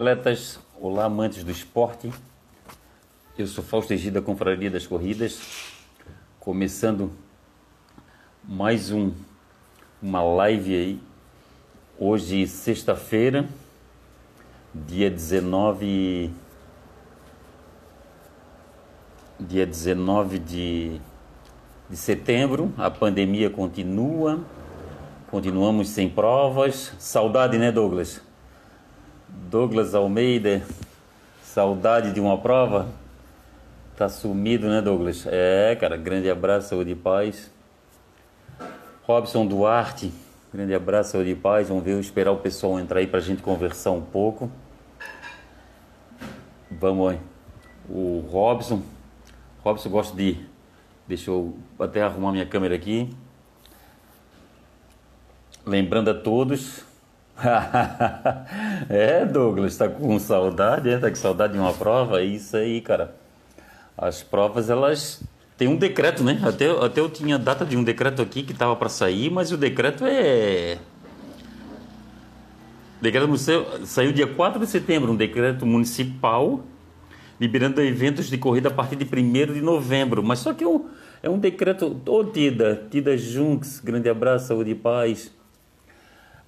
Atletas, 0.00 0.60
olá 0.80 1.06
amantes 1.06 1.42
do 1.42 1.50
esporte. 1.50 2.12
Eu 3.36 3.48
sou 3.48 3.64
Fausto 3.64 3.92
Egida, 3.92 4.22
Confraria 4.22 4.70
das 4.70 4.86
Corridas, 4.86 5.40
começando 6.38 7.10
mais 8.44 8.92
um 8.92 9.12
uma 10.00 10.22
live 10.22 10.72
aí. 10.72 11.00
Hoje, 11.98 12.46
sexta-feira, 12.46 13.48
dia 14.72 15.10
19 15.10 16.30
dia 19.40 19.66
19 19.66 20.38
de, 20.38 21.00
de 21.90 21.96
setembro. 21.96 22.72
A 22.78 22.88
pandemia 22.88 23.50
continua. 23.50 24.44
Continuamos 25.28 25.88
sem 25.88 26.08
provas. 26.08 26.92
Saudade, 27.00 27.58
né, 27.58 27.72
Douglas? 27.72 28.27
Douglas 29.46 29.94
Almeida, 29.94 30.62
saudade 31.42 32.12
de 32.12 32.20
uma 32.20 32.36
prova? 32.36 32.88
Tá 33.96 34.08
sumido, 34.08 34.68
né, 34.68 34.82
Douglas? 34.82 35.26
É, 35.26 35.74
cara, 35.76 35.96
grande 35.96 36.30
abraço, 36.30 36.68
saúde 36.68 36.90
e 36.90 36.94
paz. 36.94 37.50
Robson 39.04 39.46
Duarte, 39.46 40.12
grande 40.52 40.74
abraço, 40.74 41.12
saúde 41.12 41.30
e 41.30 41.34
paz. 41.34 41.68
Vamos 41.68 41.82
ver, 41.82 41.98
esperar 41.98 42.32
o 42.32 42.36
pessoal 42.36 42.78
entrar 42.78 43.00
aí 43.00 43.06
pra 43.06 43.20
gente 43.20 43.40
conversar 43.40 43.92
um 43.92 44.02
pouco. 44.02 44.50
Vamos 46.70 47.12
aí. 47.12 47.20
O 47.88 48.20
Robson, 48.30 48.82
Robson 49.64 49.88
gosta 49.88 50.14
de. 50.14 50.36
Deixa 51.06 51.30
eu 51.30 51.56
até 51.78 52.02
arrumar 52.02 52.32
minha 52.32 52.44
câmera 52.44 52.74
aqui. 52.74 53.08
Lembrando 55.64 56.10
a 56.10 56.14
todos, 56.14 56.84
é, 58.88 59.24
Douglas, 59.24 59.76
tá 59.76 59.88
com 59.88 60.18
saudade, 60.18 60.90
é? 60.90 60.98
Tá 60.98 61.08
com 61.08 61.16
saudade 61.16 61.52
de 61.52 61.58
uma 61.58 61.72
prova? 61.72 62.20
É 62.20 62.24
isso 62.24 62.56
aí, 62.56 62.80
cara. 62.80 63.14
As 63.96 64.22
provas, 64.22 64.68
elas 64.68 65.22
têm 65.56 65.68
um 65.68 65.76
decreto, 65.76 66.24
né? 66.24 66.40
Até, 66.44 66.68
até 66.70 67.00
eu 67.00 67.08
tinha 67.08 67.38
data 67.38 67.64
de 67.64 67.76
um 67.76 67.84
decreto 67.84 68.20
aqui 68.20 68.42
que 68.42 68.52
tava 68.52 68.74
para 68.74 68.88
sair, 68.88 69.30
mas 69.30 69.52
o 69.52 69.56
decreto 69.56 70.04
é. 70.04 70.78
O 73.00 73.02
decreto 73.02 73.36
saiu 73.86 74.12
dia 74.12 74.26
4 74.26 74.60
de 74.60 74.66
setembro, 74.66 75.12
um 75.12 75.16
decreto 75.16 75.64
municipal 75.64 76.60
liberando 77.40 77.80
eventos 77.80 78.28
de 78.28 78.36
corrida 78.36 78.68
a 78.68 78.72
partir 78.72 78.96
de 78.96 79.04
1 79.04 79.52
de 79.52 79.60
novembro. 79.60 80.24
Mas 80.24 80.40
só 80.40 80.52
que 80.52 80.64
é 80.64 80.68
um, 80.68 80.86
é 81.22 81.30
um 81.30 81.38
decreto. 81.38 82.00
Ô, 82.04 82.18
oh, 82.18 82.24
Tida, 82.24 82.88
Tida 82.90 83.16
Junks, 83.16 83.78
grande 83.78 84.08
abraço, 84.08 84.48
saúde 84.48 84.72
e 84.72 84.74
paz 84.74 85.37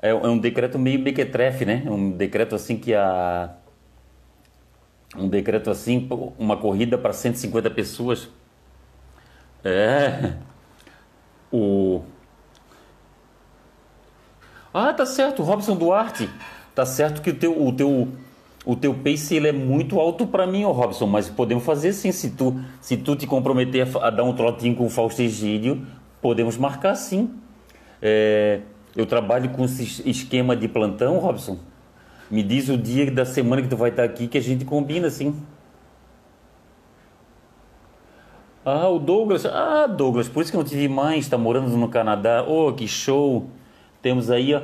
é, 0.02 0.10
é 0.10 0.14
um 0.14 0.38
decreto 0.38 0.78
meio 0.78 0.98
mequetrefe, 1.00 1.64
né? 1.64 1.82
Um 1.86 2.10
decreto 2.12 2.54
assim 2.54 2.76
que 2.76 2.94
a 2.94 3.54
um 5.16 5.28
decreto 5.28 5.70
assim, 5.70 6.08
uma 6.38 6.56
corrida 6.56 6.96
para 6.96 7.12
150 7.12 7.70
pessoas. 7.70 8.28
É. 9.64 10.34
O 11.52 12.02
Ah, 14.72 14.92
tá 14.92 15.04
certo, 15.04 15.42
Robson 15.42 15.76
Duarte. 15.76 16.30
Tá 16.74 16.86
certo 16.86 17.20
que 17.20 17.30
o 17.30 17.34
teu 17.34 17.66
o 17.66 17.72
teu 17.72 18.08
o 18.64 18.76
teu 18.76 18.94
pace 18.94 19.34
ele 19.34 19.48
é 19.48 19.52
muito 19.52 19.98
alto 19.98 20.26
para 20.26 20.46
mim, 20.46 20.64
ô 20.64 20.70
Robson, 20.72 21.06
mas 21.06 21.28
podemos 21.28 21.64
fazer 21.64 21.92
sim, 21.92 22.12
se 22.12 22.30
tu 22.30 22.60
se 22.80 22.96
tu 22.96 23.16
te 23.16 23.26
comprometer 23.26 23.88
a, 23.96 24.06
a 24.06 24.10
dar 24.10 24.22
um 24.22 24.32
trotinho 24.32 24.76
com 24.76 24.86
o 24.86 24.90
Fausto 24.90 25.20
Egídio, 25.22 25.84
podemos 26.22 26.56
marcar 26.56 26.94
sim. 26.94 27.30
É, 28.00 28.60
eu 28.96 29.06
trabalho 29.06 29.50
com 29.50 29.64
esse 29.64 30.08
esquema 30.08 30.56
de 30.56 30.68
plantão, 30.68 31.18
Robson. 31.18 31.58
Me 32.30 32.42
diz 32.42 32.68
o 32.68 32.76
dia 32.76 33.10
da 33.10 33.24
semana 33.24 33.62
que 33.62 33.68
tu 33.68 33.76
vai 33.76 33.90
estar 33.90 34.04
aqui 34.04 34.28
que 34.28 34.38
a 34.38 34.42
gente 34.42 34.64
combina 34.64 35.08
assim. 35.08 35.34
Ah, 38.64 38.88
o 38.88 38.98
Douglas. 38.98 39.46
Ah, 39.46 39.86
Douglas, 39.86 40.28
por 40.28 40.42
isso 40.42 40.50
que 40.50 40.56
eu 40.56 40.62
não 40.62 40.68
tive 40.68 40.88
mais, 40.88 41.24
está 41.24 41.38
morando 41.38 41.68
no 41.76 41.88
Canadá. 41.88 42.44
Oh, 42.46 42.72
que 42.72 42.86
show! 42.86 43.48
Temos 44.02 44.30
aí, 44.30 44.54
ó, 44.54 44.62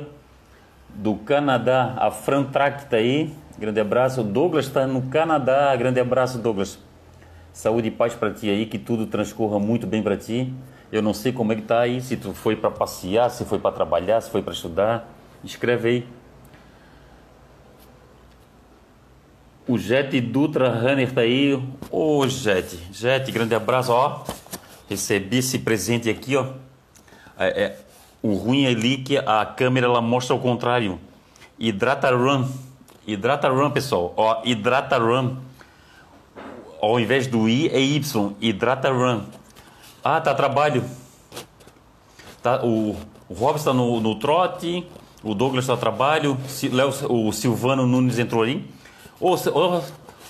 do 0.95 1.15
Canadá, 1.15 1.95
a 1.97 2.09
Fran 2.09 2.43
tá 2.43 2.73
aí. 2.91 3.33
Grande 3.57 3.79
abraço. 3.79 4.21
O 4.21 4.23
Douglas 4.23 4.65
está 4.65 4.85
no 4.87 5.03
Canadá. 5.03 5.75
Grande 5.75 5.99
abraço, 5.99 6.37
Douglas. 6.37 6.79
Saúde 7.51 7.87
e 7.87 7.91
paz 7.91 8.13
para 8.13 8.31
ti 8.31 8.49
aí, 8.49 8.65
que 8.65 8.77
tudo 8.77 9.07
transcorra 9.07 9.59
muito 9.59 9.87
bem 9.87 10.03
para 10.03 10.15
ti. 10.15 10.53
Eu 10.91 11.01
não 11.01 11.13
sei 11.13 11.33
como 11.33 11.51
é 11.51 11.55
que 11.55 11.63
tá 11.63 11.81
aí, 11.81 11.99
se 11.99 12.15
tu 12.15 12.33
foi 12.33 12.55
para 12.55 12.71
passear, 12.71 13.29
se 13.29 13.43
foi 13.43 13.59
para 13.59 13.71
trabalhar, 13.71 14.21
se 14.21 14.29
foi 14.29 14.41
para 14.41 14.53
estudar. 14.53 15.09
Escreve 15.43 15.89
aí. 15.89 16.07
O 19.67 19.77
Jet 19.77 20.21
Dutra 20.21 20.69
Runner 20.69 21.11
tá 21.11 21.21
aí. 21.21 21.53
Ô 21.91 22.19
oh, 22.19 22.27
Jet, 22.27 22.79
Jet, 22.91 23.29
grande 23.31 23.53
abraço, 23.53 23.91
ó. 23.91 24.23
Recebi 24.89 25.39
esse 25.39 25.59
presente 25.59 26.09
aqui, 26.09 26.37
ó. 26.37 26.47
É, 27.37 27.63
é, 27.63 27.79
o 28.21 28.33
ruim 28.35 28.63
é 28.63 28.69
ali 28.69 28.97
que 28.97 29.17
a 29.17 29.45
câmera 29.45 29.87
ela 29.87 30.01
mostra 30.01 30.33
o 30.33 30.39
contrário. 30.39 30.97
Hidrata 31.59 32.09
Run. 32.15 32.47
Hidrata 33.05 33.49
Run, 33.49 33.71
pessoal. 33.71 34.13
Ó, 34.15 34.41
Hidrata 34.45 34.97
Run. 34.97 35.35
Ao 36.81 36.97
invés 36.97 37.27
do 37.27 37.49
I 37.49 37.67
é 37.67 37.79
Y. 37.79 38.35
Hidrata 38.39 38.89
Run. 38.89 39.25
Ah, 40.09 40.21
tá 40.21 40.33
trabalho. 40.33 40.85
Tá, 42.41 42.63
o, 42.63 42.95
o 43.27 43.33
Robson 43.33 43.57
está 43.57 43.73
no, 43.73 43.99
no 43.99 44.15
trote, 44.15 44.87
o 45.21 45.35
Douglas 45.35 45.65
está 45.65 45.75
trabalho, 45.75 46.37
Léo, 46.71 46.93
o 47.09 47.33
Silvano 47.33 47.85
Nunes 47.85 48.17
entrou 48.17 48.41
ali. 48.41 48.65
Ô, 49.19 49.33
ô, 49.33 49.81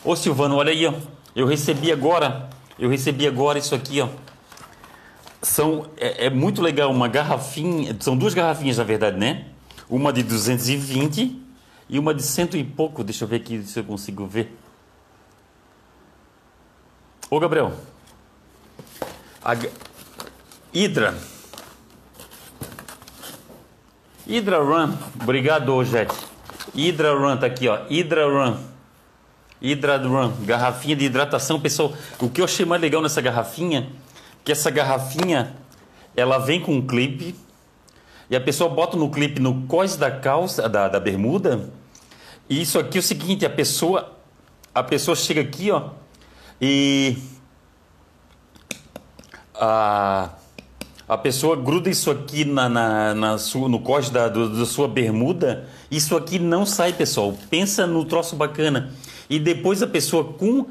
ô 0.03 0.15
Silvano, 0.15 0.55
olha 0.55 0.71
aí, 0.71 0.87
ó. 0.87 0.93
Eu 1.35 1.45
recebi 1.45 1.91
agora, 1.91 2.49
eu 2.79 2.89
recebi 2.89 3.27
agora 3.27 3.59
isso 3.59 3.75
aqui, 3.75 4.01
ó. 4.01 4.07
São, 5.43 5.85
é, 5.97 6.25
é 6.25 6.29
muito 6.31 6.59
legal, 6.59 6.89
uma 6.89 7.07
garrafinha, 7.07 7.95
são 7.99 8.17
duas 8.17 8.33
garrafinhas 8.33 8.79
na 8.79 8.83
verdade, 8.83 9.19
né? 9.19 9.45
Uma 9.87 10.11
de 10.11 10.23
220 10.23 11.39
e 11.87 11.99
uma 11.99 12.15
de 12.15 12.23
cento 12.23 12.57
e 12.57 12.63
pouco. 12.63 13.03
Deixa 13.03 13.25
eu 13.25 13.27
ver 13.27 13.35
aqui 13.35 13.61
se 13.61 13.79
eu 13.79 13.83
consigo 13.83 14.25
ver. 14.25 14.57
Ô 17.29 17.39
Gabriel, 17.39 17.73
a 19.47 19.55
Hydra. 20.73 21.15
Hydra 24.27 24.59
Run. 24.59 24.93
Obrigado, 25.21 25.81
Jet. 25.85 26.13
Hydra 26.75 27.13
Run 27.13 27.37
tá 27.37 27.45
aqui, 27.45 27.69
ó. 27.69 27.85
Hydra 27.89 28.25
Run. 28.25 28.57
Hydra 29.61 29.97
Run. 29.99 30.33
Garrafinha 30.43 30.97
de 30.97 31.05
hidratação, 31.05 31.61
pessoal. 31.61 31.93
O 32.19 32.29
que 32.29 32.41
eu 32.41 32.45
achei 32.45 32.65
mais 32.65 32.81
legal 32.81 33.01
nessa 33.01 33.21
garrafinha, 33.21 33.89
que 34.43 34.51
essa 34.51 34.69
garrafinha, 34.69 35.55
ela 36.13 36.39
vem 36.39 36.59
com 36.59 36.73
um 36.73 36.85
clipe. 36.85 37.33
E 38.29 38.35
a 38.35 38.41
pessoa 38.41 38.69
bota 38.69 38.97
no 38.97 39.09
clipe 39.09 39.39
no 39.39 39.65
cós 39.65 39.95
da 39.95 40.11
calça, 40.11 40.67
da, 40.67 40.89
da 40.89 40.99
bermuda. 40.99 41.69
E 42.49 42.61
isso 42.61 42.77
aqui 42.77 42.97
é 42.97 42.99
o 42.99 43.03
seguinte, 43.03 43.45
a 43.45 43.49
pessoa, 43.49 44.11
a 44.75 44.83
pessoa 44.83 45.15
chega 45.15 45.39
aqui, 45.39 45.71
ó, 45.71 45.91
e 46.61 47.17
a, 49.59 50.29
a 51.07 51.17
pessoa 51.17 51.55
gruda 51.55 51.89
isso 51.89 52.11
aqui 52.11 52.45
na, 52.45 52.67
na, 52.67 53.13
na 53.13 53.37
sua, 53.37 53.69
no 53.69 53.79
corte 53.79 54.11
da, 54.11 54.27
do, 54.27 54.57
da 54.57 54.65
sua 54.65 54.87
bermuda, 54.87 55.67
isso 55.89 56.15
aqui 56.15 56.37
não 56.37 56.65
sai, 56.65 56.93
pessoal. 56.93 57.33
Pensa 57.49 57.87
no 57.87 58.05
troço 58.05 58.35
bacana. 58.35 58.91
E 59.29 59.39
depois 59.39 59.81
a 59.81 59.87
pessoa 59.87 60.23
com, 60.23 60.65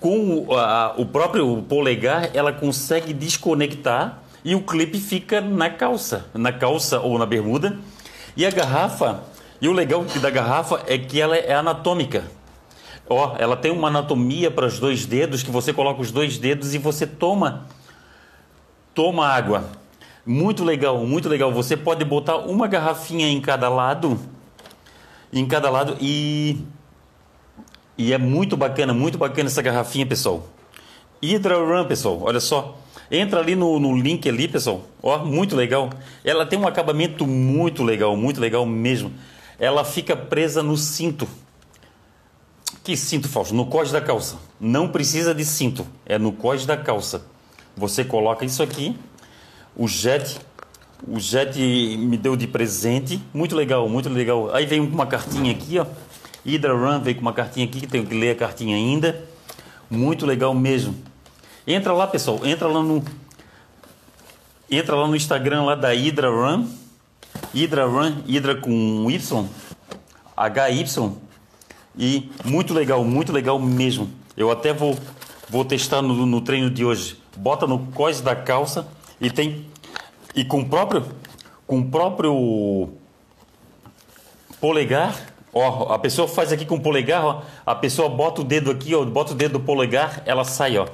com 0.00 0.54
a, 0.54 0.94
o 0.96 1.06
próprio 1.06 1.62
polegar, 1.62 2.30
ela 2.34 2.52
consegue 2.52 3.12
desconectar 3.12 4.22
e 4.44 4.54
o 4.54 4.60
clipe 4.62 4.98
fica 4.98 5.40
na 5.40 5.68
calça, 5.68 6.26
na 6.34 6.52
calça 6.52 7.00
ou 7.00 7.18
na 7.18 7.26
bermuda. 7.26 7.78
E 8.36 8.46
a 8.46 8.50
garrafa, 8.50 9.22
e 9.60 9.68
o 9.68 9.72
legal 9.72 10.04
da 10.20 10.30
garrafa 10.30 10.82
é 10.86 10.96
que 10.96 11.20
ela 11.20 11.36
é 11.36 11.52
anatômica. 11.54 12.24
Ó, 13.10 13.34
ela 13.38 13.56
tem 13.56 13.72
uma 13.72 13.88
anatomia 13.88 14.50
para 14.50 14.66
os 14.66 14.78
dois 14.78 15.06
dedos 15.06 15.42
que 15.42 15.50
você 15.50 15.72
coloca 15.72 16.00
os 16.00 16.12
dois 16.12 16.36
dedos 16.38 16.74
e 16.74 16.78
você 16.78 17.06
toma 17.06 17.66
toma 18.98 19.28
água. 19.28 19.64
Muito 20.26 20.64
legal, 20.64 21.06
muito 21.06 21.28
legal. 21.28 21.52
Você 21.52 21.76
pode 21.76 22.04
botar 22.04 22.38
uma 22.38 22.66
garrafinha 22.66 23.28
em 23.28 23.40
cada 23.40 23.68
lado, 23.68 24.18
em 25.32 25.46
cada 25.46 25.70
lado 25.70 25.96
e 26.00 26.58
e 27.96 28.12
é 28.12 28.18
muito 28.18 28.56
bacana, 28.56 28.92
muito 28.92 29.16
bacana 29.16 29.48
essa 29.48 29.62
garrafinha, 29.62 30.04
pessoal. 30.04 30.48
Hydra 31.22 31.58
Run, 31.58 31.84
pessoal. 31.84 32.18
Olha 32.22 32.40
só. 32.40 32.76
Entra 33.08 33.38
ali 33.38 33.54
no, 33.54 33.78
no 33.78 33.96
link 33.96 34.28
ali, 34.28 34.48
pessoal. 34.48 34.82
Ó, 35.00 35.24
muito 35.24 35.54
legal. 35.54 35.90
Ela 36.24 36.44
tem 36.44 36.58
um 36.58 36.66
acabamento 36.66 37.24
muito 37.24 37.84
legal, 37.84 38.16
muito 38.16 38.40
legal 38.40 38.66
mesmo. 38.66 39.12
Ela 39.60 39.84
fica 39.84 40.16
presa 40.16 40.60
no 40.60 40.76
cinto. 40.76 41.28
Que 42.82 42.96
cinto, 42.96 43.28
Fausto? 43.28 43.54
No 43.54 43.66
cós 43.66 43.92
da 43.92 44.00
calça. 44.00 44.38
Não 44.60 44.88
precisa 44.88 45.32
de 45.32 45.44
cinto. 45.44 45.86
É 46.04 46.18
no 46.18 46.32
cós 46.32 46.66
da 46.66 46.76
calça. 46.76 47.37
Você 47.78 48.04
coloca 48.04 48.44
isso 48.44 48.60
aqui. 48.60 48.96
O 49.76 49.86
Jet, 49.86 50.36
o 51.06 51.20
Jet 51.20 51.56
me 51.96 52.16
deu 52.16 52.36
de 52.36 52.48
presente. 52.48 53.22
Muito 53.32 53.54
legal, 53.54 53.88
muito 53.88 54.08
legal. 54.08 54.52
Aí 54.52 54.66
vem 54.66 54.80
uma 54.80 55.06
cartinha 55.06 55.52
aqui, 55.52 55.78
ó. 55.78 55.86
Hydra 56.44 56.74
Run 56.74 57.00
veio 57.00 57.14
com 57.14 57.22
uma 57.22 57.32
cartinha 57.32 57.66
aqui 57.66 57.80
que 57.80 57.86
tenho 57.86 58.04
que 58.04 58.18
ler 58.18 58.32
a 58.32 58.34
cartinha 58.34 58.74
ainda. 58.74 59.24
Muito 59.88 60.26
legal 60.26 60.52
mesmo. 60.52 60.96
Entra 61.64 61.92
lá, 61.92 62.08
pessoal. 62.08 62.44
Entra 62.44 62.66
lá 62.66 62.82
no 62.82 63.04
entra 64.68 64.96
lá 64.96 65.06
no 65.06 65.14
Instagram 65.14 65.62
lá 65.62 65.76
da 65.76 65.92
Hydra 65.92 66.30
Run. 66.30 66.66
Hydra 67.54 67.86
Run, 67.86 68.22
Hydra 68.26 68.56
com 68.56 69.08
Y, 69.08 69.48
HY. 70.36 71.12
E 71.96 72.28
muito 72.44 72.74
legal, 72.74 73.04
muito 73.04 73.32
legal 73.32 73.58
mesmo. 73.60 74.10
Eu 74.36 74.50
até 74.50 74.72
vou 74.72 74.98
vou 75.48 75.64
testar 75.64 76.02
no, 76.02 76.26
no 76.26 76.40
treino 76.40 76.68
de 76.68 76.84
hoje. 76.84 77.27
Bota 77.38 77.66
no 77.66 77.78
cós 77.92 78.20
da 78.20 78.34
calça 78.34 78.86
e 79.20 79.30
tem 79.30 79.66
e 80.34 80.44
com 80.44 80.60
o 80.60 80.68
próprio 80.68 81.04
com 81.66 81.80
o 81.80 81.84
próprio 81.84 82.90
polegar, 84.60 85.14
ó, 85.52 85.92
a 85.92 85.98
pessoa 85.98 86.26
faz 86.26 86.50
aqui 86.50 86.64
com 86.64 86.76
o 86.76 86.80
polegar, 86.80 87.24
ó, 87.24 87.42
a 87.64 87.74
pessoa 87.74 88.08
bota 88.08 88.40
o 88.40 88.44
dedo 88.44 88.70
aqui, 88.70 88.94
ó, 88.94 89.04
bota 89.04 89.32
o 89.32 89.34
dedo 89.34 89.58
do 89.58 89.60
polegar, 89.60 90.22
ela 90.24 90.44
sai, 90.44 90.78
ó. 90.78 90.86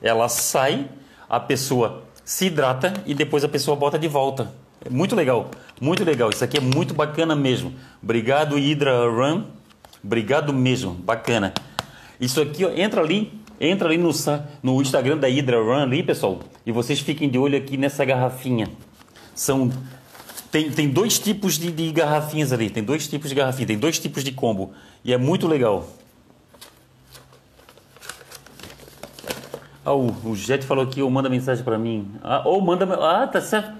Ela 0.00 0.28
sai, 0.28 0.88
a 1.28 1.38
pessoa 1.38 2.04
se 2.24 2.46
hidrata 2.46 2.94
e 3.04 3.12
depois 3.12 3.44
a 3.44 3.48
pessoa 3.48 3.76
bota 3.76 3.98
de 3.98 4.08
volta. 4.08 4.52
É 4.84 4.88
muito 4.88 5.14
legal, 5.14 5.50
muito 5.80 6.04
legal. 6.04 6.30
Isso 6.30 6.42
aqui 6.42 6.56
é 6.56 6.60
muito 6.60 6.94
bacana 6.94 7.36
mesmo. 7.36 7.74
Obrigado 8.02 8.56
Hydra 8.56 9.10
Run. 9.10 9.44
Obrigado 10.02 10.52
mesmo, 10.52 10.92
bacana. 10.94 11.52
Isso 12.18 12.40
aqui, 12.40 12.64
ó, 12.64 12.70
entra 12.70 13.02
ali, 13.02 13.39
entra 13.60 13.88
ali 13.88 13.98
no, 13.98 14.10
no 14.62 14.80
Instagram 14.80 15.18
da 15.18 15.28
Hydra 15.28 15.58
Run 15.58 15.82
ali, 15.82 16.02
pessoal, 16.02 16.40
e 16.64 16.72
vocês 16.72 17.00
fiquem 17.00 17.28
de 17.28 17.38
olho 17.38 17.58
aqui 17.58 17.76
nessa 17.76 18.04
garrafinha. 18.04 18.68
São 19.34 19.70
tem, 20.50 20.68
tem 20.70 20.88
dois 20.88 21.18
tipos 21.18 21.56
de, 21.56 21.70
de 21.70 21.92
garrafinhas 21.92 22.52
ali. 22.52 22.68
Tem 22.70 22.82
dois 22.82 23.06
tipos 23.06 23.28
de 23.28 23.36
garrafinha, 23.36 23.68
tem 23.68 23.78
dois 23.78 23.98
tipos 23.98 24.24
de 24.24 24.32
combo. 24.32 24.72
E 25.04 25.12
é 25.12 25.16
muito 25.16 25.46
legal. 25.46 25.86
Ah, 29.84 29.94
o, 29.94 30.14
o 30.24 30.36
Jet 30.36 30.64
falou 30.64 30.84
aqui, 30.84 31.00
ou 31.00 31.10
manda 31.10 31.28
mensagem 31.28 31.64
para 31.64 31.78
mim. 31.78 32.10
Ah, 32.22 32.42
ou 32.44 32.60
manda. 32.60 32.84
Ah, 32.94 33.26
tá 33.28 33.40
certo. 33.40 33.72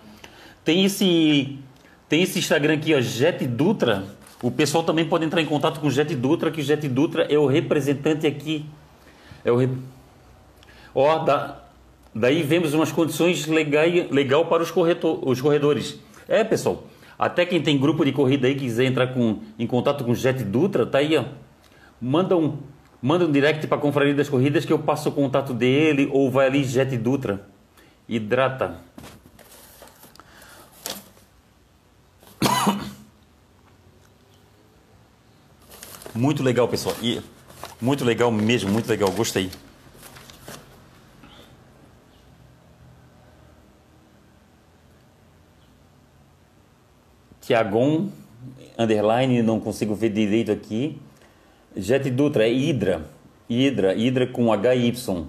Tem 0.65 0.85
esse. 0.85 1.59
Tem 2.09 2.23
esse 2.23 2.39
Instagram 2.39 2.75
aqui, 2.75 2.95
ó, 2.95 3.01
Jet 3.01 3.47
Dutra. 3.47 4.05
O 4.43 4.51
pessoal 4.51 4.83
também 4.83 5.05
pode 5.05 5.25
entrar 5.25 5.41
em 5.43 5.47
contato 5.47 5.81
com 5.81 5.89
o 5.89 5.91
Jet 5.91 6.15
Dutra, 6.15 6.51
que 6.51 6.61
o 6.61 6.65
Jet 6.65 6.89
Dutra 6.89 7.25
é 7.25 7.39
o 7.39 7.47
representante 7.47 8.27
aqui. 8.27 8.65
É 9.45 9.51
o. 9.53 9.59
Ó, 10.95 11.19
da, 11.21 11.63
daí 12.15 12.43
vemos 12.43 12.75
umas 12.75 12.93
condições 12.93 13.47
legais 13.47 14.11
legal 14.11 14.47
para 14.47 14.63
os, 14.63 14.71
corretor, 14.71 15.21
os 15.27 15.41
corredores. 15.41 15.99
É, 16.29 16.45
pessoal. 16.45 16.85
Até 17.19 17.45
quem 17.45 17.61
tem 17.63 17.79
grupo 17.79 18.05
de 18.05 18.13
corrida 18.13 18.47
aí 18.47 18.55
quiser 18.55 18.85
entrar 18.85 19.09
com, 19.09 19.41
em 19.59 19.67
contato 19.67 20.05
com 20.05 20.13
o 20.13 20.15
Jet 20.15 20.43
Dutra, 20.43 20.87
tá 20.87 20.99
aí, 20.99 21.17
ó. 21.17 21.25
Manda 22.01 22.35
um, 22.37 22.57
manda 23.03 23.27
um 23.27 23.33
direct 23.33 23.67
para 23.67 23.77
a 23.77 23.81
Confraria 23.81 24.15
das 24.15 24.29
Corridas 24.29 24.65
que 24.65 24.73
eu 24.73 24.79
passo 24.79 25.11
o 25.11 25.13
contato 25.13 25.53
dele 25.53 26.09
ou 26.13 26.31
vai 26.31 26.47
ali 26.47 26.65
Jet 26.65 26.97
Dutra. 26.97 27.47
Hidrata. 28.09 28.79
Muito 36.15 36.43
legal, 36.43 36.67
pessoal. 36.69 36.97
E 37.03 37.21
muito 37.81 38.05
legal 38.05 38.31
mesmo, 38.31 38.71
muito 38.71 38.89
legal. 38.89 39.11
Gostei. 39.11 39.51
Tiagon, 47.41 48.09
underline, 48.79 49.43
não 49.43 49.59
consigo 49.59 49.95
ver 49.95 50.11
direito 50.11 50.53
aqui. 50.53 51.01
Jet 51.77 52.09
Dutra, 52.11 52.47
é 52.47 52.53
Hydra. 52.53 53.03
Hydra, 53.49 53.93
Hydra 53.95 54.27
com 54.27 54.53
HY. 54.53 55.27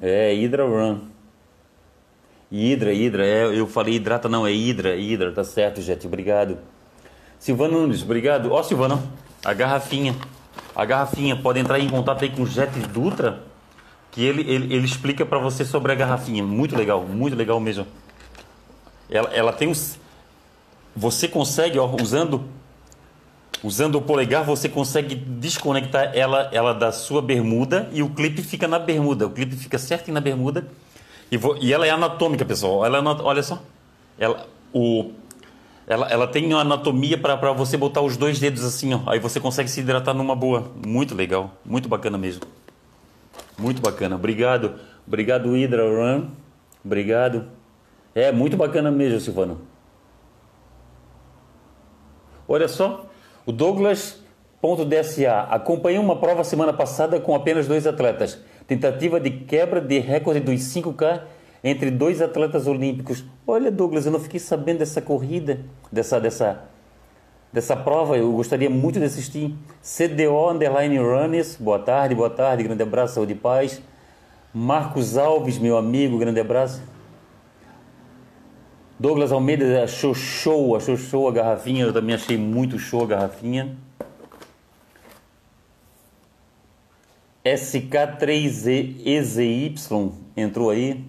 É, 0.00 0.32
Hydra 0.32 0.64
Run. 0.64 1.00
Hydra, 2.50 2.92
Hydra, 2.92 3.26
é, 3.26 3.44
eu 3.58 3.66
falei 3.66 3.94
hidrata, 3.94 4.28
não, 4.28 4.46
é 4.46 4.50
Hydra, 4.50 4.94
Hydra, 4.94 5.32
tá 5.32 5.42
certo, 5.42 5.80
Jet, 5.80 6.06
obrigado. 6.06 6.58
Silvano 7.38 7.80
Nunes, 7.80 8.02
obrigado. 8.02 8.52
Ó, 8.52 8.62
Silvano, 8.62 9.02
a 9.44 9.52
garrafinha. 9.52 10.14
A 10.74 10.84
garrafinha, 10.84 11.36
pode 11.36 11.58
entrar 11.60 11.78
em 11.78 11.88
contato 11.88 12.22
aí 12.22 12.30
com 12.30 12.42
o 12.42 12.46
Jet 12.46 12.70
Dutra, 12.88 13.42
que 14.10 14.24
ele, 14.24 14.42
ele, 14.42 14.74
ele 14.74 14.84
explica 14.84 15.24
para 15.24 15.38
você 15.38 15.64
sobre 15.64 15.92
a 15.92 15.94
garrafinha. 15.94 16.42
Muito 16.42 16.76
legal, 16.76 17.02
muito 17.02 17.36
legal 17.36 17.60
mesmo. 17.60 17.86
Ela, 19.10 19.30
ela 19.32 19.52
tem 19.52 19.68
uns 19.68 19.98
você 20.94 21.26
consegue, 21.26 21.78
ó, 21.78 21.90
usando 22.00 22.44
usando 23.62 23.94
o 23.94 24.02
polegar, 24.02 24.44
você 24.44 24.68
consegue 24.68 25.14
desconectar 25.14 26.10
ela, 26.14 26.48
ela 26.52 26.74
da 26.74 26.90
sua 26.90 27.22
bermuda 27.22 27.88
e 27.92 28.02
o 28.02 28.10
clipe 28.10 28.42
fica 28.42 28.66
na 28.66 28.78
bermuda. 28.78 29.26
O 29.26 29.30
clipe 29.30 29.54
fica 29.54 29.78
certinho 29.78 30.14
na 30.14 30.20
bermuda. 30.20 30.66
E, 31.30 31.38
e 31.60 31.72
ela 31.72 31.86
é 31.86 31.90
anatômica, 31.90 32.44
pessoal. 32.44 32.84
Ela 32.84 32.98
é, 32.98 33.00
olha 33.22 33.42
só. 33.42 33.62
Ela, 34.18 34.46
o, 34.72 35.12
ela, 35.86 36.08
ela 36.08 36.26
tem 36.26 36.46
uma 36.46 36.60
anatomia 36.60 37.18
para 37.18 37.52
você 37.52 37.76
botar 37.76 38.00
os 38.00 38.16
dois 38.16 38.38
dedos 38.38 38.64
assim, 38.64 38.94
ó. 38.94 39.00
Aí 39.06 39.18
você 39.18 39.40
consegue 39.40 39.68
se 39.68 39.80
hidratar 39.80 40.14
numa 40.14 40.36
boa. 40.36 40.70
Muito 40.86 41.14
legal. 41.14 41.50
Muito 41.64 41.88
bacana 41.88 42.16
mesmo. 42.16 42.42
Muito 43.58 43.82
bacana. 43.82 44.16
Obrigado. 44.16 44.74
Obrigado, 45.06 45.50
Hydra 45.52 45.82
Run. 45.82 46.28
Obrigado. 46.84 47.46
É 48.14 48.30
muito 48.30 48.56
bacana 48.56 48.90
mesmo, 48.90 49.20
Silvano. 49.20 49.62
Olha 52.46 52.68
só, 52.68 53.06
o 53.46 53.52
Douglas.dsa 53.52 55.46
acompanhei 55.50 55.98
uma 55.98 56.16
prova 56.16 56.44
semana 56.44 56.72
passada 56.72 57.18
com 57.18 57.34
apenas 57.34 57.66
dois 57.66 57.86
atletas. 57.86 58.38
Tentativa 58.66 59.18
de 59.18 59.30
quebra 59.30 59.80
de 59.80 59.98
recorde 59.98 60.40
dos 60.40 60.60
5K 60.60 61.22
entre 61.62 61.90
dois 61.90 62.20
atletas 62.20 62.66
olímpicos. 62.66 63.24
Olha, 63.46 63.70
Douglas, 63.70 64.06
eu 64.06 64.12
não 64.12 64.20
fiquei 64.20 64.40
sabendo 64.40 64.78
dessa 64.78 65.00
corrida, 65.00 65.60
dessa 65.90 66.20
dessa 66.20 66.64
dessa 67.52 67.76
prova. 67.76 68.16
Eu 68.16 68.32
gostaria 68.32 68.70
muito 68.70 68.98
de 68.98 69.04
assistir. 69.04 69.54
CDO 69.82 70.50
Underline 70.50 70.98
Runners. 70.98 71.56
Boa 71.56 71.78
tarde, 71.78 72.14
boa 72.14 72.30
tarde. 72.30 72.64
Grande 72.64 72.82
abraço, 72.82 73.14
saúde 73.14 73.32
e 73.32 73.36
paz. 73.36 73.80
Marcos 74.54 75.16
Alves, 75.16 75.58
meu 75.58 75.76
amigo, 75.76 76.18
grande 76.18 76.40
abraço. 76.40 76.82
Douglas 78.98 79.32
Almeida 79.32 79.82
achou 79.82 80.14
show, 80.14 80.76
achou 80.76 80.96
show 80.96 81.28
a 81.28 81.32
garrafinha. 81.32 81.84
Eu 81.84 81.92
também 81.92 82.14
achei 82.14 82.38
muito 82.38 82.78
show 82.78 83.02
a 83.02 83.06
garrafinha. 83.06 83.76
SK3EZY 87.44 90.12
entrou 90.36 90.70
aí. 90.70 91.04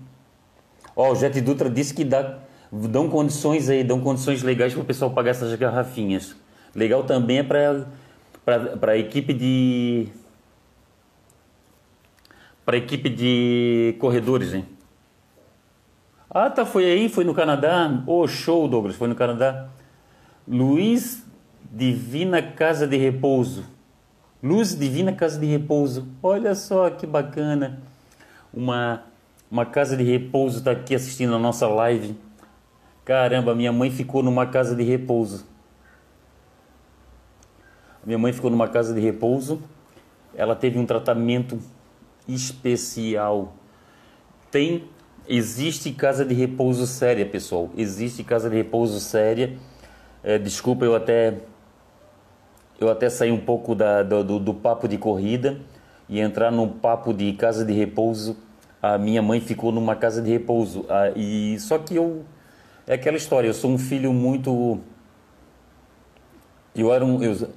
Ó, 0.95 1.12
o 1.12 1.15
Jet 1.15 1.39
Dutra 1.41 1.69
disse 1.69 1.93
que 1.93 2.03
dá, 2.03 2.39
dão 2.71 3.09
condições 3.09 3.69
aí, 3.69 3.83
dão 3.83 4.00
condições 4.00 4.43
legais 4.43 4.73
para 4.73 4.81
o 4.81 4.85
pessoal 4.85 5.12
pagar 5.12 5.31
essas 5.31 5.53
garrafinhas. 5.55 6.35
Legal 6.75 7.03
também 7.03 7.39
é 7.39 7.43
para 7.43 8.91
a 8.91 8.97
equipe 8.97 9.33
de 9.33 10.07
para 12.65 12.77
equipe 12.77 13.09
de 13.09 13.95
corredores, 14.00 14.53
hein? 14.53 14.65
Ah, 16.29 16.50
tá, 16.50 16.65
foi 16.65 16.85
aí, 16.85 17.09
foi 17.09 17.23
no 17.23 17.33
Canadá. 17.33 18.03
Oh, 18.07 18.27
show, 18.27 18.67
Douglas, 18.67 18.95
foi 18.95 19.07
no 19.07 19.15
Canadá. 19.15 19.67
Luiz 20.47 21.23
Divina 21.71 22.41
Casa 22.41 22.88
de 22.88 22.97
Repouso. 22.97 23.65
Luz 24.41 24.77
Divina 24.77 25.13
Casa 25.13 25.39
de 25.39 25.45
Repouso. 25.45 26.07
Olha 26.21 26.55
só 26.55 26.89
que 26.89 27.05
bacana. 27.05 27.81
Uma, 28.53 29.03
uma 29.53 29.67
casa 29.67 29.95
de 29.95 30.03
repouso 30.03 30.57
está 30.57 30.72
aqui 30.72 30.95
assistindo 30.95 31.36
a 31.36 31.38
nossa 31.38 31.67
live. 31.67 32.17
Caramba, 33.05 33.53
minha 33.53 33.72
mãe 33.72 33.91
ficou 33.91 34.24
numa 34.24 34.48
casa 34.48 34.75
de 34.75 34.81
repouso. 34.81 35.45
Minha 38.03 38.17
mãe 38.17 38.33
ficou 38.33 38.50
numa 38.50 38.67
casa 38.67 38.95
de 38.95 39.00
repouso. 39.00 39.62
Ela 40.33 40.55
teve 40.55 40.79
um 40.79 40.88
tratamento 40.88 41.60
especial. 42.27 43.53
Tem 44.50 44.89
Existe 45.27 45.91
casa 45.91 46.25
de 46.25 46.33
repouso 46.33 46.88
séria, 46.88 47.24
pessoal. 47.24 47.69
Existe 47.77 48.24
casa 48.24 48.50
de 48.50 48.55
repouso 48.55 49.00
séria. 49.00 49.55
É, 50.24 50.39
desculpa, 50.39 50.83
eu 50.83 50.95
até 50.95 51.36
eu 52.79 52.89
até 52.89 53.07
saí 53.07 53.31
um 53.31 53.39
pouco 53.39 53.75
da, 53.75 54.01
do, 54.01 54.39
do 54.39 54.53
papo 54.53 54.88
de 54.88 54.98
corrida 54.98 55.60
e 56.10 56.19
entrar 56.19 56.51
num 56.51 56.67
papo 56.67 57.13
de 57.13 57.31
casa 57.33 57.63
de 57.63 57.72
repouso. 57.72 58.36
A 58.84 58.98
minha 58.98 59.22
mãe 59.22 59.40
ficou 59.40 59.72
numa 59.72 59.96
casa 59.96 60.22
de 60.22 60.30
repouso. 60.30 60.86
Ah, 60.90 61.13
e 61.16 61.58
só 61.58 61.78
que 61.78 61.96
eu 61.96 62.25
é 62.86 62.96
aquela 62.96 63.16
história. 63.16 63.48
Eu 63.48 63.54
sou 63.54 63.72
um 63.72 63.78
filho 63.78 64.12
muito 64.12 64.82
eu 66.75 66.92
era 66.92 67.06
um 67.06 67.24
eu, 67.24 67.48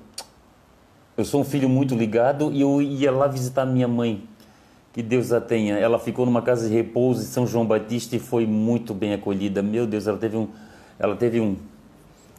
eu 1.17 1.25
sou 1.25 1.41
um 1.41 1.45
filho 1.45 1.69
muito 1.69 1.97
ligado 1.97 2.53
e 2.53 2.61
eu 2.61 2.81
ia 2.81 3.11
lá 3.11 3.27
visitar 3.27 3.67
minha 3.67 3.89
mãe 3.89 4.23
que 4.93 5.03
Deus 5.03 5.33
a 5.33 5.41
tenha. 5.41 5.77
Ela 5.77 5.99
ficou 5.99 6.25
numa 6.25 6.43
casa 6.43 6.69
de 6.69 6.75
repouso 6.75 7.23
em 7.23 7.27
São 7.27 7.45
João 7.45 7.67
Batista 7.67 8.15
e 8.15 8.21
foi 8.21 8.47
muito 8.47 8.95
bem 8.95 9.13
acolhida. 9.13 9.61
Meu 9.61 9.85
Deus, 9.85 10.07
ela 10.07 10.19
teve 10.19 10.37
um, 10.37 10.49
ela 10.97 11.17
teve 11.17 11.41
um, 11.41 11.57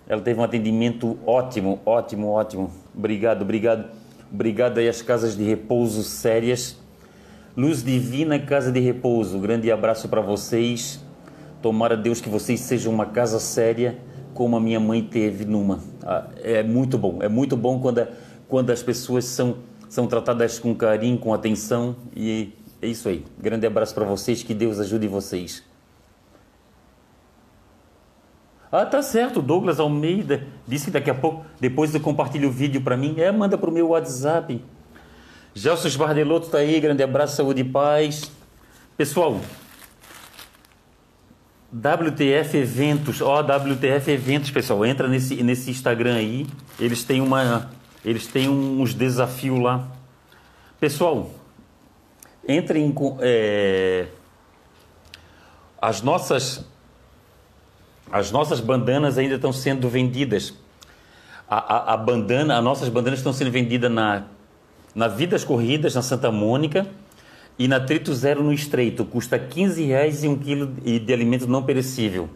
ela 0.07 0.21
teve 0.21 0.39
um 0.39 0.43
atendimento 0.43 1.19
ótimo, 1.25 1.81
ótimo, 1.85 2.29
ótimo. 2.29 2.71
Obrigado, 2.95 3.41
obrigado. 3.41 3.89
Obrigado 4.31 4.77
aí 4.77 4.87
às 4.87 5.01
casas 5.01 5.35
de 5.35 5.43
repouso 5.43 6.03
sérias. 6.03 6.77
Luz 7.57 7.83
Divina 7.83 8.37
Casa 8.37 8.71
de 8.71 8.79
Repouso. 8.79 9.39
Grande 9.39 9.71
abraço 9.71 10.07
para 10.07 10.21
vocês. 10.21 11.03
Tomara 11.59 11.97
Deus 11.97 12.21
que 12.21 12.29
vocês 12.29 12.59
sejam 12.59 12.93
uma 12.93 13.07
casa 13.07 13.39
séria, 13.39 13.97
como 14.35 14.55
a 14.55 14.59
minha 14.59 14.79
mãe 14.79 15.01
teve 15.01 15.43
numa. 15.43 15.79
Ah, 16.03 16.27
é 16.43 16.61
muito 16.61 16.99
bom. 16.99 17.17
É 17.19 17.27
muito 17.27 17.57
bom 17.57 17.79
quando, 17.79 18.07
quando 18.47 18.69
as 18.69 18.83
pessoas 18.83 19.25
são, 19.25 19.57
são 19.89 20.05
tratadas 20.05 20.59
com 20.59 20.75
carinho, 20.75 21.17
com 21.17 21.33
atenção. 21.33 21.95
E 22.15 22.53
é 22.79 22.85
isso 22.85 23.09
aí. 23.09 23.25
Grande 23.41 23.65
abraço 23.65 23.95
para 23.95 24.05
vocês. 24.05 24.43
Que 24.43 24.53
Deus 24.53 24.79
ajude 24.79 25.07
vocês. 25.07 25.63
Ah, 28.71 28.85
tá 28.85 29.01
certo. 29.01 29.41
Douglas 29.41 29.79
Almeida 29.79 30.45
disse 30.67 30.85
que 30.85 30.91
daqui 30.91 31.09
a 31.09 31.15
pouco, 31.15 31.43
depois 31.59 31.91
eu 31.95 32.01
compartilho 32.01 32.49
o 32.49 32.51
vídeo 32.51 32.81
para 32.81 32.95
mim. 32.95 33.15
É, 33.17 33.31
manda 33.31 33.57
para 33.57 33.67
o 33.71 33.73
meu 33.73 33.87
WhatsApp. 33.87 34.63
Gelson 35.57 35.89
Bardelotto 35.97 36.45
está 36.45 36.59
aí. 36.59 36.79
Grande 36.79 37.01
abraço, 37.01 37.35
saúde 37.35 37.61
e 37.61 37.63
paz. 37.63 38.31
Pessoal, 38.95 39.41
WTF 41.73 42.57
Eventos, 42.57 43.21
ó, 43.21 43.41
WTF 43.41 44.11
Eventos, 44.11 44.51
pessoal, 44.51 44.85
entra 44.85 45.07
nesse, 45.07 45.41
nesse 45.41 45.71
Instagram 45.71 46.15
aí. 46.15 46.45
Eles 46.79 47.03
têm 47.03 47.21
uma, 47.21 47.71
eles 48.05 48.27
têm 48.27 48.47
uns 48.47 48.93
desafios 48.93 49.59
lá. 49.59 49.87
Pessoal, 50.79 51.31
entrem 52.47 52.91
com 52.91 53.17
é, 53.19 54.05
as 55.81 56.03
nossas 56.03 56.63
as 58.11 58.31
nossas 58.31 58.59
bandanas 58.59 59.17
ainda 59.17 59.35
estão 59.35 59.51
sendo 59.51 59.89
vendidas. 59.89 60.53
A, 61.49 61.57
a, 61.57 61.93
a 61.95 61.97
bandana, 61.97 62.57
as 62.57 62.63
nossas 62.63 62.89
bandanas 62.89 63.19
estão 63.19 63.33
sendo 63.33 63.51
vendidas 63.51 63.91
na, 63.91 64.23
na 64.97 65.07
Vidas 65.07 65.43
Corridas, 65.43 65.93
na 65.93 66.01
Santa 66.01 66.31
Mônica, 66.31 66.87
e 67.59 67.67
na 67.67 67.79
Trito 67.79 68.15
Zero 68.15 68.43
no 68.43 68.51
Estreito. 68.51 69.05
Custa 69.05 69.37
15 69.37 69.83
reais 69.83 70.23
e 70.23 70.27
um 70.27 70.35
quilo 70.35 70.65
de 70.65 71.13
alimento 71.13 71.45
não 71.45 71.61
perecível. 71.61 72.27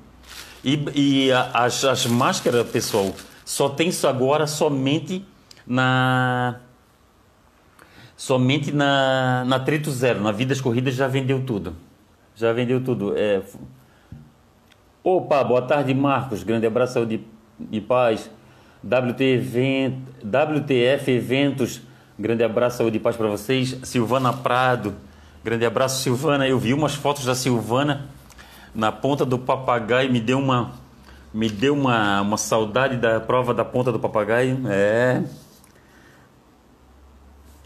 E, 0.64 0.80
e 0.94 1.32
as, 1.32 1.84
as 1.84 2.06
máscaras, 2.06 2.70
pessoal, 2.70 3.16
só 3.44 3.68
tem 3.68 3.90
isso 3.90 4.08
agora 4.08 4.46
somente 4.46 5.26
na 5.66 6.60
somente 8.16 8.72
na, 8.72 9.44
na 9.48 9.60
Trito 9.60 9.90
Zero. 9.90 10.22
Na 10.22 10.32
Vidas 10.32 10.62
Corridas 10.62 10.94
já 10.94 11.08
vendeu 11.08 11.44
tudo. 11.44 11.76
Já 12.36 12.54
vendeu 12.54 12.80
tudo. 12.84 13.18
É, 13.18 13.42
Opa, 15.04 15.44
boa 15.44 15.64
tarde, 15.64 15.96
Marcos. 15.96 16.44
Grande 16.44 16.68
abraço, 16.68 16.94
saúde 16.94 17.26
e 17.72 17.82
paz. 17.82 18.30
WT 18.84 19.24
Event, 19.24 19.96
WTF 20.24 21.12
Eventos, 21.12 21.82
grande 22.18 22.44
abraço, 22.44 22.78
saúde 22.78 22.98
e 22.98 23.00
paz 23.00 23.16
para 23.16 23.28
vocês. 23.28 23.78
Silvana 23.84 24.34
Prado, 24.34 24.96
grande 25.44 25.66
abraço, 25.66 26.02
Silvana. 26.02 26.48
Eu 26.48 26.60
vi 26.60 26.74
umas 26.74 26.96
fotos 26.96 27.26
da 27.26 27.36
Silvana 27.36 28.10
na 28.74 28.92
ponta 28.92 29.26
do 29.26 29.38
papagaio, 29.38 30.12
me 30.12 30.20
deu 30.20 30.40
uma, 30.40 30.74
me 31.34 31.50
deu 31.50 31.74
uma, 31.74 32.22
uma 32.22 32.38
saudade 32.38 32.98
da 32.98 33.20
prova 33.20 33.54
da 33.54 33.66
ponta 33.66 33.92
do 33.92 34.00
papagaio. 34.00 34.60
É, 34.68 35.24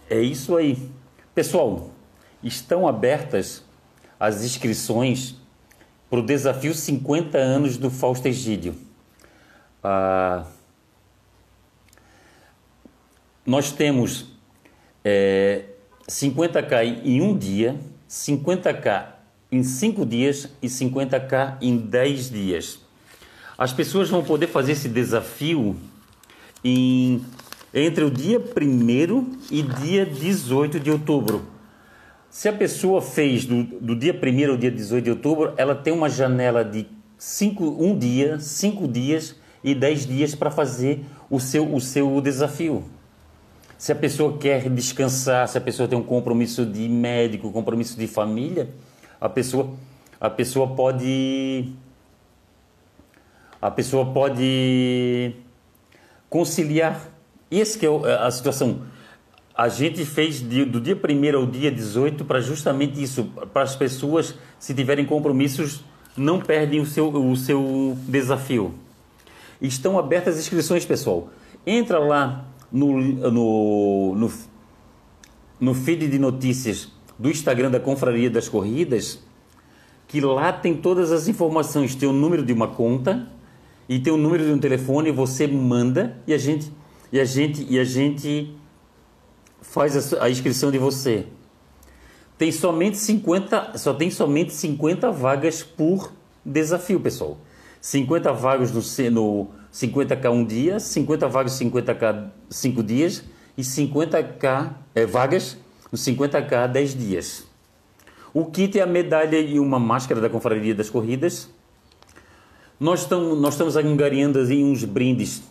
é 0.09 0.19
isso 0.19 0.55
aí. 0.55 0.89
Pessoal, 1.33 1.89
estão 2.43 2.87
abertas 2.87 3.63
as 4.19 4.43
inscrições 4.43 5.35
para 6.09 6.19
o 6.19 6.23
desafio 6.23 6.73
50 6.73 7.37
anos 7.37 7.77
do 7.77 7.89
Fausto 7.89 8.27
Egídio. 8.27 8.75
Ah, 9.83 10.45
nós 13.45 13.71
temos 13.71 14.35
é, 15.05 15.65
50k 16.09 17.01
em 17.05 17.21
um 17.21 17.38
dia, 17.38 17.79
50k 18.09 19.13
em 19.51 19.63
5 19.63 20.05
dias 20.05 20.50
e 20.62 20.67
50k 20.67 21.57
em 21.62 21.77
10 21.77 22.31
dias. 22.31 22.79
As 23.57 23.71
pessoas 23.71 24.09
vão 24.09 24.24
poder 24.24 24.47
fazer 24.47 24.71
esse 24.71 24.89
desafio 24.89 25.77
em, 26.63 27.24
entre 27.74 28.03
o 28.03 28.09
dia 28.09 28.39
1 28.39 29.38
e 29.51 29.62
dia 29.62 30.05
18 30.05 30.79
de 30.79 30.89
outubro. 30.89 31.45
Se 32.29 32.50
a 32.50 32.53
pessoa 32.53 33.01
fez 33.01 33.45
do, 33.45 33.63
do 33.63 33.95
dia 33.95 34.13
1 34.13 34.51
ao 34.51 34.57
dia 34.57 34.71
18 34.71 35.03
de 35.03 35.09
outubro, 35.12 35.53
ela 35.55 35.75
tem 35.75 35.93
uma 35.93 36.09
janela 36.09 36.65
de 36.65 36.85
um 37.62 37.97
dia, 37.97 38.39
cinco 38.39 38.88
dias 38.89 39.35
e 39.63 39.74
dez 39.74 40.05
dias 40.05 40.35
para 40.35 40.51
fazer 40.51 41.05
o 41.29 41.39
seu, 41.39 41.74
o 41.74 41.79
seu 41.79 42.19
desafio. 42.19 42.83
Se 43.77 43.91
a 43.91 43.96
pessoa 43.96 44.38
quer 44.38 44.70
descansar, 44.70 45.48
se 45.48 45.58
a 45.58 45.62
pessoa 45.62 45.88
tem 45.88 45.98
um 45.98 46.03
compromisso 46.03 46.65
de 46.65 46.88
médico, 46.88 47.51
compromisso 47.51 47.98
de 47.98 48.08
família, 48.08 48.70
a 49.20 49.27
pessoa, 49.27 49.74
a 50.20 50.29
pessoa 50.29 50.67
pode 50.67 51.74
a 53.62 53.72
pessoa 53.72 54.05
pode 54.05 55.36
conciliar. 56.29 57.10
Esse 57.51 57.77
que 57.77 57.86
é 57.86 57.89
a 58.20 58.29
situação 58.32 58.82
a 59.55 59.70
gente 59.70 60.03
fez 60.03 60.41
do 60.41 60.82
dia 60.82 60.96
1 60.96 61.38
ao 61.38 61.46
dia 61.46 61.72
18 61.72 62.25
para 62.25 62.41
justamente 62.41 63.01
isso, 63.01 63.32
para 63.53 63.62
as 63.62 63.74
pessoas, 63.74 64.36
se 64.60 64.74
tiverem 64.74 65.05
compromissos, 65.05 65.82
não 66.17 66.41
perdem 66.41 66.82
o 66.82 66.86
seu, 66.86 67.08
o 67.08 67.36
seu 67.38 67.98
desafio. 68.05 68.74
Estão 69.62 69.98
abertas 69.98 70.36
as 70.36 70.41
inscrições, 70.41 70.86
pessoal. 70.86 71.29
Entra 71.65 72.00
lá 72.00 72.44
no, 72.72 73.00
no, 73.00 74.15
no, 74.15 74.31
no 75.60 75.74
feed 75.74 76.07
de 76.07 76.19
notícias 76.19 76.91
do 77.17 77.29
Instagram 77.29 77.72
da 77.72 77.79
Confraria 77.79 78.29
das 78.29 78.50
Corridas, 78.50 79.19
que 80.07 80.22
lá 80.22 80.51
tem 80.51 80.75
todas 80.75 81.12
as 81.12 81.27
informações. 81.27 81.95
Tem 81.95 82.07
o 82.07 82.13
número 82.13 82.43
de 82.43 82.53
uma 82.53 82.67
conta 82.67 83.27
e 83.88 84.00
tem 84.00 84.12
o 84.12 84.17
número 84.17 84.45
de 84.45 84.51
um 84.51 84.60
telefone, 84.60 85.12
você 85.12 85.48
manda 85.48 86.17
e 86.27 86.34
a 86.34 86.38
gente 86.38 86.72
e 87.12 87.19
a 87.19 87.25
gente 87.25 87.65
e 87.69 87.79
a 87.79 87.84
gente 87.84 88.55
faz 89.62 90.13
a, 90.13 90.29
inscrição 90.29 90.72
de 90.72 90.77
você. 90.77 91.27
Tem 92.38 92.51
somente 92.51 92.98
50, 92.98 93.77
só 93.77 93.93
tem 93.93 94.12
somente 94.12 94.53
50 94.53 95.10
vagas 95.12 95.63
por 95.63 96.12
desafio, 96.45 97.00
pessoal. 97.00 97.38
50 97.79 98.34
vagas 98.34 98.72
no, 98.72 99.12
no 99.12 99.50
50k 99.75 100.32
um 100.32 100.46
dia, 100.46 100.79
50 100.79 101.27
vagas 101.27 101.60
50k 101.60 102.29
5 102.50 102.82
dias 102.82 103.25
e 103.58 103.62
50k 103.62 104.74
é, 104.96 105.05
vagas 105.05 105.58
no 105.91 105.98
50k 105.98 106.70
10 106.70 106.96
dias. 106.96 107.46
O 108.34 108.46
kit 108.46 108.79
é 108.79 108.84
a 108.84 108.86
medalha 108.86 109.38
e 109.38 109.60
uma 109.60 109.77
máscara 109.77 110.22
da 110.22 110.29
Confraria 110.29 110.74
das 110.74 110.89
Corridas. 110.89 111.50
Nós 112.79 113.10
nós 113.10 113.53
estamos 113.53 113.75
angariando 113.75 114.39
assim, 114.39 114.63
uns 114.63 114.86
brindes 114.86 115.44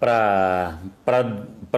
para 0.00 0.76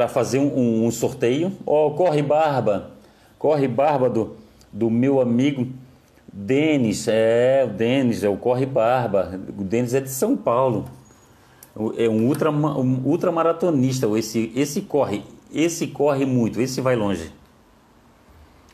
fazer 0.09 0.39
um, 0.39 0.87
um, 0.87 0.91
sorteio. 0.91 1.53
Oh, 1.67 1.91
corre 1.91 2.23
barba, 2.23 2.93
corre 3.39 3.69
barba 3.69 4.09
do, 4.09 4.37
do 4.73 4.89
meu 4.89 5.21
amigo 5.21 5.69
Denis, 6.37 7.07
é, 7.07 7.65
o 7.65 7.73
Denis, 7.73 8.25
é 8.25 8.29
o 8.29 8.37
Corre 8.37 8.67
Barba. 8.67 9.41
O 9.57 9.63
Denis 9.63 9.95
é 9.95 10.01
de 10.01 10.11
São 10.11 10.37
Paulo. 10.37 10.85
É 11.97 12.09
um, 12.09 12.27
ultra, 12.27 12.51
um 12.51 13.03
ultramaratonista. 13.05 14.09
Esse, 14.19 14.53
esse 14.57 14.83
corre, 14.83 15.23
esse 15.53 15.87
corre 15.87 16.27
muito, 16.27 16.61
esse 16.61 16.81
vai 16.81 16.97
longe. 16.97 17.31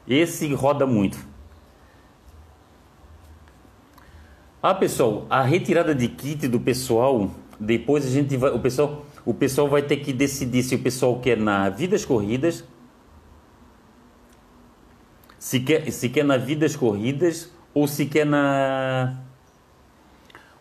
Esse 0.09 0.53
roda 0.55 0.87
muito. 0.87 1.19
Ah, 4.63 4.75
pessoal, 4.75 5.27
a 5.29 5.43
retirada 5.43 5.95
de 5.95 6.09
kit 6.09 6.49
do 6.49 6.61
pessoal, 6.61 7.31
depois 7.59 8.07
a 8.07 8.11
gente 8.11 8.37
vai, 8.37 8.51
o 8.51 8.59
pessoal 8.59 9.05
o 9.25 9.35
pessoal 9.35 9.69
vai 9.69 9.83
ter 9.83 9.97
que 9.97 10.13
decidir 10.13 10.63
se 10.63 10.75
o 10.75 10.79
pessoal 10.79 11.19
quer 11.21 11.37
na 11.37 11.69
Vidas 11.69 12.05
Corridas, 12.05 12.65
se 15.41 15.59
quer, 15.59 16.23
na 16.23 16.37
Vidas 16.37 16.77
Corridas 16.77 17.51
ou 17.73 17.89
se 17.89 18.05
quer 18.05 18.27
na. 18.27 19.17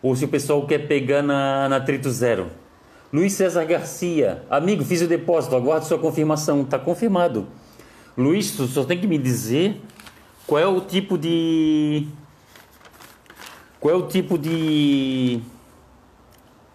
Ou 0.02 0.16
se 0.16 0.24
o 0.24 0.28
pessoal 0.28 0.66
quer 0.66 0.88
pegar 0.88 1.20
na, 1.22 1.68
na 1.68 1.80
Trito 1.80 2.10
Zero. 2.10 2.50
Luiz 3.12 3.34
César 3.34 3.66
Garcia, 3.66 4.42
amigo, 4.48 4.82
fiz 4.82 5.02
o 5.02 5.06
depósito, 5.06 5.54
aguardo 5.54 5.84
sua 5.84 5.98
confirmação. 5.98 6.62
Está 6.62 6.78
confirmado. 6.78 7.46
Luiz, 8.16 8.52
tu 8.52 8.66
só 8.66 8.82
tem 8.82 8.98
que 8.98 9.06
me 9.06 9.18
dizer 9.18 9.78
qual 10.46 10.62
é 10.62 10.66
o 10.66 10.80
tipo 10.80 11.18
de. 11.18 12.06
Qual 13.78 13.94
é 13.94 13.98
o 13.98 14.06
tipo 14.06 14.38
de. 14.38 15.40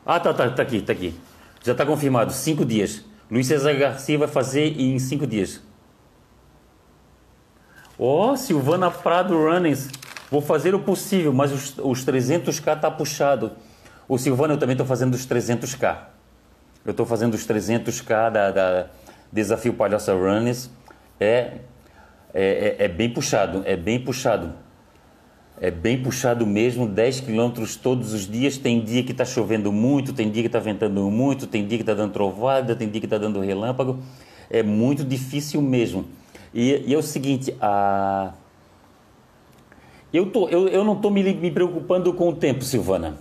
Ah, 0.06 0.20
tá, 0.20 0.32
tá, 0.32 0.48
tá 0.52 0.62
aqui, 0.62 0.82
tá 0.82 0.94
aqui. 0.94 1.16
Já 1.64 1.72
está 1.72 1.84
confirmado, 1.84 2.32
cinco 2.32 2.64
dias. 2.64 3.04
Luiz 3.32 3.48
César 3.48 3.74
Garcia 3.74 4.20
vai 4.20 4.28
fazer 4.28 4.80
em 4.80 5.00
cinco 5.00 5.26
dias. 5.26 5.65
Ó, 7.98 8.32
oh, 8.32 8.38
Silvana 8.38 8.92
Prado 8.92 9.36
Runnings. 9.36 9.90
Vou 10.30 10.42
fazer 10.42 10.76
o 10.76 10.80
possível, 10.80 11.34
mas 11.34 11.52
os, 11.52 11.78
os 11.78 12.06
300k 12.06 12.80
tá 12.80 12.92
puxado. 12.92 13.52
O 14.08 14.18
Silvana, 14.18 14.54
eu 14.54 14.58
também 14.58 14.74
estou 14.74 14.86
fazendo 14.86 15.14
os 15.14 15.26
300k. 15.26 15.98
Eu 16.84 16.92
estou 16.92 17.06
fazendo 17.06 17.34
os 17.34 17.48
300k 17.48 18.30
da, 18.32 18.52
da 18.52 18.88
Desafio 19.32 19.74
Palhoça 19.74 20.14
Runners. 20.14 20.70
É, 21.20 21.60
é, 22.34 22.76
é, 22.80 22.86
é 22.86 22.88
bem 22.88 23.10
puxado, 23.10 23.64
é 23.66 23.78
bem 23.78 24.00
puxado. 24.00 24.54
É 25.60 25.72
bem 25.72 26.04
puxado 26.04 26.46
mesmo, 26.46 26.86
10 26.86 27.22
quilômetros 27.22 27.78
todos 27.78 28.14
os 28.14 28.30
dias. 28.30 28.58
Tem 28.58 28.84
dia 28.84 29.04
que 29.04 29.14
está 29.14 29.24
chovendo 29.24 29.72
muito, 29.72 30.12
tem 30.12 30.30
dia 30.30 30.44
que 30.44 30.48
está 30.48 30.60
ventando 30.60 31.10
muito, 31.10 31.48
tem 31.48 31.66
dia 31.66 31.78
que 31.78 31.82
está 31.82 31.94
dando 31.94 32.12
trovada, 32.12 32.76
tem 32.76 32.90
dia 32.90 33.00
que 33.00 33.06
está 33.06 33.18
dando 33.18 33.40
relâmpago. 33.40 34.00
É 34.50 34.62
muito 34.62 35.06
difícil 35.06 35.62
mesmo. 35.62 36.06
E, 36.56 36.86
e 36.88 36.94
é 36.94 36.98
o 36.98 37.04
seguinte, 37.04 37.56
a... 37.62 38.34
eu, 40.12 40.32
tô, 40.32 40.50
eu, 40.50 40.68
eu 40.70 40.84
não 40.84 40.94
estou 40.94 41.12
me, 41.12 41.22
me 41.22 41.52
preocupando 41.52 42.12
com 42.14 42.30
o 42.30 42.36
tempo, 42.36 42.64
Silvana. 42.64 43.18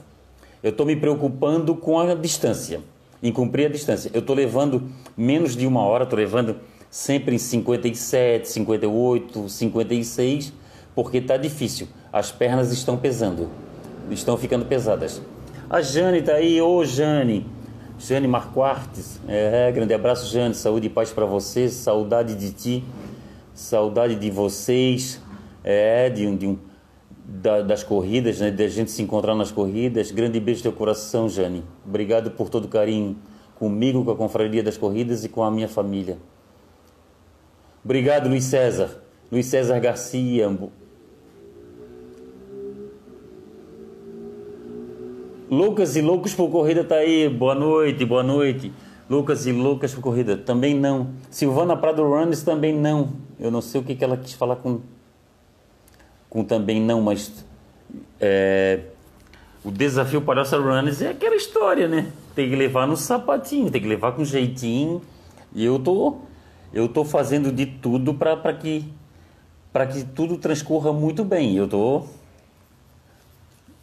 Eu 0.63 0.71
estou 0.71 0.87
me 0.87 0.97
preocupando 0.97 1.75
com 1.75 1.99
a 1.99 2.15
distância, 2.15 2.81
em 3.23 3.31
cumprir 3.33 3.67
a 3.67 3.69
distância. 3.69 4.11
Eu 4.15 4.21
estou 4.21 4.35
levando 4.35 4.85
menos 5.17 5.55
de 5.55 5.67
uma 5.67 5.83
hora, 5.83 6.05
estou 6.05 6.19
levando 6.19 6.57
sempre 6.89 7.35
em 7.35 7.39
57, 7.39 8.49
58, 8.49 9.49
56, 9.49 10.53
porque 10.95 11.19
está 11.19 11.37
difícil 11.37 11.89
as 12.15 12.31
pernas 12.31 12.71
estão 12.71 12.97
pesando, 12.97 13.51
estão 14.09 14.37
ficando 14.37 14.65
pesadas. 14.65 15.21
A 15.69 15.83
Jane 15.83 16.19
está 16.19 16.35
aí, 16.35 16.63
ô 16.63 16.85
Jane, 16.85 17.45
Jane 17.99 18.29
Marquartes, 18.29 19.21
é, 19.27 19.73
grande 19.73 19.93
abraço 19.93 20.33
Jane, 20.33 20.55
saúde 20.55 20.87
e 20.87 20.91
paz 20.91 21.11
para 21.11 21.27
você, 21.27 21.69
saudade 21.69 22.37
de 22.37 22.53
ti, 22.53 22.85
saudade 23.55 24.17
de 24.17 24.31
vocês, 24.31 25.23
é, 25.63 26.11
de 26.11 26.27
um, 26.27 26.37
de 26.37 26.47
um 26.47 26.59
da, 27.25 27.63
das 27.63 27.83
corridas, 27.83 28.41
né, 28.41 28.55
a 28.59 28.69
gente 28.69 28.91
se 28.91 29.01
encontrar 29.01 29.35
nas 29.35 29.51
corridas, 29.51 30.11
grande 30.11 30.39
beijo 30.39 30.63
teu 30.63 30.73
coração 30.73 31.29
Jane, 31.29 31.65
obrigado 31.87 32.33
por 32.33 32.51
todo 32.51 32.67
o 32.67 32.69
carinho 32.69 33.17
comigo, 33.55 34.05
com 34.05 34.11
a 34.11 34.17
Confraria 34.17 34.63
das 34.63 34.77
Corridas 34.77 35.25
e 35.25 35.29
com 35.29 35.43
a 35.43 35.51
minha 35.51 35.69
família. 35.69 36.19
Obrigado 37.83 38.29
Luiz 38.29 38.45
César, 38.45 39.03
Luiz 39.31 39.47
César 39.47 39.79
Garcia, 39.79 40.51
Lucas 45.51 45.95
e 45.95 46.01
Loucos 46.01 46.35
por 46.35 46.51
Corrida 46.51 46.83
tá 46.83 46.97
aí. 46.97 47.29
Boa 47.29 47.55
noite, 47.55 48.05
boa 48.05 48.23
noite. 48.23 48.73
Lucas 49.09 49.47
e 49.47 49.53
Loucas 49.53 49.95
por 49.95 50.01
Corrida 50.01 50.37
também 50.37 50.75
não. 50.75 51.11
Silvana 51.31 51.77
Prado 51.77 52.03
Runners 52.03 52.43
também 52.43 52.73
não. 52.73 53.13
Eu 53.39 53.51
não 53.51 53.61
sei 53.61 53.81
o 53.81 53.85
que, 53.85 53.95
que 53.95 54.03
ela 54.05 54.17
quis 54.17 54.33
falar 54.33 54.57
com 54.57 54.81
com 56.35 56.43
também 56.43 56.81
não, 56.81 57.01
mas 57.01 57.45
é, 58.21 58.81
o 59.65 59.71
desafio 59.71 60.21
essa 60.37 60.59
Runners 60.59 61.01
é 61.01 61.11
aquela 61.11 61.37
história, 61.37 61.87
né? 61.87 62.11
Tem 62.35 62.51
que 62.51 62.57
levar 62.57 62.89
no 62.89 62.97
sapatinho, 62.97 63.71
tem 63.71 63.81
que 63.81 63.87
levar 63.87 64.13
com 64.13 64.25
jeitinho. 64.25 65.01
E 65.55 65.65
eu 65.65 65.79
tô 65.79 66.17
eu 66.73 66.89
tô 66.89 67.05
fazendo 67.05 67.53
de 67.53 67.67
tudo 67.67 68.15
para 68.15 68.53
que 68.53 68.85
para 69.73 69.87
que 69.87 70.05
tudo 70.05 70.37
transcorra 70.39 70.93
muito 70.93 71.25
bem. 71.25 71.57
Eu 71.57 71.69
tô 71.69 72.03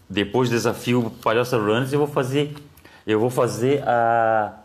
depois 0.09 0.49
do 0.49 0.53
desafio 0.53 1.09
Palhoça 1.23 1.57
Runners, 1.57 1.93
eu 1.93 1.99
vou 1.99 2.07
fazer 2.07 2.53
eu 3.07 3.17
vou 3.17 3.29
fazer 3.29 3.81
a 3.87 4.60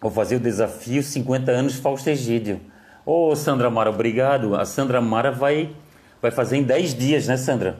vou 0.00 0.10
fazer 0.10 0.36
o 0.36 0.40
desafio 0.40 1.02
50 1.02 1.50
anos 1.50 1.76
Fausto 1.76 2.08
Egídio. 2.08 2.60
Ô 3.04 3.34
Sandra 3.34 3.70
Mara, 3.70 3.90
obrigado. 3.90 4.54
A 4.54 4.64
Sandra 4.64 5.00
Mara 5.00 5.30
vai 5.30 5.70
vai 6.20 6.30
fazer 6.30 6.56
em 6.56 6.62
10 6.62 6.94
dias, 6.94 7.26
né, 7.26 7.36
Sandra? 7.36 7.78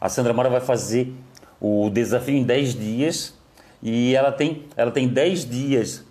A 0.00 0.08
Sandra 0.08 0.32
Mara 0.32 0.48
vai 0.48 0.60
fazer 0.60 1.12
o 1.60 1.90
desafio 1.90 2.36
em 2.36 2.44
10 2.44 2.74
dias 2.74 3.38
e 3.82 4.14
ela 4.14 4.32
tem 4.32 4.66
ela 4.76 4.90
tem 4.90 5.08
10 5.08 5.48
dias. 5.48 6.04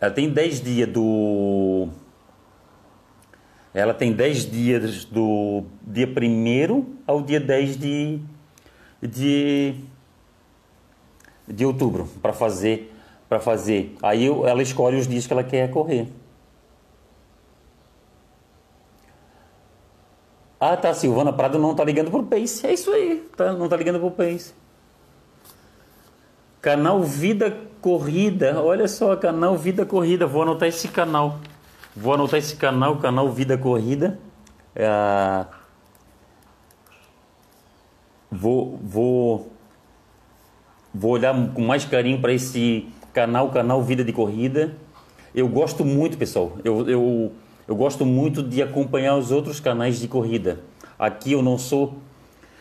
Ela 0.00 0.10
tem 0.10 0.30
10 0.30 0.60
dias 0.60 0.88
do 0.88 1.88
ela 3.72 3.92
tem 3.92 4.12
10 4.12 4.50
dias 4.50 5.04
do 5.04 5.64
dia 5.86 6.06
1 6.06 6.96
ao 7.06 7.22
dia 7.22 7.38
10 7.38 7.78
de 7.78 8.20
de, 9.02 9.74
de 11.46 11.64
outubro 11.66 12.08
para 12.22 12.32
fazer 12.32 12.95
para 13.28 13.40
fazer. 13.40 13.96
Aí 14.02 14.26
ela 14.26 14.62
escolhe 14.62 14.96
os 14.96 15.06
dias 15.06 15.26
que 15.26 15.32
ela 15.32 15.44
quer 15.44 15.70
correr. 15.70 16.08
Ah, 20.58 20.76
tá, 20.76 20.94
Silvana 20.94 21.32
Prado 21.32 21.58
não 21.58 21.74
tá 21.74 21.84
ligando 21.84 22.10
pro 22.10 22.22
Pace. 22.22 22.66
É 22.66 22.72
isso 22.72 22.90
aí, 22.90 23.28
tá, 23.36 23.52
não 23.52 23.68
tá 23.68 23.76
ligando 23.76 24.00
pro 24.00 24.10
Pace. 24.10 24.54
Canal 26.60 27.02
Vida 27.02 27.56
Corrida. 27.80 28.60
Olha 28.60 28.88
só, 28.88 29.14
canal 29.16 29.56
Vida 29.56 29.84
Corrida. 29.84 30.26
Vou 30.26 30.42
anotar 30.42 30.68
esse 30.68 30.88
canal. 30.88 31.38
Vou 31.94 32.14
anotar 32.14 32.38
esse 32.38 32.56
canal, 32.56 32.96
canal 32.96 33.30
Vida 33.30 33.56
Corrida. 33.56 34.18
É, 34.74 35.46
vou, 38.30 38.78
vou, 38.82 39.52
vou 40.92 41.12
olhar 41.12 41.34
com 41.52 41.62
mais 41.62 41.84
carinho 41.84 42.20
para 42.20 42.32
esse 42.32 42.88
canal, 43.16 43.48
canal 43.48 43.82
Vida 43.82 44.04
de 44.04 44.12
Corrida. 44.12 44.76
Eu 45.34 45.48
gosto 45.48 45.86
muito, 45.86 46.18
pessoal. 46.18 46.58
Eu, 46.62 46.86
eu, 46.86 47.32
eu 47.66 47.74
gosto 47.74 48.04
muito 48.04 48.42
de 48.42 48.62
acompanhar 48.62 49.16
os 49.16 49.30
outros 49.30 49.58
canais 49.58 49.98
de 49.98 50.06
corrida. 50.06 50.60
Aqui 50.98 51.32
eu 51.32 51.40
não 51.40 51.56
sou. 51.56 51.96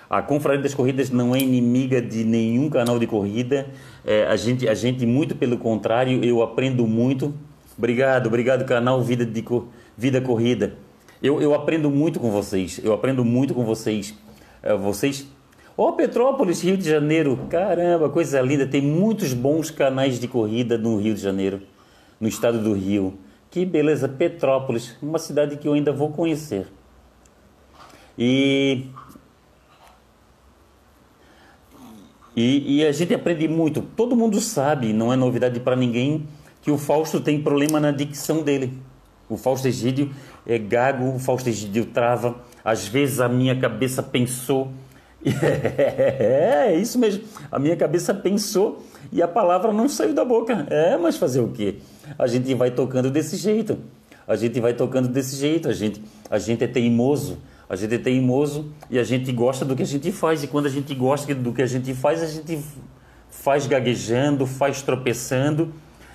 A 0.09 0.21
Confraria 0.21 0.61
das 0.61 0.73
Corridas 0.73 1.09
não 1.09 1.35
é 1.35 1.39
inimiga 1.39 2.01
de 2.01 2.23
nenhum 2.23 2.69
canal 2.69 2.97
de 2.97 3.05
corrida. 3.05 3.67
É, 4.05 4.27
a, 4.27 4.37
gente, 4.37 4.65
a 4.65 4.73
gente, 4.73 5.05
muito 5.05 5.35
pelo 5.35 5.57
contrário, 5.57 6.23
eu 6.23 6.41
aprendo 6.41 6.87
muito. 6.87 7.33
Obrigado, 7.77 8.27
obrigado, 8.27 8.63
canal 8.63 9.01
Vida, 9.01 9.25
de, 9.25 9.43
Vida 9.97 10.21
Corrida. 10.21 10.77
Eu, 11.21 11.41
eu 11.41 11.53
aprendo 11.53 11.89
muito 11.89 12.17
com 12.17 12.31
vocês. 12.31 12.79
Eu 12.81 12.93
aprendo 12.93 13.25
muito 13.25 13.53
com 13.53 13.65
vocês. 13.65 14.15
É, 14.63 14.73
vocês 14.73 15.27
Ó, 15.77 15.89
oh, 15.89 15.93
Petrópolis, 15.93 16.61
Rio 16.61 16.77
de 16.77 16.89
Janeiro. 16.89 17.37
Caramba, 17.49 18.09
coisa 18.09 18.39
linda. 18.41 18.65
Tem 18.65 18.81
muitos 18.81 19.33
bons 19.33 19.69
canais 19.69 20.19
de 20.19 20.27
corrida 20.27 20.77
no 20.77 20.97
Rio 20.97 21.13
de 21.13 21.21
Janeiro, 21.21 21.61
no 22.19 22.27
estado 22.27 22.61
do 22.61 22.73
Rio. 22.73 23.17
Que 23.51 23.65
beleza, 23.65 24.07
Petrópolis, 24.07 24.95
uma 25.01 25.19
cidade 25.19 25.57
que 25.57 25.67
eu 25.67 25.73
ainda 25.73 25.91
vou 25.91 26.11
conhecer. 26.11 26.67
E 28.17 28.85
E, 32.35 32.79
e, 32.79 32.85
a 32.85 32.91
gente 32.91 33.13
aprende 33.13 33.47
muito. 33.47 33.81
Todo 33.81 34.15
mundo 34.15 34.41
sabe, 34.41 34.91
não 34.91 35.13
é 35.13 35.15
novidade 35.15 35.57
para 35.61 35.75
ninguém, 35.75 36.27
que 36.61 36.69
o 36.69 36.77
Fausto 36.77 37.21
tem 37.21 37.41
problema 37.41 37.79
na 37.79 37.91
dicção 37.91 38.43
dele. 38.43 38.73
O 39.29 39.37
Fausto 39.37 39.67
Egídio 39.67 40.11
é 40.45 40.57
gago, 40.57 41.15
o 41.15 41.19
Fausto 41.19 41.47
Egídio 41.47 41.85
trava. 41.85 42.35
Às 42.63 42.87
vezes 42.87 43.21
a 43.21 43.29
minha 43.29 43.57
cabeça 43.57 44.03
pensou 44.03 44.69
É, 45.25 46.67
é 46.69 46.75
isso 46.75 46.99
mesmo. 46.99 47.23
A 47.51 47.57
minha 47.57 47.75
cabeça 47.75 48.13
pensou 48.13 48.83
e 49.11 49.21
a 49.21 49.27
palavra 49.27 49.73
não 49.73 49.89
saiu 49.89 50.13
da 50.13 50.23
boca. 50.23 50.67
É, 50.69 50.97
mas 50.97 51.17
fazer 51.17 51.39
o 51.39 51.49
quê? 51.49 51.77
A 52.17 52.27
gente 52.27 52.53
vai 52.53 52.71
tocando 52.71 53.09
desse 53.09 53.37
jeito. 53.37 53.77
A 54.27 54.35
gente 54.35 54.59
vai 54.59 54.73
tocando 54.73 55.07
desse 55.07 55.35
jeito. 55.35 55.67
A 55.67 55.73
gente, 55.73 56.01
a 56.29 56.37
gente 56.37 56.63
é 56.63 56.67
teimoso. 56.67 57.37
A 57.67 57.75
gente 57.75 57.95
é 57.95 57.97
teimoso 57.97 58.71
e 58.89 58.99
a 58.99 59.03
gente 59.03 59.31
gosta 59.31 59.65
do 59.65 59.75
que 59.75 59.81
a 59.81 59.87
gente 59.87 60.11
faz. 60.11 60.43
E 60.43 60.47
quando 60.47 60.67
a 60.67 60.69
gente 60.69 60.93
gosta 60.93 61.33
do 61.33 61.51
que 61.51 61.61
a 61.61 61.67
gente 61.67 61.93
faz, 61.93 62.21
a 62.21 62.27
gente 62.27 62.59
faz 63.29 63.65
gaguejando, 63.65 64.45
faz 64.45 64.81
tropeçando. 64.81 65.73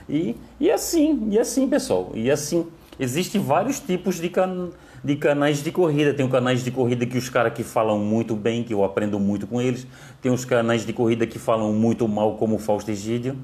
E, 0.09 0.37
e 0.59 0.71
assim, 0.71 1.29
e 1.31 1.39
assim, 1.39 1.69
pessoal. 1.69 2.13
E 2.15 2.31
assim, 2.31 2.67
existem 3.01 3.41
vários 3.41 3.81
tipos 3.81 4.21
de 4.21 4.29
canais 4.29 4.71
de 5.03 5.17
canais 5.17 5.63
de 5.63 5.73
corrida. 5.73 6.13
Tem 6.13 6.29
canais 6.29 6.63
de 6.63 6.71
corrida 6.71 7.07
que 7.07 7.17
os 7.17 7.29
caras 7.29 7.53
que 7.55 7.65
falam 7.65 7.99
muito 7.99 8.37
bem, 8.37 8.63
que 8.63 8.73
eu 8.73 8.85
aprendo 8.85 9.19
muito 9.19 9.47
com 9.47 9.61
eles. 9.61 9.87
Tem 10.21 10.31
os 10.31 10.45
canais 10.45 10.85
de 10.85 10.93
corrida 10.93 11.27
que 11.27 11.39
falam 11.39 11.73
muito 11.73 12.07
mal, 12.07 12.37
como 12.37 12.57
o 12.57 12.59
Fausto 12.59 12.91
Egídio, 12.91 13.37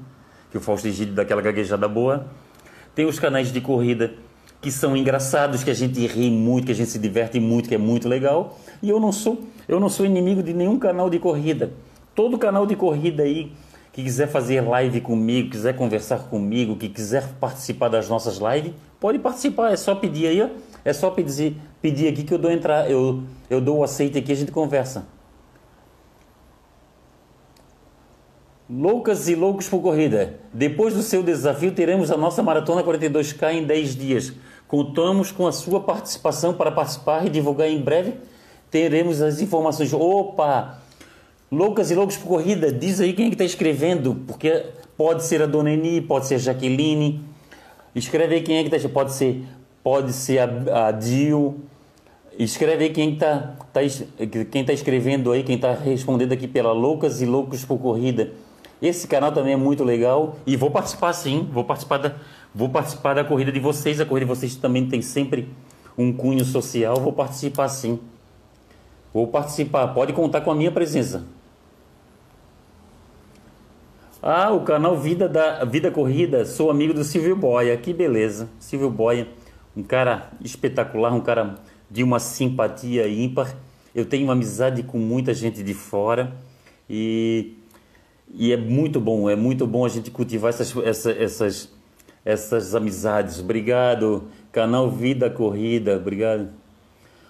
que 0.51 0.57
o 0.57 0.61
Fausto 0.61 0.87
Egídio 0.87 1.13
dá 1.13 1.23
aquela 1.23 1.41
gaguejada 1.41 1.87
boa. 1.87 2.27
Tem 2.93 3.05
os 3.05 3.19
canais 3.19 3.51
de 3.51 3.59
corrida 3.59 4.13
que 4.61 4.71
são 4.71 4.97
engraçados, 4.97 5.63
que 5.63 5.69
a 5.69 5.73
gente 5.73 6.05
ri 6.07 6.29
muito, 6.31 6.65
que 6.65 6.71
a 6.71 6.75
gente 6.75 6.89
se 6.89 6.99
diverte 6.99 7.39
muito, 7.39 7.69
que 7.69 7.75
é 7.75 7.77
muito 7.77 8.07
legal. 8.07 8.57
E 8.81 8.89
eu 8.89 8.99
não 8.99 9.11
sou, 9.11 9.43
eu 9.67 9.79
não 9.79 9.89
sou 9.89 10.05
inimigo 10.05 10.41
de 10.41 10.53
nenhum 10.53 10.79
canal 10.79 11.09
de 11.09 11.19
corrida. 11.19 11.71
Todo 12.15 12.37
canal 12.37 12.65
de 12.65 12.75
corrida 12.75 13.23
aí 13.23 13.51
que 13.93 14.03
quiser 14.03 14.27
fazer 14.27 14.61
live 14.61 15.01
comigo, 15.01 15.49
quiser 15.49 15.75
conversar 15.75 16.19
comigo, 16.29 16.75
que 16.75 16.87
quiser 16.89 17.27
participar 17.39 17.89
das 17.89 18.07
nossas 18.07 18.37
lives, 18.37 18.73
pode 18.99 19.19
participar, 19.19 19.71
é 19.71 19.77
só 19.77 19.95
pedir 19.95 20.27
aí, 20.27 20.51
é 20.83 20.93
só 20.93 21.09
pedir, 21.09 21.57
pedir 21.81 22.07
aqui 22.07 22.23
que 22.23 22.33
eu 22.33 22.37
dou 22.37 22.51
entrar, 22.51 22.89
eu, 22.89 23.23
eu 23.49 23.59
dou 23.61 23.77
o 23.77 23.83
aceite 23.83 24.17
aqui 24.17 24.31
a 24.31 24.35
gente 24.35 24.51
conversa. 24.51 25.05
Loucas 28.69 29.29
e 29.29 29.35
loucos 29.35 29.69
por 29.69 29.81
corrida. 29.81 30.39
Depois 30.53 30.93
do 30.93 31.01
seu 31.01 31.23
desafio, 31.23 31.71
teremos 31.71 32.11
a 32.11 32.17
nossa 32.17 32.43
maratona 32.43 32.83
42K 32.83 33.53
em 33.53 33.63
10 33.63 33.95
dias. 33.95 34.33
Contamos 34.67 35.31
com 35.31 35.47
a 35.47 35.53
sua 35.53 35.79
participação 35.79 36.53
para 36.53 36.69
participar 36.69 37.25
e 37.25 37.29
divulgar 37.29 37.69
em 37.69 37.79
breve. 37.79 38.15
Teremos 38.69 39.21
as 39.21 39.39
informações. 39.39 39.93
Opa! 39.93 40.81
Loucas 41.49 41.89
e 41.91 41.95
loucos 41.95 42.17
por 42.17 42.27
corrida, 42.27 42.69
diz 42.73 42.99
aí 42.99 43.13
quem 43.13 43.27
é 43.27 43.29
que 43.29 43.35
está 43.35 43.45
escrevendo, 43.45 44.15
porque 44.27 44.65
pode 44.97 45.23
ser 45.23 45.41
a 45.41 45.45
Dona 45.45 45.71
Eni, 45.71 46.01
pode 46.01 46.27
ser 46.27 46.35
a 46.35 46.37
Jaqueline. 46.37 47.23
Escreve 47.97 48.35
aí 48.35 48.41
quem 48.41 48.57
é 48.57 48.63
que 48.63 48.75
está 48.75 48.89
pode 48.89 49.13
ser 49.13 49.43
Pode 49.83 50.11
ser 50.11 50.39
a, 50.39 50.87
a 50.87 50.91
Dil. 50.91 51.61
Escreve 52.37 52.85
aí 52.85 52.89
quem 52.91 53.13
está 53.13 53.55
tá, 53.71 53.79
quem 54.51 54.65
tá 54.65 54.73
escrevendo 54.73 55.31
aí, 55.31 55.43
quem 55.43 55.55
está 55.55 55.73
respondendo 55.73 56.33
aqui 56.33 56.47
pela 56.47 56.71
Loucas 56.73 57.21
e 57.21 57.25
Loucos 57.25 57.63
por 57.63 57.79
Corrida. 57.79 58.31
Esse 58.81 59.07
canal 59.07 59.31
também 59.31 59.53
é 59.53 59.57
muito 59.57 59.83
legal 59.83 60.35
e 60.45 60.55
vou 60.55 60.69
participar 60.69 61.13
sim, 61.13 61.47
vou 61.51 61.63
participar 61.63 61.97
da, 61.97 62.15
vou 62.53 62.69
participar 62.69 63.15
da 63.15 63.23
corrida 63.23 63.51
de 63.51 63.59
vocês. 63.59 63.99
A 63.99 64.05
corrida 64.05 64.25
de 64.25 64.35
vocês 64.35 64.55
também 64.55 64.87
tem 64.87 65.01
sempre 65.01 65.49
um 65.97 66.13
cunho 66.13 66.45
social, 66.45 66.97
vou 66.97 67.13
participar 67.13 67.69
sim. 67.69 67.99
Vou 69.13 69.27
participar, 69.27 69.87
pode 69.87 70.13
contar 70.13 70.41
com 70.41 70.51
a 70.51 70.55
minha 70.55 70.71
presença. 70.71 71.25
Ah, 74.21 74.51
o 74.51 74.61
canal 74.61 74.97
Vida 74.97 75.29
da 75.29 75.63
Vida 75.63 75.91
Corrida, 75.91 76.43
sou 76.43 76.71
amigo 76.71 76.91
do 76.91 77.03
Silvio 77.03 77.35
Boia, 77.35 77.77
que 77.77 77.93
beleza. 77.93 78.49
Silvio 78.57 78.89
Boia, 78.89 79.27
um 79.75 79.83
cara 79.83 80.31
espetacular, 80.43 81.13
um 81.13 81.21
cara 81.21 81.53
de 81.89 82.01
uma 82.01 82.19
simpatia 82.19 83.07
ímpar. 83.07 83.55
Eu 83.93 84.05
tenho 84.05 84.23
uma 84.23 84.33
amizade 84.33 84.81
com 84.81 84.97
muita 84.97 85.35
gente 85.35 85.61
de 85.61 85.75
fora 85.75 86.35
e, 86.89 87.57
e 88.33 88.51
é 88.51 88.57
muito 88.57 88.99
bom, 88.99 89.29
é 89.29 89.35
muito 89.35 89.67
bom 89.67 89.85
a 89.85 89.89
gente 89.89 90.09
cultivar 90.09 90.49
essas, 90.49 90.75
essas, 91.15 91.71
essas, 92.25 92.73
amizades. 92.73 93.39
Obrigado, 93.39 94.23
canal 94.51 94.89
Vida 94.89 95.29
Corrida, 95.29 95.95
obrigado. 95.95 96.49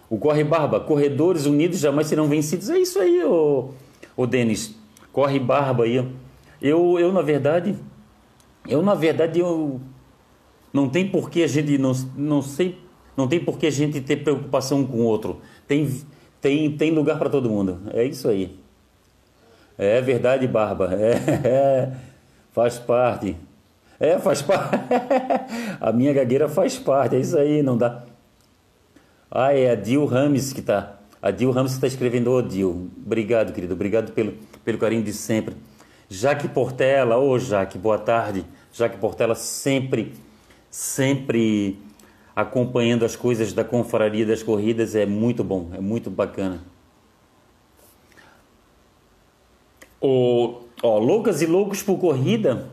O 0.10 0.17
Corre 0.17 0.45
Barba, 0.45 0.80
corredores 0.80 1.45
unidos 1.45 1.80
jamais 1.80 2.08
serão 2.08 2.30
vencidos. 2.30 2.69
É 2.69 2.80
isso 2.80 2.97
aí, 2.97 3.21
ô 3.26 4.26
Denis. 4.26 4.73
Corre 5.12 5.38
Barba 5.38 5.84
aí. 5.84 6.02
Eu, 6.62 7.00
eu, 7.00 7.12
na 7.12 7.22
verdade, 7.22 7.76
eu, 8.67 8.82
na 8.82 8.96
verdade, 8.96 9.39
eu 9.39 9.80
não 10.74 10.89
tem 10.89 11.08
por 11.08 11.30
que 11.30 11.43
a 11.43 11.48
gente 11.48 11.78
não, 11.78 11.93
não 12.15 12.41
sei, 12.41 12.78
não 13.15 13.28
tem 13.28 13.39
por 13.39 13.58
que 13.58 13.67
a 13.67 13.72
gente 13.72 14.02
ter 14.02 14.17
preocupação 14.17 14.86
com 14.86 14.98
o 14.98 15.04
outro. 15.04 15.41
Tem, 15.67 16.02
tem, 16.41 16.72
tem 16.72 16.91
lugar 16.91 17.17
para 17.17 17.30
todo 17.30 17.50
mundo. 17.50 17.82
É 17.93 18.04
isso 18.04 18.28
aí. 18.28 18.58
É 19.78 20.02
verdade, 20.02 20.48
Barba. 20.48 20.93
É, 20.93 21.12
é 21.48 21.91
faz 22.52 22.80
parte. 22.80 23.36
É, 24.00 24.17
faz 24.20 24.41
parte. 24.41 24.76
a 25.80 25.91
minha 25.91 26.13
gagueira 26.13 26.50
faz 26.50 26.78
parte. 26.78 27.15
É 27.15 27.20
isso 27.20 27.38
aí, 27.38 27.62
não 27.62 27.78
dá. 27.78 28.04
Ah, 29.30 29.54
é 29.54 29.72
a 29.72 29.76
Dil 29.76 30.06
Rames 30.06 30.54
que 30.54 30.60
está. 30.60 30.98
A 31.22 31.32
Dil 31.32 31.52
Rames 31.52 31.74
está 31.74 31.88
escrevendo, 31.88 32.32
ô 32.32 32.38
oh, 32.38 32.41
Dil. 32.41 32.89
Obrigado, 33.06 33.54
querido. 33.54 33.74
Obrigado 33.74 34.12
pelo, 34.12 34.34
pelo 34.63 34.78
carinho 34.78 35.04
de 35.04 35.13
sempre. 35.13 35.56
Jaque 36.10 36.48
Portela, 36.48 37.17
ô 37.17 37.32
oh, 37.32 37.39
Jaque, 37.39 37.78
boa 37.78 37.98
tarde. 37.98 38.46
Jaque 38.72 38.98
Portela 38.98 39.36
sempre 39.36 40.13
sempre 40.70 41.80
acompanhando 42.36 43.04
as 43.04 43.15
coisas 43.15 43.52
da 43.52 43.63
confraria 43.63 44.26
das 44.26 44.43
corridas 44.43 44.96
é 44.96 45.06
muito 45.06 45.43
bom, 45.43 45.70
é 45.74 45.82
muito 45.82 46.10
bacana. 46.10 46.62
O, 50.00 50.62
ó, 50.84 51.00
Loucas 51.00 51.41
e 51.41 51.48
Loucos 51.48 51.82
por 51.82 51.98
Corrida, 51.98 52.70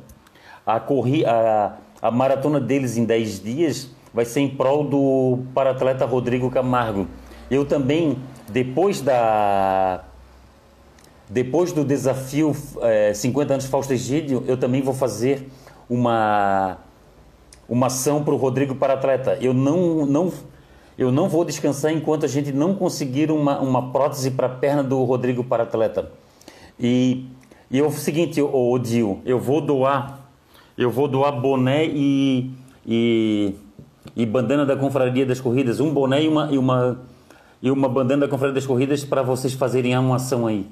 a, 0.67 0.79
corri, 0.79 1.25
a, 1.25 1.79
a 2.03 2.11
maratona 2.11 2.61
deles 2.61 2.99
em 2.99 3.05
10 3.05 3.43
dias 3.43 3.91
vai 4.13 4.27
ser 4.27 4.41
em 4.41 4.49
prol 4.51 4.85
do 4.85 5.39
paratleta 5.55 6.05
Rodrigo 6.05 6.51
Camargo. 6.51 7.09
Eu 7.51 7.65
também, 7.65 8.19
depois 8.51 9.01
da 9.01 10.05
depois 11.29 11.73
do 11.73 11.85
desafio 11.85 12.55
é, 12.83 13.15
50 13.15 13.55
anos 13.55 13.67
Fausto 13.67 13.93
Egídio, 13.93 14.45
eu 14.47 14.57
também 14.57 14.83
vou 14.83 14.95
fazer 14.95 15.49
uma 15.89 16.79
uma 17.69 17.87
ação 17.87 18.23
para 18.23 18.35
o 18.35 18.37
Rodrigo 18.37 18.75
para 18.75 18.95
atleta. 18.95 19.39
Eu 19.41 19.55
não, 19.55 20.07
não, 20.07 20.33
eu 20.97 21.11
não 21.11 21.29
vou 21.29 21.45
descansar 21.45 21.93
enquanto 21.93 22.25
a 22.25 22.29
gente 22.29 22.53
não 22.53 22.75
conseguir 22.75 23.31
uma, 23.31 23.59
uma 23.61 23.91
prótese 23.91 24.31
para 24.31 24.47
a 24.47 24.51
perna 24.51 24.83
do 24.83 25.03
Rodrigo 25.05 25.45
para 25.45 25.63
atleta. 25.63 26.11
E, 26.79 27.27
e 27.71 27.79
é 27.79 27.83
o 27.83 27.91
seguinte, 27.91 28.41
o 28.41 28.73
Odil, 28.73 29.21
eu 29.25 29.39
vou 29.39 29.61
doar, 29.61 30.21
eu 30.77 30.91
vou 30.91 31.09
doar 31.09 31.33
boné 31.33 31.87
e, 31.87 32.51
e, 32.87 33.55
e 34.17 34.27
bandana 34.27 34.67
da 34.67 34.77
Confraria 34.77 35.25
das 35.25 35.41
Corridas, 35.41 35.81
um 35.81 35.93
boné 35.93 36.25
e 36.25 36.29
uma, 36.29 36.51
e 36.51 36.59
uma, 36.59 37.01
e 37.63 37.71
uma 37.71 37.89
bandana 37.89 38.27
da 38.27 38.29
Confraria 38.29 38.55
das 38.55 38.67
Corridas 38.67 39.05
para 39.05 39.23
vocês 39.23 39.55
fazerem 39.55 39.97
uma 39.97 40.17
ação 40.17 40.47
aí. 40.47 40.67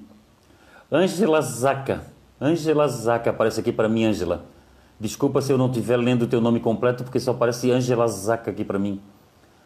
Ângela 0.92 1.40
Zaca, 1.40 2.04
Ângela 2.38 2.86
Zaca, 2.86 3.30
aparece 3.30 3.60
aqui 3.60 3.72
para 3.72 3.88
mim, 3.88 4.04
Ângela. 4.04 4.44
Desculpa 5.00 5.40
se 5.40 5.50
eu 5.50 5.56
não 5.56 5.68
estiver 5.68 5.96
lendo 5.96 6.22
o 6.22 6.26
teu 6.26 6.38
nome 6.38 6.60
completo, 6.60 7.02
porque 7.02 7.18
só 7.18 7.30
aparece 7.30 7.70
Angela 7.70 8.06
Zaca 8.06 8.50
aqui 8.50 8.62
para 8.62 8.78
mim. 8.78 9.00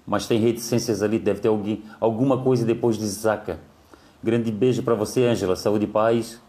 Mas 0.07 0.29
tem 0.29 0.39
reticências 0.39 1.03
ali, 1.03 1.19
deve 1.19 1.41
ter 1.41 1.49
alguém, 1.49 1.83
alguma 1.99 2.39
coisa 2.39 2.65
depois 2.65 2.97
de 2.97 3.07
Zaca. 3.09 3.59
Grande 4.23 4.53
beijo 4.53 4.85
para 4.85 4.95
você, 4.95 5.25
Angela. 5.27 5.57
Saúde 5.57 5.85
e 5.85 5.89
paz. 5.89 6.41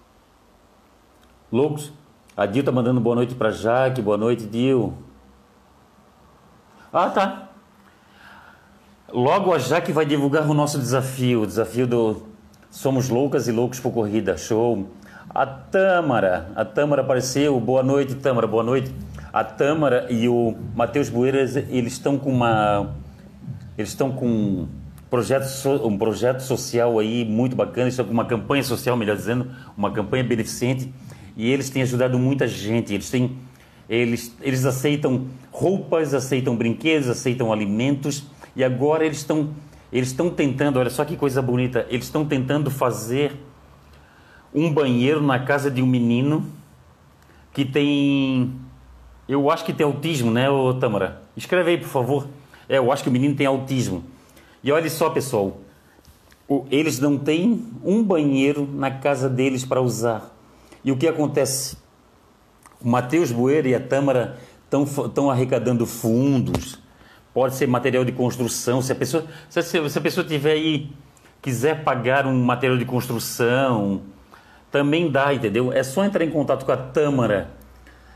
Loucos? 1.51 1.91
A 2.35 2.45
Dil 2.45 2.63
tá 2.63 2.71
mandando 2.71 3.01
boa 3.01 3.15
noite 3.15 3.33
para 3.33 3.49
Jaque. 3.49 3.99
Boa 3.99 4.15
noite, 4.15 4.45
Dil. 4.45 4.93
Ah, 6.93 7.09
tá. 7.09 7.49
Logo 9.11 9.51
a 9.53 9.57
Jaque 9.57 9.91
vai 9.91 10.05
divulgar 10.05 10.47
o 10.47 10.53
nosso 10.53 10.77
desafio, 10.77 11.41
o 11.41 11.47
desafio 11.47 11.87
do 11.87 12.36
Somos 12.69 13.09
Loucas 13.09 13.47
e 13.47 13.51
Loucos 13.51 13.79
por 13.79 13.91
Corrida. 13.91 14.37
Show. 14.37 14.89
A 15.29 15.45
Tâmara, 15.45 16.51
a 16.55 16.65
Tâmara 16.65 17.01
apareceu. 17.01 17.59
Boa 17.59 17.81
noite, 17.81 18.15
Tâmara, 18.15 18.45
boa 18.45 18.63
noite. 18.63 18.93
A 19.31 19.43
Tâmara 19.43 20.07
e 20.09 20.27
o 20.27 20.55
Matheus 20.75 21.09
Bueiras, 21.09 21.55
eles 21.55 21.93
estão 21.93 22.17
com 22.17 22.29
uma 22.31 22.93
eles 23.77 23.89
estão 23.89 24.11
com 24.11 24.27
um 24.27 24.67
projeto, 25.09 25.45
um 25.85 25.97
projeto 25.97 26.41
social 26.41 26.97
aí 26.99 27.23
muito 27.23 27.55
bacana, 27.55 27.87
estão 27.87 28.03
com 28.03 28.11
uma 28.11 28.25
campanha 28.25 28.63
social, 28.63 28.97
melhor 28.97 29.15
dizendo, 29.15 29.49
uma 29.77 29.91
campanha 29.91 30.23
beneficente, 30.23 30.91
e 31.35 31.49
eles 31.49 31.69
têm 31.69 31.83
ajudado 31.83 32.17
muita 32.17 32.47
gente. 32.47 32.93
Eles 32.93 33.09
têm 33.09 33.37
eles, 33.87 34.35
eles 34.41 34.65
aceitam 34.65 35.27
roupas, 35.51 36.13
aceitam 36.13 36.55
brinquedos, 36.55 37.07
aceitam 37.07 37.53
alimentos, 37.53 38.25
e 38.55 38.63
agora 38.63 39.05
eles 39.05 39.19
estão 39.19 39.51
eles 39.91 40.09
estão 40.09 40.29
tentando, 40.29 40.79
olha 40.79 40.89
só 40.89 41.05
que 41.05 41.15
coisa 41.15 41.41
bonita, 41.41 41.85
eles 41.89 42.05
estão 42.05 42.25
tentando 42.25 42.69
fazer 42.69 43.33
um 44.53 44.71
banheiro 44.71 45.21
na 45.21 45.39
casa 45.39 45.69
de 45.69 45.81
um 45.81 45.87
menino 45.87 46.45
que 47.53 47.65
tem. 47.65 48.53
Eu 49.27 49.49
acho 49.51 49.65
que 49.65 49.73
tem 49.73 49.85
autismo, 49.85 50.31
né, 50.31 50.49
ô 50.49 50.73
Tamara? 50.73 51.21
Escreve 51.35 51.71
aí, 51.71 51.77
por 51.77 51.87
favor. 51.87 52.27
É, 52.69 52.77
eu 52.77 52.91
acho 52.91 53.03
que 53.03 53.09
o 53.09 53.11
menino 53.11 53.35
tem 53.35 53.45
autismo. 53.45 54.03
E 54.63 54.71
olha 54.71 54.89
só, 54.89 55.09
pessoal. 55.09 55.57
Eles 56.71 56.99
não 56.99 57.17
têm 57.17 57.65
um 57.83 58.01
banheiro 58.01 58.67
na 58.71 58.89
casa 58.89 59.27
deles 59.27 59.65
para 59.65 59.81
usar. 59.81 60.33
E 60.83 60.91
o 60.91 60.97
que 60.97 61.07
acontece? 61.07 61.77
O 62.81 62.87
Matheus 62.87 63.31
Bueira 63.31 63.67
e 63.67 63.75
a 63.75 63.79
Tâmara 63.79 64.39
estão 64.71 65.29
arrecadando 65.29 65.85
fundos. 65.85 66.79
Pode 67.37 67.53
ser 67.53 67.67
material 67.67 68.03
de 68.03 68.11
construção. 68.11 68.81
Se 68.81 68.91
a 68.91 68.95
pessoa, 68.95 69.23
se, 69.47 69.59
a 69.59 70.01
pessoa 70.01 70.25
tiver 70.25 70.53
aí, 70.53 70.89
quiser 71.39 71.83
pagar 71.83 72.25
um 72.25 72.33
material 72.43 72.79
de 72.79 72.83
construção, 72.83 74.01
também 74.71 75.11
dá, 75.11 75.31
entendeu? 75.31 75.71
É 75.71 75.83
só 75.83 76.03
entrar 76.03 76.25
em 76.25 76.31
contato 76.31 76.65
com 76.65 76.71
a 76.71 76.77
Tâmara 76.77 77.51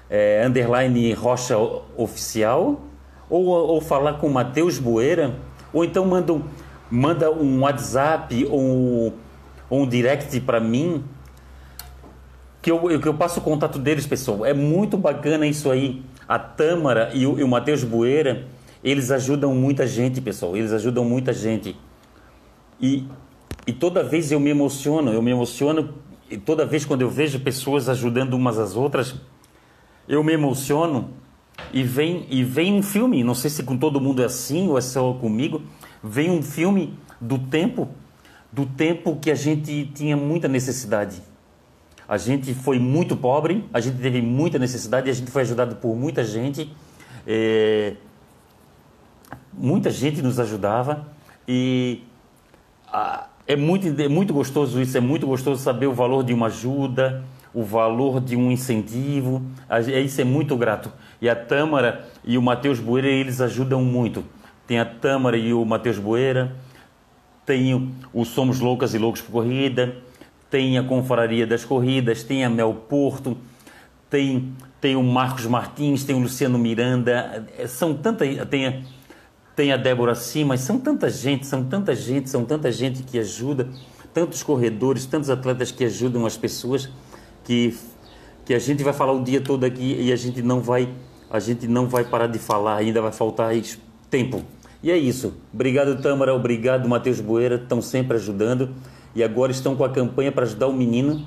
é, 0.09 0.43
underline 0.43 1.13
Rocha 1.13 1.55
Oficial 1.95 2.81
ou, 3.29 3.45
ou 3.45 3.79
falar 3.79 4.13
com 4.13 4.25
o 4.25 4.33
Matheus 4.33 4.79
Boeira 4.79 5.35
ou 5.71 5.85
então 5.85 6.03
manda, 6.03 6.41
manda 6.89 7.29
um 7.29 7.61
WhatsApp 7.61 8.47
ou, 8.49 9.13
ou 9.69 9.83
um 9.83 9.87
direct 9.87 10.39
para 10.39 10.59
mim 10.59 11.03
que 12.59 12.71
eu, 12.71 12.99
que 12.99 13.07
eu 13.07 13.13
passo 13.13 13.39
o 13.39 13.43
contato 13.43 13.77
deles, 13.77 14.07
pessoal. 14.07 14.43
É 14.43 14.53
muito 14.55 14.97
bacana 14.97 15.45
isso 15.45 15.69
aí. 15.69 16.01
A 16.27 16.39
Tâmara 16.39 17.11
e 17.13 17.27
o, 17.27 17.35
o 17.35 17.47
Matheus 17.47 17.83
Boeira, 17.83 18.47
eles 18.83 19.11
ajudam 19.11 19.53
muita 19.53 19.85
gente, 19.85 20.19
pessoal. 20.19 20.57
Eles 20.57 20.73
ajudam 20.73 21.05
muita 21.05 21.33
gente. 21.33 21.75
E, 22.79 23.05
e 23.67 23.73
toda 23.73 24.03
vez 24.03 24.31
eu 24.31 24.39
me 24.39 24.49
emociono, 24.49 25.11
eu 25.11 25.21
me 25.21 25.31
emociono 25.31 25.93
e 26.29 26.37
toda 26.37 26.65
vez 26.65 26.85
quando 26.85 27.01
eu 27.01 27.09
vejo 27.09 27.39
pessoas 27.41 27.89
ajudando 27.89 28.33
umas 28.33 28.57
às 28.57 28.75
outras, 28.75 29.15
eu 30.07 30.23
me 30.23 30.33
emociono 30.33 31.11
e 31.73 31.83
vem 31.83 32.25
e 32.29 32.43
vem 32.43 32.73
um 32.73 32.81
filme, 32.81 33.23
não 33.23 33.35
sei 33.35 33.49
se 33.49 33.61
com 33.63 33.77
todo 33.77 34.01
mundo 34.01 34.21
é 34.21 34.25
assim 34.25 34.67
ou 34.67 34.77
é 34.77 34.81
só 34.81 35.13
comigo, 35.13 35.61
vem 36.01 36.31
um 36.31 36.41
filme 36.41 36.97
do 37.19 37.37
tempo, 37.37 37.89
do 38.51 38.65
tempo 38.65 39.17
que 39.17 39.29
a 39.29 39.35
gente 39.35 39.91
tinha 39.93 40.17
muita 40.17 40.47
necessidade. 40.47 41.21
A 42.07 42.17
gente 42.17 42.53
foi 42.53 42.79
muito 42.79 43.15
pobre, 43.15 43.63
a 43.73 43.79
gente 43.79 43.97
teve 43.97 44.21
muita 44.21 44.57
necessidade 44.57 45.09
a 45.09 45.13
gente 45.13 45.29
foi 45.29 45.43
ajudado 45.43 45.75
por 45.75 45.95
muita 45.95 46.23
gente. 46.23 46.73
É, 47.27 47.95
muita 49.53 49.89
gente 49.89 50.21
nos 50.21 50.39
ajudava 50.39 51.07
e 51.47 52.03
a, 52.87 53.27
é 53.47 53.55
muito, 53.55 54.01
é 54.01 54.07
muito 54.07 54.33
gostoso 54.33 54.81
isso, 54.81 54.97
é 54.97 55.01
muito 55.01 55.27
gostoso 55.27 55.61
saber 55.61 55.87
o 55.87 55.93
valor 55.93 56.23
de 56.23 56.33
uma 56.33 56.47
ajuda, 56.47 57.23
o 57.53 57.63
valor 57.63 58.21
de 58.21 58.35
um 58.35 58.51
incentivo. 58.51 59.41
Isso 60.03 60.21
é 60.21 60.23
muito 60.23 60.55
grato. 60.55 60.91
E 61.21 61.29
a 61.29 61.35
Tâmara 61.35 62.07
e 62.23 62.37
o 62.37 62.41
Matheus 62.41 62.79
Boeira, 62.79 63.07
eles 63.07 63.41
ajudam 63.41 63.83
muito. 63.83 64.23
Tem 64.65 64.79
a 64.79 64.85
Tâmara 64.85 65.37
e 65.37 65.53
o 65.53 65.65
Matheus 65.65 65.97
Boeira, 65.97 66.55
tem 67.45 67.93
o 68.13 68.23
Somos 68.23 68.59
Loucas 68.59 68.93
e 68.93 68.97
Loucos 68.97 69.21
por 69.21 69.31
Corrida, 69.31 69.97
tem 70.49 70.77
a 70.77 70.83
Confraria 70.83 71.45
das 71.45 71.65
Corridas, 71.65 72.23
tem 72.23 72.45
a 72.45 72.49
Mel 72.49 72.73
Porto, 72.73 73.37
tem, 74.09 74.53
tem 74.79 74.95
o 74.95 75.03
Marcos 75.03 75.45
Martins, 75.45 76.03
tem 76.03 76.15
o 76.15 76.19
Luciano 76.19 76.57
Miranda, 76.57 77.47
é, 77.57 77.67
são 77.67 77.93
tantas, 77.93 78.27
tem 78.49 78.67
a, 78.67 78.73
tem 79.55 79.71
a 79.71 79.77
Débora 79.77 80.15
Simas, 80.15 80.61
são 80.61 80.79
tanta 80.79 81.09
gente, 81.09 81.45
são 81.45 81.63
tanta 81.63 81.95
gente, 81.95 82.29
são 82.29 82.45
tanta 82.45 82.71
gente 82.71 83.03
que 83.03 83.19
ajuda, 83.19 83.67
tantos 84.13 84.43
corredores, 84.43 85.05
tantos 85.05 85.29
atletas 85.29 85.71
que 85.71 85.83
ajudam 85.83 86.25
as 86.25 86.37
pessoas 86.37 86.89
que 87.43 87.77
que 88.43 88.55
a 88.55 88.59
gente 88.59 88.83
vai 88.83 88.91
falar 88.91 89.13
o 89.13 89.23
dia 89.23 89.39
todo 89.39 89.63
aqui 89.63 89.95
e 89.99 90.11
a 90.11 90.15
gente 90.15 90.41
não 90.41 90.61
vai 90.61 90.89
a 91.29 91.39
gente 91.39 91.67
não 91.67 91.87
vai 91.87 92.03
parar 92.03 92.27
de 92.27 92.39
falar, 92.39 92.77
ainda 92.77 93.01
vai 93.01 93.11
faltar 93.11 93.53
tempo. 94.09 94.43
E 94.83 94.91
é 94.91 94.97
isso. 94.97 95.33
Obrigado 95.53 96.01
Tâmara, 96.01 96.33
obrigado 96.33 96.89
Matheus 96.89 97.21
Boeira, 97.21 97.55
estão 97.55 97.81
sempre 97.81 98.17
ajudando 98.17 98.71
e 99.15 99.23
agora 99.23 99.51
estão 99.51 99.75
com 99.75 99.83
a 99.83 99.89
campanha 99.89 100.31
para 100.31 100.43
ajudar 100.43 100.67
o 100.67 100.73
menino 100.73 101.25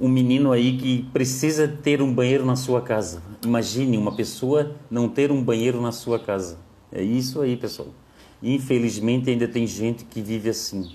um 0.00 0.08
menino 0.08 0.50
aí 0.50 0.78
que 0.78 1.02
precisa 1.12 1.68
ter 1.68 2.00
um 2.00 2.12
banheiro 2.12 2.44
na 2.44 2.56
sua 2.56 2.80
casa. 2.80 3.22
Imagine 3.44 3.98
uma 3.98 4.14
pessoa 4.14 4.72
não 4.90 5.08
ter 5.08 5.30
um 5.30 5.42
banheiro 5.42 5.80
na 5.80 5.92
sua 5.92 6.18
casa. 6.18 6.56
É 6.92 7.02
isso 7.02 7.40
aí, 7.40 7.56
pessoal. 7.56 7.88
Infelizmente 8.42 9.30
ainda 9.30 9.46
tem 9.46 9.66
gente 9.66 10.04
que 10.04 10.20
vive 10.20 10.50
assim. 10.50 10.90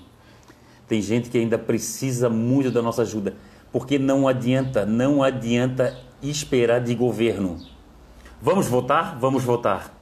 Tem 0.88 1.02
gente 1.02 1.30
que 1.30 1.38
ainda 1.38 1.58
precisa 1.58 2.30
muito 2.30 2.70
da 2.70 2.82
nossa 2.82 3.02
ajuda, 3.02 3.36
porque 3.72 3.98
não 3.98 4.28
adianta, 4.28 4.86
não 4.86 5.24
adianta 5.24 5.98
esperar 6.22 6.80
de 6.80 6.94
governo. 6.94 7.58
Vamos 8.42 8.68
votar? 8.68 9.18
Vamos 9.20 9.44
votar. 9.44 9.96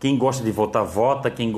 Quem 0.00 0.16
gosta 0.16 0.42
de 0.42 0.50
votar, 0.50 0.84
vota. 0.84 1.30
Quem, 1.30 1.52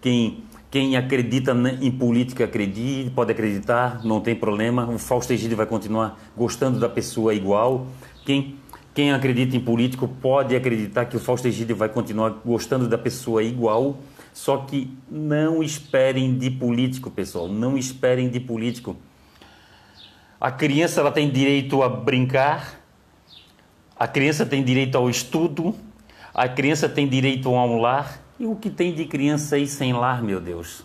quem 0.00 0.44
quem 0.70 0.98
acredita 0.98 1.56
em 1.80 1.90
política 1.90 2.44
acredite, 2.44 3.08
pode 3.10 3.32
acreditar, 3.32 4.04
não 4.04 4.20
tem 4.20 4.34
problema. 4.34 4.86
O 4.86 4.98
Fausto 4.98 5.32
Egídio 5.32 5.56
vai 5.56 5.64
continuar 5.64 6.20
gostando 6.36 6.78
da 6.78 6.90
pessoa 6.90 7.32
igual. 7.32 7.86
Quem, 8.26 8.56
quem 8.98 9.12
acredita 9.12 9.56
em 9.56 9.60
político 9.60 10.08
pode 10.08 10.56
acreditar 10.56 11.04
que 11.04 11.16
o 11.16 11.20
Fausto 11.20 11.46
Egídio 11.46 11.76
vai 11.76 11.88
continuar 11.88 12.30
gostando 12.44 12.88
da 12.88 12.98
pessoa 12.98 13.44
igual. 13.44 13.98
Só 14.34 14.56
que 14.56 14.92
não 15.08 15.62
esperem 15.62 16.36
de 16.36 16.50
político, 16.50 17.08
pessoal. 17.08 17.46
Não 17.46 17.78
esperem 17.78 18.28
de 18.28 18.40
político. 18.40 18.96
A 20.40 20.50
criança 20.50 21.00
ela 21.00 21.12
tem 21.12 21.30
direito 21.30 21.80
a 21.80 21.88
brincar. 21.88 22.80
A 23.96 24.08
criança 24.08 24.44
tem 24.44 24.64
direito 24.64 24.98
ao 24.98 25.08
estudo. 25.08 25.76
A 26.34 26.48
criança 26.48 26.88
tem 26.88 27.06
direito 27.06 27.54
a 27.54 27.64
um 27.64 27.80
lar 27.80 28.20
e 28.36 28.46
o 28.46 28.56
que 28.56 28.68
tem 28.68 28.92
de 28.92 29.04
criança 29.04 29.54
aí 29.54 29.68
sem 29.68 29.92
lar, 29.92 30.24
meu 30.24 30.40
Deus? 30.40 30.82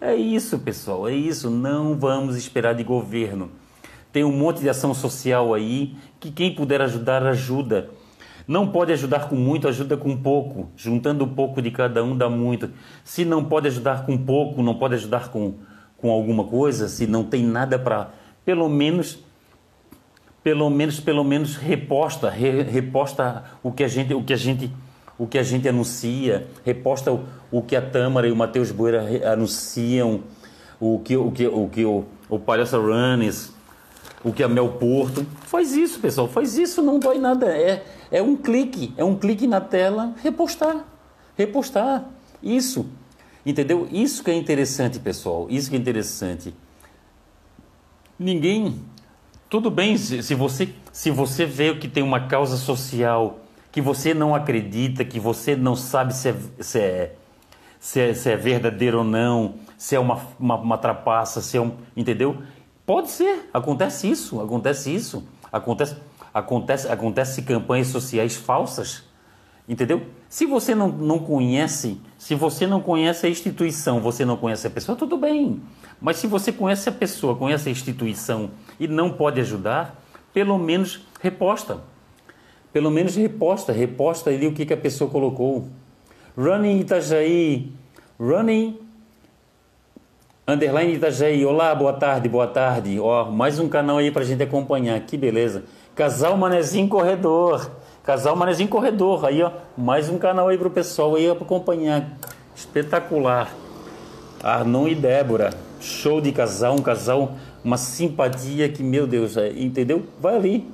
É 0.00 0.16
isso, 0.16 0.58
pessoal, 0.58 1.08
é 1.08 1.14
isso. 1.14 1.48
Não 1.48 1.96
vamos 1.96 2.36
esperar 2.36 2.74
de 2.74 2.82
governo. 2.82 3.52
Tem 4.12 4.22
um 4.24 4.32
monte 4.32 4.60
de 4.60 4.68
ação 4.68 4.92
social 4.92 5.54
aí 5.54 5.96
que 6.20 6.30
quem 6.30 6.54
puder 6.54 6.82
ajudar, 6.82 7.24
ajuda. 7.26 7.88
Não 8.46 8.68
pode 8.68 8.92
ajudar 8.92 9.28
com 9.28 9.36
muito, 9.36 9.66
ajuda 9.66 9.96
com 9.96 10.16
pouco. 10.16 10.68
Juntando 10.76 11.26
pouco 11.26 11.62
de 11.62 11.70
cada 11.70 12.04
um 12.04 12.16
dá 12.16 12.28
muito. 12.28 12.70
Se 13.04 13.24
não 13.24 13.44
pode 13.44 13.68
ajudar 13.68 14.04
com 14.04 14.18
pouco, 14.18 14.62
não 14.62 14.74
pode 14.74 14.94
ajudar 14.94 15.30
com, 15.30 15.54
com 15.96 16.10
alguma 16.10 16.44
coisa, 16.44 16.88
se 16.88 17.06
não 17.06 17.24
tem 17.24 17.42
nada 17.44 17.78
para, 17.78 18.10
pelo 18.44 18.68
menos 18.68 19.18
pelo 20.42 20.68
menos 20.68 20.98
pelo 20.98 21.22
menos 21.22 21.54
reposta, 21.54 22.28
re, 22.28 22.62
reposta 22.62 23.44
o 23.62 23.70
que 23.70 23.84
a 23.84 23.88
gente 23.88 24.12
o 24.12 24.24
que 24.24 24.32
a 24.32 24.36
gente 24.36 24.72
o 25.16 25.26
que 25.26 25.38
a 25.38 25.42
gente 25.42 25.68
anuncia, 25.68 26.48
reposta 26.64 27.12
o, 27.12 27.24
o 27.50 27.62
que 27.62 27.76
a 27.76 27.82
Tâmara 27.82 28.26
e 28.26 28.32
o 28.32 28.36
Matheus 28.36 28.72
Boeira 28.72 29.04
anunciam, 29.32 30.22
o 30.80 30.98
que 30.98 31.16
o, 31.16 31.30
que, 31.30 31.46
o, 31.46 31.68
que 31.68 31.84
o, 31.84 32.04
o 32.28 32.38
Palhaça 32.40 32.76
Runners, 32.76 33.51
o 34.24 34.32
que 34.32 34.42
a 34.42 34.48
Mel 34.48 34.68
Porto. 34.72 35.26
Faz 35.42 35.72
isso, 35.72 36.00
pessoal, 36.00 36.28
faz 36.28 36.56
isso, 36.56 36.82
não 36.82 36.98
dói 36.98 37.18
nada. 37.18 37.46
É, 37.46 37.84
é 38.10 38.22
um 38.22 38.36
clique, 38.36 38.94
é 38.96 39.04
um 39.04 39.16
clique 39.16 39.46
na 39.46 39.60
tela, 39.60 40.14
repostar. 40.22 40.84
Repostar. 41.36 42.04
Isso. 42.42 42.86
Entendeu? 43.44 43.88
Isso 43.90 44.22
que 44.22 44.30
é 44.30 44.34
interessante, 44.34 44.98
pessoal. 44.98 45.46
Isso 45.50 45.68
que 45.70 45.76
é 45.76 45.78
interessante. 45.78 46.54
Ninguém. 48.18 48.80
Tudo 49.50 49.70
bem 49.70 49.98
se 49.98 50.34
você, 50.34 50.68
se 50.92 51.10
você 51.10 51.44
vê 51.44 51.74
que 51.74 51.88
tem 51.88 52.02
uma 52.02 52.26
causa 52.26 52.56
social 52.56 53.40
que 53.72 53.80
você 53.80 54.12
não 54.12 54.34
acredita, 54.34 55.02
que 55.02 55.18
você 55.18 55.56
não 55.56 55.74
sabe 55.74 56.14
se 56.14 56.28
é, 56.28 56.34
se 56.60 56.78
é, 56.78 57.14
se 57.80 58.00
é, 58.00 58.14
se 58.14 58.30
é 58.30 58.36
verdadeiro 58.36 58.98
ou 58.98 59.04
não, 59.04 59.54
se 59.78 59.96
é 59.96 59.98
uma, 59.98 60.20
uma, 60.38 60.56
uma 60.56 60.78
trapaça, 60.78 61.40
se 61.40 61.56
é 61.56 61.60
um. 61.60 61.72
Entendeu? 61.96 62.42
Pode 62.92 63.10
ser, 63.10 63.48
acontece 63.54 64.10
isso, 64.10 64.38
acontece 64.38 64.94
isso. 64.94 65.24
Acontece, 65.50 65.96
acontece, 66.34 66.88
acontece 66.88 67.40
campanhas 67.40 67.86
sociais 67.86 68.36
falsas. 68.36 69.02
Entendeu? 69.66 70.02
Se 70.28 70.44
você 70.44 70.74
não, 70.74 70.88
não 70.88 71.18
conhece, 71.18 71.98
se 72.18 72.34
você 72.34 72.66
não 72.66 72.82
conhece 72.82 73.24
a 73.24 73.30
instituição, 73.30 73.98
você 73.98 74.26
não 74.26 74.36
conhece 74.36 74.66
a 74.66 74.70
pessoa, 74.70 74.94
tudo 74.94 75.16
bem. 75.16 75.62
Mas 75.98 76.18
se 76.18 76.26
você 76.26 76.52
conhece 76.52 76.86
a 76.86 76.92
pessoa, 76.92 77.34
conhece 77.34 77.70
a 77.70 77.72
instituição 77.72 78.50
e 78.78 78.86
não 78.86 79.10
pode 79.10 79.40
ajudar, 79.40 79.98
pelo 80.30 80.58
menos 80.58 81.06
reposta 81.18 81.80
pelo 82.74 82.90
menos 82.90 83.16
reposta, 83.16 83.72
reposta 83.72 84.28
ali 84.28 84.46
o 84.46 84.52
que, 84.52 84.66
que 84.66 84.72
a 84.74 84.76
pessoa 84.76 85.08
colocou. 85.08 85.68
Running 86.36 86.80
Itajaí, 86.80 87.72
running 88.18 88.78
underline 90.46 90.94
Itajaí, 90.94 91.44
olá, 91.44 91.74
boa 91.74 91.92
tarde, 91.92 92.28
boa 92.28 92.46
tarde. 92.46 92.98
Ó, 92.98 93.30
mais 93.30 93.58
um 93.58 93.68
canal 93.68 93.98
aí 93.98 94.10
pra 94.10 94.24
gente 94.24 94.42
acompanhar, 94.42 94.98
que 95.00 95.16
beleza. 95.16 95.64
Casal 95.94 96.36
Manezinho 96.36 96.88
Corredor, 96.88 97.70
Casal 98.02 98.34
Manezinho 98.34 98.68
Corredor, 98.68 99.24
aí 99.24 99.42
ó, 99.42 99.52
mais 99.76 100.08
um 100.08 100.18
canal 100.18 100.48
aí 100.48 100.58
pro 100.58 100.70
pessoal 100.70 101.14
aí 101.14 101.32
pra 101.34 101.44
acompanhar. 101.44 102.18
Espetacular. 102.54 103.54
Arnon 104.42 104.88
e 104.88 104.94
Débora, 104.94 105.50
show 105.80 106.20
de 106.20 106.32
casal, 106.32 106.74
um 106.74 106.82
casal, 106.82 107.32
uma 107.64 107.76
simpatia 107.76 108.68
que, 108.68 108.82
meu 108.82 109.06
Deus, 109.06 109.36
é, 109.36 109.50
entendeu? 109.50 110.02
Vai 110.18 110.34
ali, 110.34 110.72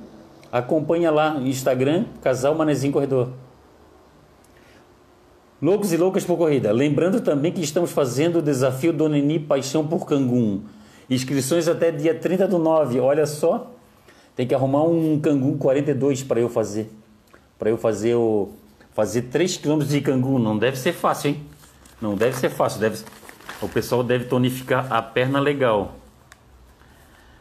Acompanha 0.51 1.11
lá 1.11 1.35
no 1.35 1.45
Instagram, 1.45 2.05
Casal 2.23 2.55
Manezinho 2.55 2.91
Corredor. 2.91 3.29
Loucos 5.61 5.91
e 5.91 5.97
loucas 5.97 6.23
por 6.23 6.37
corrida. 6.37 6.71
Lembrando 6.71 7.19
também 7.19 7.51
que 7.51 7.61
estamos 7.61 7.91
fazendo 7.91 8.39
o 8.39 8.41
desafio 8.41 8.93
do 8.93 9.09
Neni 9.09 9.39
Paixão 9.39 9.85
por 9.85 10.05
Cangum. 10.05 10.61
Inscrições 11.09 11.67
até 11.67 11.91
dia 11.91 12.15
30 12.15 12.47
do 12.47 12.57
9. 12.57 12.99
Olha 13.01 13.25
só, 13.25 13.69
tem 14.37 14.47
que 14.47 14.55
arrumar 14.55 14.83
um 14.83 15.19
Cangum 15.19 15.57
42 15.57 16.23
para 16.23 16.39
eu 16.39 16.47
fazer. 16.47 16.89
Para 17.57 17.69
eu 17.69 17.77
fazer 17.77 18.15
o 18.15 18.49
fazer 18.93 19.23
3 19.23 19.57
km 19.57 19.79
de 19.79 19.99
Cangum. 19.99 20.39
Não 20.39 20.57
deve 20.57 20.77
ser 20.77 20.93
fácil, 20.93 21.31
hein? 21.31 21.43
Não 22.01 22.15
deve 22.15 22.37
ser 22.37 22.49
fácil. 22.49 22.79
Deve, 22.79 23.03
o 23.61 23.67
pessoal 23.67 24.01
deve 24.01 24.25
tonificar 24.25 24.87
a 24.89 25.01
perna 25.01 25.41
legal. 25.41 25.95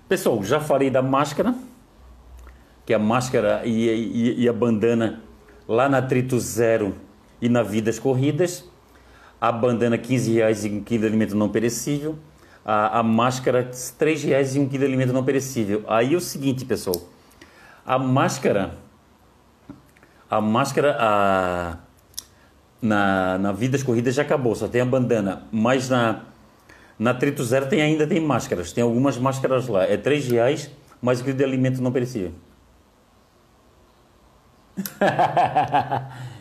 Pessoal, 0.09 0.43
já 0.43 0.59
falei 0.59 0.91
da 0.91 1.03
máscara 1.03 1.55
que 2.85 2.93
a 2.93 2.99
máscara 2.99 3.63
e, 3.65 3.87
e, 3.87 4.43
e 4.43 4.49
a 4.49 4.53
bandana 4.53 5.21
lá 5.69 5.89
na 5.89 6.01
Trito 6.03 6.41
Zero 6.41 6.95
e 7.41 7.49
na 7.49 7.63
Vidas 7.63 7.99
Corridas. 7.99 8.65
A 9.41 9.53
bandana 9.53 9.97
15 9.97 10.33
reais 10.33 10.65
e 10.65 10.69
um 10.69 10.83
quilo 10.83 11.03
de 11.03 11.07
alimento 11.07 11.37
não 11.37 11.49
perecível. 11.49 12.19
A, 12.65 12.99
a 12.99 13.03
máscara 13.03 13.71
3 13.99 14.25
reais 14.25 14.57
e 14.57 14.59
um 14.59 14.69
quilo 14.69 14.81
de 14.81 14.87
alimento 14.87 15.13
não 15.13 15.25
perecível. 15.25 15.85
Aí 15.87 16.15
é 16.15 16.17
o 16.17 16.21
seguinte, 16.21 16.65
pessoal. 16.65 16.97
A 17.87 17.99
máscara, 17.99 18.75
a 20.29 20.41
máscara 20.41 20.97
a, 20.99 21.77
na, 22.83 23.39
na 23.39 23.53
Vidas 23.53 23.83
Corridas 23.83 24.15
já 24.15 24.23
acabou, 24.23 24.55
só 24.55 24.69
tem 24.69 24.81
a 24.81 24.85
bandana. 24.85 25.45
Mas 25.53 25.89
na, 25.89 26.23
na 26.99 27.15
Trito 27.15 27.45
Zero 27.45 27.69
tem, 27.69 27.81
ainda 27.81 28.07
tem 28.07 28.21
máscaras. 28.21 28.73
Tem 28.73 28.83
algumas 28.83 29.17
máscaras 29.17 29.69
lá. 29.69 29.85
É 29.85 29.97
3 29.97 30.29
reais 30.29 30.71
mais 31.01 31.21
o 31.21 31.25
quilo 31.25 31.37
de 31.37 31.45
alimento 31.45 31.81
não 31.81 31.93
perecível. 31.93 32.33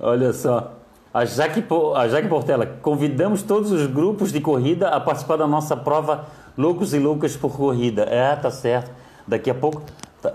Olha 0.00 0.32
só. 0.32 0.74
A 1.12 1.24
Jaque, 1.24 1.64
a 1.96 2.08
Jaque 2.08 2.28
Portela, 2.28 2.66
convidamos 2.66 3.42
todos 3.42 3.72
os 3.72 3.86
grupos 3.86 4.30
de 4.30 4.40
corrida 4.40 4.88
a 4.90 5.00
participar 5.00 5.36
da 5.36 5.46
nossa 5.46 5.76
prova 5.76 6.26
Loucos 6.56 6.92
e 6.92 6.98
Loucas 6.98 7.36
por 7.36 7.56
Corrida. 7.56 8.02
É, 8.02 8.36
tá 8.36 8.50
certo. 8.50 8.90
Daqui 9.26 9.50
a 9.50 9.54
pouco, 9.54 9.82
tá, 10.20 10.34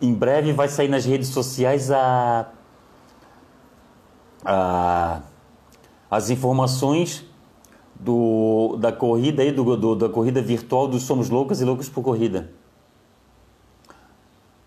em 0.00 0.12
breve, 0.12 0.52
vai 0.52 0.68
sair 0.68 0.88
nas 0.88 1.04
redes 1.04 1.28
sociais 1.28 1.90
a, 1.90 2.46
a, 4.44 5.20
as 6.10 6.28
informações 6.28 7.24
do, 7.94 8.76
da 8.78 8.90
corrida 8.92 9.42
aí, 9.42 9.52
do, 9.52 9.76
do, 9.76 9.94
da 9.94 10.08
corrida 10.08 10.42
virtual 10.42 10.88
dos 10.88 11.02
Somos 11.02 11.30
Loucas 11.30 11.60
e 11.60 11.64
Loucos 11.64 11.88
por 11.88 12.02
Corrida. 12.02 12.50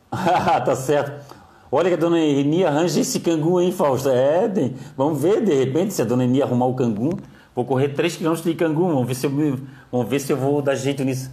tá 0.65 0.75
certo. 0.75 1.42
Olha 1.75 1.89
que 1.89 1.95
a 1.95 1.97
dona 1.97 2.19
Eni 2.19 2.63
arranja 2.63 2.99
esse 2.99 3.19
cangu, 3.19 3.59
hein, 3.59 3.71
Fausto? 3.71 4.07
É, 4.07 4.47
vamos 4.95 5.19
ver, 5.19 5.43
de 5.43 5.55
repente, 5.55 5.91
se 5.91 6.03
a 6.03 6.05
dona 6.05 6.23
Eni 6.23 6.39
arrumar 6.39 6.67
o 6.67 6.75
cangu. 6.75 7.17
Vou 7.55 7.65
correr 7.65 7.89
3 7.89 8.17
km 8.17 8.35
de 8.35 8.53
cangu, 8.53 8.89
vamos 8.89 9.07
ver 9.07 9.15
se 9.15 9.25
eu, 9.25 9.59
vamos 9.91 10.07
ver 10.07 10.19
se 10.19 10.31
eu 10.31 10.37
vou 10.37 10.61
dar 10.61 10.75
jeito 10.75 11.03
nisso. 11.03 11.31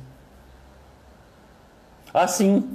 Ah, 2.14 2.26
sim. 2.26 2.70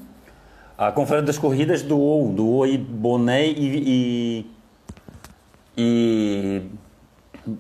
A 0.78 0.92
Conferência 0.92 1.26
das 1.26 1.40
Corridas 1.40 1.82
doou, 1.82 2.32
doou 2.32 2.62
aí 2.62 2.78
boné 2.78 3.48
e, 3.48 4.46
e, 5.76 6.62
e, 7.48 7.52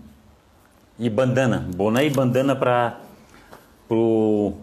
e 0.99 1.09
bandana. 1.09 1.67
Boné 1.75 2.05
e 2.05 2.11
bandana 2.11 2.55
para 2.55 2.99
o 3.89 4.53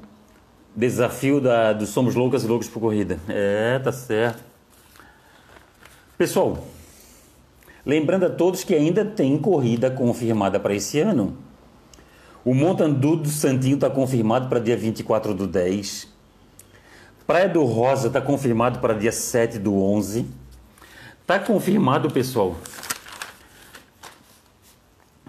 desafio 0.77 1.41
da, 1.41 1.73
do 1.73 1.85
Somos 1.85 2.15
Loucas 2.15 2.45
e 2.45 2.47
Loucos 2.47 2.69
por 2.69 2.79
Corrida. 2.79 3.19
É, 3.29 3.81
tá 3.81 3.91
certo. 3.91 4.52
Pessoal, 6.23 6.57
lembrando 7.85 8.27
a 8.27 8.31
todos 8.31 8.63
que 8.63 8.77
ainda 8.77 9.05
tem 9.05 9.37
corrida 9.37 9.91
confirmada 9.91 10.61
para 10.61 10.73
esse 10.73 11.01
ano. 11.01 11.37
O 12.45 12.55
Montandu 12.55 13.17
do 13.17 13.29
Santinho 13.29 13.75
está 13.75 13.91
confirmado 13.91 14.49
para 14.49 14.61
dia 14.61 14.77
24 14.77 15.35
do 15.35 15.49
10. 15.49 16.07
Praia 17.27 17.49
do 17.49 17.65
Rosa 17.65 18.07
está 18.07 18.21
confirmado 18.21 18.79
para 18.79 18.95
dia 18.95 19.11
7 19.11 19.59
do 19.59 19.75
11. 19.75 20.25
Está 21.23 21.41
confirmado, 21.41 22.09
pessoal. 22.09 22.57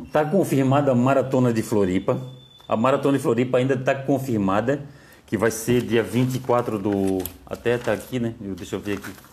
Está 0.06 0.24
confirmada 0.24 0.92
a 0.92 0.96
Maratona 0.96 1.52
de 1.52 1.64
Floripa. 1.64 2.22
A 2.70 2.78
Maratona 2.78 3.18
de 3.18 3.24
Floripa 3.24 3.58
ainda 3.58 3.74
está 3.74 3.96
confirmada, 3.96 4.86
que 5.26 5.40
vai 5.40 5.50
ser 5.50 5.82
dia 5.82 6.04
24 6.04 6.78
do... 6.78 7.18
Até 7.48 7.78
está 7.78 7.94
aqui, 7.94 8.20
né? 8.20 8.36
Deixa 8.40 8.76
eu 8.76 8.80
ver 8.80 9.00
aqui. 9.00 9.33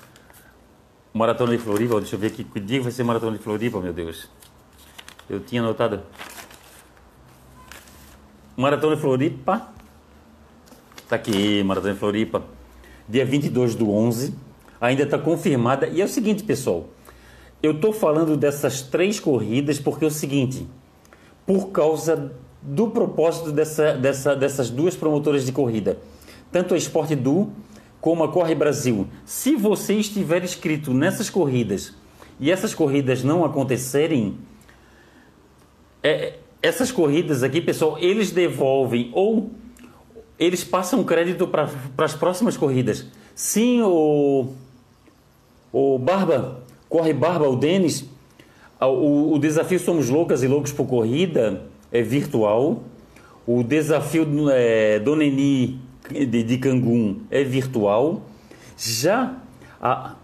Maratona 1.12 1.56
de 1.56 1.58
Floripa, 1.58 2.00
deixa 2.00 2.14
eu 2.14 2.20
ver 2.20 2.28
aqui. 2.28 2.44
Que 2.44 2.60
dia 2.60 2.80
vai 2.80 2.92
ser 2.92 3.02
Maratona 3.02 3.36
de 3.36 3.42
Floripa, 3.42 3.80
meu 3.80 3.92
Deus? 3.92 4.28
Eu 5.28 5.40
tinha 5.40 5.60
anotado. 5.60 6.02
Maratona 8.56 8.94
de 8.94 9.02
Floripa. 9.02 9.68
Tá 11.08 11.16
aqui, 11.16 11.64
Maratona 11.64 11.94
de 11.94 11.98
Floripa. 11.98 12.44
Dia 13.08 13.24
22 13.24 13.74
do 13.74 13.90
11. 13.90 14.34
Ainda 14.80 15.02
está 15.02 15.18
confirmada. 15.18 15.88
E 15.88 16.00
é 16.00 16.04
o 16.04 16.08
seguinte, 16.08 16.44
pessoal. 16.44 16.88
Eu 17.60 17.72
estou 17.72 17.92
falando 17.92 18.36
dessas 18.36 18.80
três 18.80 19.18
corridas 19.18 19.80
porque 19.80 20.04
é 20.04 20.08
o 20.08 20.12
seguinte. 20.12 20.64
Por 21.44 21.70
causa 21.70 22.32
do 22.62 22.88
propósito 22.88 23.50
dessa, 23.50 23.94
dessa, 23.94 24.36
dessas 24.36 24.70
duas 24.70 24.94
promotoras 24.94 25.44
de 25.44 25.50
corrida. 25.50 25.98
Tanto 26.52 26.74
a 26.74 26.76
Sport 26.76 27.16
Du 27.16 27.50
como 28.00 28.24
a 28.24 28.28
Corre 28.28 28.54
Brasil. 28.54 29.06
Se 29.24 29.54
você 29.54 29.94
estiver 29.94 30.42
inscrito 30.42 30.92
nessas 30.94 31.28
corridas 31.28 31.94
e 32.38 32.50
essas 32.50 32.74
corridas 32.74 33.22
não 33.22 33.44
acontecerem, 33.44 34.38
é, 36.02 36.38
essas 36.62 36.90
corridas 36.90 37.42
aqui, 37.42 37.60
pessoal, 37.60 37.98
eles 37.98 38.30
devolvem 38.30 39.10
ou 39.12 39.50
eles 40.38 40.64
passam 40.64 41.04
crédito 41.04 41.46
para 41.46 41.68
as 41.98 42.14
próximas 42.14 42.56
corridas. 42.56 43.06
Sim, 43.34 43.82
o, 43.82 44.54
o 45.70 45.98
Barba, 45.98 46.62
Corre 46.88 47.12
Barba, 47.12 47.46
o 47.48 47.56
Denis, 47.56 48.06
o, 48.80 49.34
o 49.34 49.38
desafio 49.38 49.78
Somos 49.78 50.08
Loucas 50.08 50.42
e 50.42 50.48
Loucos 50.48 50.72
por 50.72 50.86
Corrida 50.86 51.62
é 51.92 52.00
virtual. 52.00 52.82
O 53.46 53.62
desafio 53.62 54.26
é, 54.50 54.98
Doneni 54.98 55.80
de, 56.12 56.42
de 56.42 56.58
Cancún 56.58 57.20
é 57.30 57.42
virtual. 57.44 58.22
Já 58.76 59.36
a, 59.80 60.14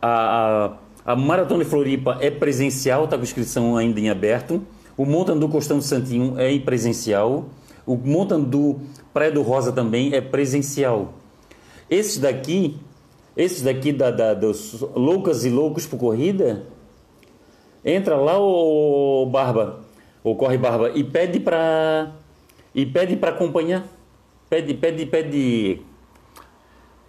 a, 0.00 0.72
a 1.04 1.16
Maratona 1.16 1.64
de 1.64 1.70
Floripa 1.70 2.18
é 2.20 2.30
presencial, 2.30 3.04
está 3.04 3.16
com 3.16 3.22
inscrição 3.22 3.76
ainda 3.76 4.00
em 4.00 4.10
aberto. 4.10 4.62
O 4.96 5.04
Montan 5.04 5.36
do 5.36 5.48
Costão 5.48 5.78
do 5.78 5.84
Santinho 5.84 6.38
é 6.38 6.58
presencial. 6.58 7.46
O 7.86 7.96
Montan 7.96 8.40
do 8.40 8.80
Praia 9.12 9.30
do 9.30 9.42
Rosa 9.42 9.72
também 9.72 10.14
é 10.14 10.20
presencial. 10.20 11.14
Esses 11.88 12.18
daqui, 12.18 12.76
esses 13.36 13.62
daqui 13.62 13.92
da, 13.92 14.10
da, 14.10 14.34
dos 14.34 14.80
Loucas 14.94 15.44
e 15.44 15.50
Loucos 15.50 15.86
por 15.86 15.98
Corrida, 15.98 16.64
entra 17.84 18.16
lá 18.16 18.38
o 18.38 19.26
Barba, 19.26 19.80
ou 20.24 20.34
Corre 20.34 20.58
Barba, 20.58 20.90
e 20.94 21.04
pede 21.04 21.38
para 21.38 22.12
e 22.74 22.84
pede 22.84 23.16
para 23.16 23.30
acompanhar. 23.30 23.86
Pede, 24.48 24.74
pede, 24.74 25.06
pede. 25.06 25.82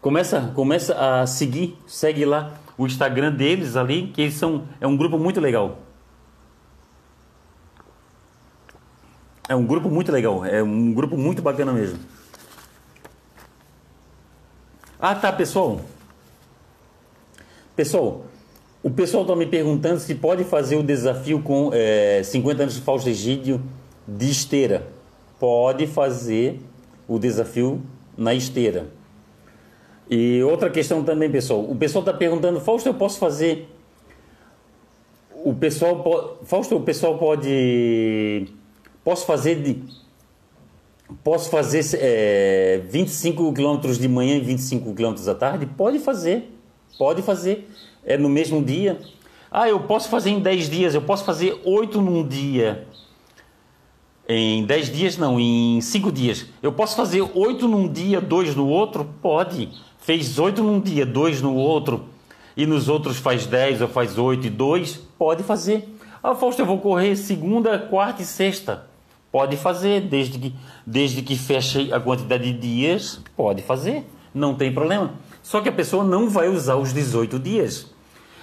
Começa, 0.01 0.51
começa 0.55 0.93
a 0.95 1.27
seguir, 1.27 1.77
segue 1.85 2.25
lá 2.25 2.57
o 2.77 2.85
Instagram 2.85 3.31
deles 3.31 3.75
ali, 3.75 4.07
que 4.07 4.21
eles 4.21 4.35
são 4.35 4.67
é 4.79 4.87
um 4.87 4.95
grupo 4.95 5.17
muito 5.17 5.39
legal. 5.39 5.79
É 9.49 9.55
um 9.55 9.65
grupo 9.65 9.89
muito 9.89 10.11
legal, 10.11 10.45
é 10.45 10.61
um 10.61 10.93
grupo 10.93 11.17
muito 11.17 11.41
bacana 11.41 11.71
mesmo. 11.71 11.99
Ah, 14.99 15.15
tá, 15.15 15.31
pessoal. 15.31 15.81
Pessoal, 17.75 18.25
o 18.81 18.89
pessoal 18.89 19.23
está 19.23 19.35
me 19.35 19.45
perguntando 19.45 19.99
se 19.99 20.15
pode 20.15 20.43
fazer 20.43 20.75
o 20.75 20.83
desafio 20.83 21.41
com 21.41 21.69
é, 21.73 22.21
50 22.23 22.63
anos 22.63 22.75
de 22.75 22.81
Fausto 22.81 23.09
Egídio 23.09 23.61
de 24.07 24.29
esteira. 24.29 24.87
Pode 25.39 25.85
fazer 25.85 26.59
o 27.07 27.17
desafio 27.17 27.81
na 28.17 28.33
esteira. 28.33 28.87
E 30.09 30.41
outra 30.43 30.69
questão 30.69 31.03
também, 31.03 31.29
pessoal. 31.29 31.61
O 31.61 31.75
pessoal 31.75 32.01
está 32.01 32.13
perguntando, 32.13 32.59
Fausto, 32.59 32.87
eu 32.87 32.93
posso 32.93 33.19
fazer. 33.19 33.69
O 35.43 35.53
pessoal, 35.53 36.39
Fausto, 36.43 36.75
o 36.75 36.81
pessoal 36.81 37.17
pode. 37.17 38.47
Posso 39.03 39.25
fazer 39.25 39.55
de. 39.61 39.83
Posso 41.23 41.49
fazer 41.49 41.83
é, 42.01 42.81
25 42.89 43.53
quilômetros 43.53 43.97
de 43.97 44.07
manhã 44.09 44.35
e 44.35 44.41
25 44.41 44.93
quilômetros 44.93 45.27
à 45.27 45.35
tarde? 45.35 45.65
Pode 45.65 45.99
fazer. 45.99 46.51
Pode 46.97 47.21
fazer. 47.21 47.69
É 48.03 48.17
no 48.17 48.27
mesmo 48.27 48.61
dia. 48.63 48.99
Ah, 49.49 49.69
eu 49.69 49.79
posso 49.81 50.09
fazer 50.09 50.31
em 50.31 50.41
10 50.41 50.69
dias, 50.69 50.93
eu 50.93 51.01
posso 51.01 51.23
fazer 51.23 51.59
8 51.63 52.01
num 52.01 52.27
dia. 52.27 52.85
Em 54.29 54.65
10 54.65 54.91
dias, 54.91 55.17
não, 55.17 55.39
em 55.39 55.79
5 55.79 56.11
dias. 56.11 56.47
Eu 56.61 56.73
posso 56.73 56.97
fazer 56.97 57.21
8 57.33 57.65
num 57.65 57.87
dia, 57.87 58.19
2 58.19 58.55
no 58.55 58.67
outro? 58.67 59.07
Pode. 59.21 59.69
Fez 59.99 60.37
8 60.37 60.61
num 60.61 60.81
dia, 60.81 61.05
2 61.05 61.41
no 61.41 61.55
outro, 61.55 62.03
e 62.55 62.65
nos 62.65 62.89
outros 62.89 63.17
faz 63.17 63.45
10 63.45 63.81
ou 63.81 63.87
faz 63.87 64.17
8 64.17 64.47
e 64.47 64.49
2? 64.49 64.97
Pode 65.17 65.43
fazer. 65.43 65.87
Ah, 66.21 66.35
Fausto, 66.35 66.61
eu 66.61 66.65
vou 66.65 66.77
correr 66.79 67.15
segunda, 67.15 67.79
quarta 67.79 68.21
e 68.21 68.25
sexta. 68.25 68.85
Pode 69.31 69.55
fazer, 69.55 70.01
desde 70.01 70.37
que, 70.37 70.53
desde 70.85 71.21
que 71.21 71.37
feche 71.37 71.93
a 71.93 71.99
quantidade 71.99 72.51
de 72.51 72.59
dias, 72.59 73.21
pode 73.33 73.61
fazer. 73.61 74.05
Não 74.33 74.55
tem 74.55 74.73
problema. 74.73 75.13
Só 75.41 75.61
que 75.61 75.69
a 75.69 75.71
pessoa 75.71 76.03
não 76.03 76.29
vai 76.29 76.49
usar 76.49 76.75
os 76.75 76.91
18 76.91 77.39
dias. 77.39 77.93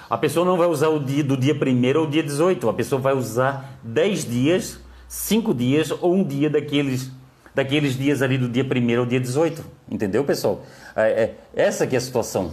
A 0.08 0.16
pessoa 0.16 0.46
não 0.46 0.56
vai 0.56 0.66
usar 0.66 0.88
o 0.88 0.98
dia 0.98 1.22
do 1.22 1.36
dia 1.36 1.54
1 1.54 1.98
ou 1.98 2.06
dia 2.06 2.22
18. 2.22 2.70
A 2.70 2.72
pessoa 2.72 3.00
vai 3.00 3.14
usar 3.14 3.78
10 3.82 4.24
dias 4.30 4.83
cinco 5.14 5.54
dias 5.54 5.92
ou 5.92 6.12
um 6.12 6.24
dia 6.24 6.50
daqueles, 6.50 7.10
daqueles 7.54 7.96
dias 7.96 8.20
ali 8.20 8.36
do 8.36 8.48
dia 8.48 8.64
1 8.64 8.98
ao 8.98 9.06
dia 9.06 9.20
18. 9.20 9.64
Entendeu, 9.88 10.24
pessoal? 10.24 10.64
É, 10.96 11.02
é, 11.02 11.34
essa 11.54 11.86
que 11.86 11.94
é 11.94 11.98
a 11.98 12.00
situação. 12.00 12.52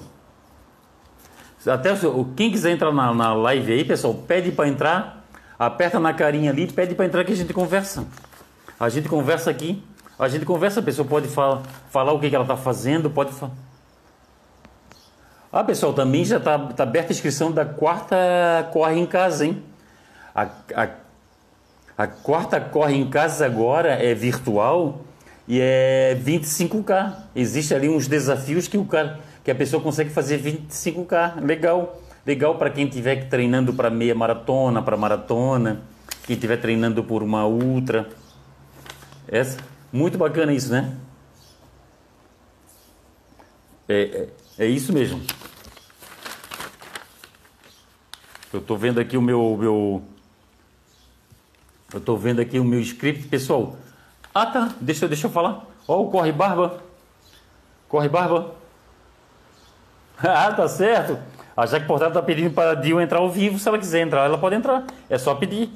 Até 1.65 1.89
quem 2.35 2.51
quiser 2.51 2.71
entrar 2.71 2.91
na, 2.93 3.13
na 3.13 3.33
live 3.33 3.73
aí, 3.73 3.83
pessoal, 3.83 4.13
pede 4.13 4.51
para 4.51 4.67
entrar, 4.67 5.25
aperta 5.57 5.99
na 5.99 6.13
carinha 6.13 6.51
ali, 6.51 6.71
pede 6.71 6.93
para 6.93 7.05
entrar 7.05 7.23
que 7.23 7.31
a 7.31 7.35
gente 7.35 7.53
conversa. 7.53 8.05
A 8.79 8.89
gente 8.89 9.09
conversa 9.09 9.49
aqui, 9.49 9.83
a 10.17 10.27
gente 10.27 10.45
conversa, 10.45 10.79
a 10.79 10.83
pessoa 10.83 11.07
pode 11.07 11.27
falar, 11.27 11.63
falar 11.89 12.13
o 12.13 12.19
que, 12.19 12.29
que 12.29 12.35
ela 12.35 12.45
está 12.45 12.57
fazendo, 12.57 13.09
pode 13.09 13.31
falar. 13.31 13.53
Ah, 15.51 15.63
pessoal, 15.63 15.93
também 15.93 16.23
já 16.23 16.37
está 16.37 16.57
tá 16.57 16.83
aberta 16.83 17.11
a 17.11 17.13
inscrição 17.13 17.51
da 17.51 17.65
quarta 17.65 18.15
Corre 18.71 18.99
em 18.99 19.05
Casa, 19.05 19.45
hein? 19.45 19.61
A, 20.33 20.47
a 20.75 20.89
a 22.01 22.07
quarta 22.07 22.59
corre 22.59 22.95
em 22.95 23.07
casa 23.07 23.45
agora 23.45 23.89
é 23.89 24.15
virtual 24.15 25.01
e 25.47 25.59
é 25.61 26.19
25K. 26.19 27.15
Existe 27.35 27.75
ali 27.75 27.87
uns 27.87 28.07
desafios 28.07 28.67
que 28.67 28.75
o 28.75 28.85
cara, 28.85 29.19
que 29.43 29.51
a 29.51 29.55
pessoa 29.55 29.83
consegue 29.83 30.09
fazer 30.09 30.41
25K. 30.41 31.39
Legal. 31.45 32.01
Legal 32.25 32.57
para 32.57 32.71
quem 32.71 32.87
estiver 32.87 33.29
treinando 33.29 33.71
para 33.71 33.91
meia 33.91 34.15
maratona, 34.15 34.81
para 34.81 34.97
maratona, 34.97 35.81
quem 36.25 36.33
estiver 36.33 36.57
treinando 36.57 37.03
por 37.03 37.21
uma 37.21 37.45
ultra. 37.45 38.09
Essa, 39.27 39.59
muito 39.93 40.17
bacana 40.17 40.51
isso, 40.51 40.71
né? 40.71 40.97
É, 43.87 44.27
é, 44.57 44.65
é 44.65 44.65
isso 44.65 44.91
mesmo. 44.91 45.21
Eu 48.51 48.59
estou 48.59 48.75
vendo 48.75 48.99
aqui 48.99 49.17
o 49.17 49.21
meu, 49.21 49.55
meu 49.59 50.03
Eu 51.93 51.99
estou 51.99 52.17
vendo 52.17 52.39
aqui 52.39 52.59
o 52.59 52.63
meu 52.63 52.79
script, 52.79 53.27
pessoal. 53.27 53.75
Ah, 54.33 54.45
tá. 54.45 54.73
Deixa, 54.79 55.07
deixa 55.07 55.27
eu 55.27 55.31
falar. 55.31 55.65
Ó, 55.87 55.97
oh, 55.97 56.07
o 56.07 56.11
Corre 56.11 56.31
Barba. 56.31 56.81
Corre 57.89 58.07
Barba. 58.07 58.55
ah, 60.17 60.53
tá 60.53 60.67
certo. 60.67 61.19
A 61.55 61.65
Jaque 61.65 61.85
Portal 61.85 62.07
está 62.07 62.21
pedindo 62.21 62.53
para 62.53 62.71
a 62.71 62.75
Dil 62.75 63.01
entrar 63.01 63.19
ao 63.19 63.29
vivo. 63.29 63.59
Se 63.59 63.67
ela 63.67 63.77
quiser 63.77 64.01
entrar, 64.01 64.25
ela 64.25 64.37
pode 64.37 64.55
entrar. 64.55 64.85
É 65.09 65.17
só 65.17 65.35
pedir. 65.35 65.69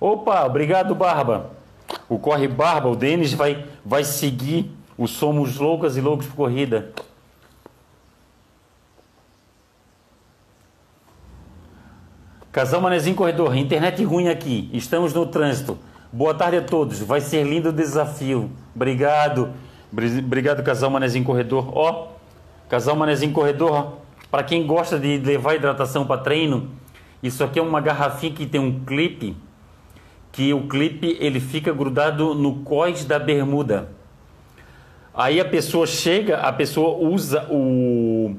Opa, 0.00 0.44
obrigado, 0.44 0.94
Barba. 0.94 1.50
O 2.08 2.18
Corre 2.18 2.46
Barba, 2.46 2.88
o 2.88 2.96
Denis 2.96 3.32
vai, 3.32 3.66
vai 3.84 4.04
seguir 4.04 4.70
o 4.96 5.08
Somos 5.08 5.56
Loucas 5.56 5.96
e 5.96 6.00
Loucos 6.00 6.26
por 6.26 6.36
Corrida. 6.36 6.92
Casal 12.54 12.80
Manezinho 12.80 13.16
Corredor, 13.16 13.56
internet 13.56 14.04
ruim 14.04 14.28
aqui. 14.28 14.70
Estamos 14.72 15.12
no 15.12 15.26
trânsito. 15.26 15.76
Boa 16.12 16.32
tarde 16.32 16.58
a 16.58 16.62
todos. 16.62 17.00
Vai 17.00 17.20
ser 17.20 17.42
lindo 17.42 17.70
o 17.70 17.72
desafio. 17.72 18.48
Obrigado. 18.72 19.50
Obrigado, 19.92 20.62
Casal 20.62 20.88
Manezinho 20.88 21.24
Corredor. 21.24 21.76
Ó, 21.76 22.12
Casal 22.68 22.94
Manezinho 22.94 23.32
Corredor, 23.32 23.94
para 24.30 24.44
quem 24.44 24.64
gosta 24.64 25.00
de 25.00 25.18
levar 25.18 25.56
hidratação 25.56 26.06
para 26.06 26.20
treino, 26.20 26.70
isso 27.20 27.42
aqui 27.42 27.58
é 27.58 27.62
uma 27.62 27.80
garrafinha 27.80 28.32
que 28.32 28.46
tem 28.46 28.60
um 28.60 28.84
clipe, 28.84 29.36
que 30.30 30.54
o 30.54 30.68
clipe 30.68 31.16
ele 31.18 31.40
fica 31.40 31.72
grudado 31.72 32.36
no 32.36 32.58
cós 32.60 33.04
da 33.04 33.18
bermuda. 33.18 33.88
Aí 35.12 35.40
a 35.40 35.44
pessoa 35.44 35.88
chega, 35.88 36.36
a 36.36 36.52
pessoa 36.52 36.98
usa 36.98 37.48
o 37.50 38.36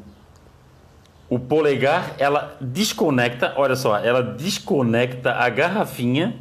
o 1.35 1.39
polegar, 1.39 2.15
ela 2.17 2.55
desconecta, 2.61 3.53
olha 3.57 3.75
só, 3.75 3.97
ela 3.97 4.23
desconecta 4.23 5.33
a 5.33 5.49
garrafinha, 5.49 6.37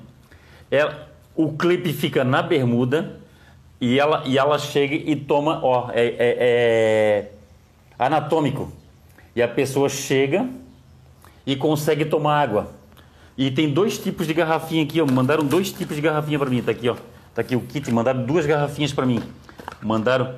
ela, 0.70 1.08
o 1.34 1.52
clipe 1.54 1.92
fica 1.92 2.22
na 2.22 2.40
bermuda 2.40 3.18
e 3.80 3.98
ela, 3.98 4.22
e 4.24 4.38
ela 4.38 4.56
chega 4.56 4.94
e 4.94 5.16
toma, 5.16 5.58
ó, 5.64 5.90
é, 5.92 6.04
é, 6.06 6.36
é 6.38 7.30
anatômico. 7.98 8.70
E 9.34 9.42
a 9.42 9.48
pessoa 9.48 9.88
chega 9.88 10.48
e 11.44 11.56
consegue 11.56 12.04
tomar 12.04 12.40
água. 12.40 12.70
E 13.36 13.50
tem 13.50 13.68
dois 13.68 13.98
tipos 13.98 14.28
de 14.28 14.32
garrafinha 14.32 14.84
aqui, 14.84 15.00
ó. 15.00 15.06
Mandaram 15.06 15.44
dois 15.44 15.72
tipos 15.72 15.96
de 15.96 16.02
garrafinha 16.02 16.38
para 16.38 16.48
mim. 16.48 16.62
Tá 16.62 16.70
aqui, 16.70 16.88
ó. 16.88 16.94
Tá 17.34 17.40
aqui 17.40 17.56
o 17.56 17.60
kit. 17.60 17.90
Mandaram 17.90 18.24
duas 18.24 18.46
garrafinhas 18.46 18.92
para 18.92 19.04
mim. 19.04 19.20
Mandaram 19.82 20.36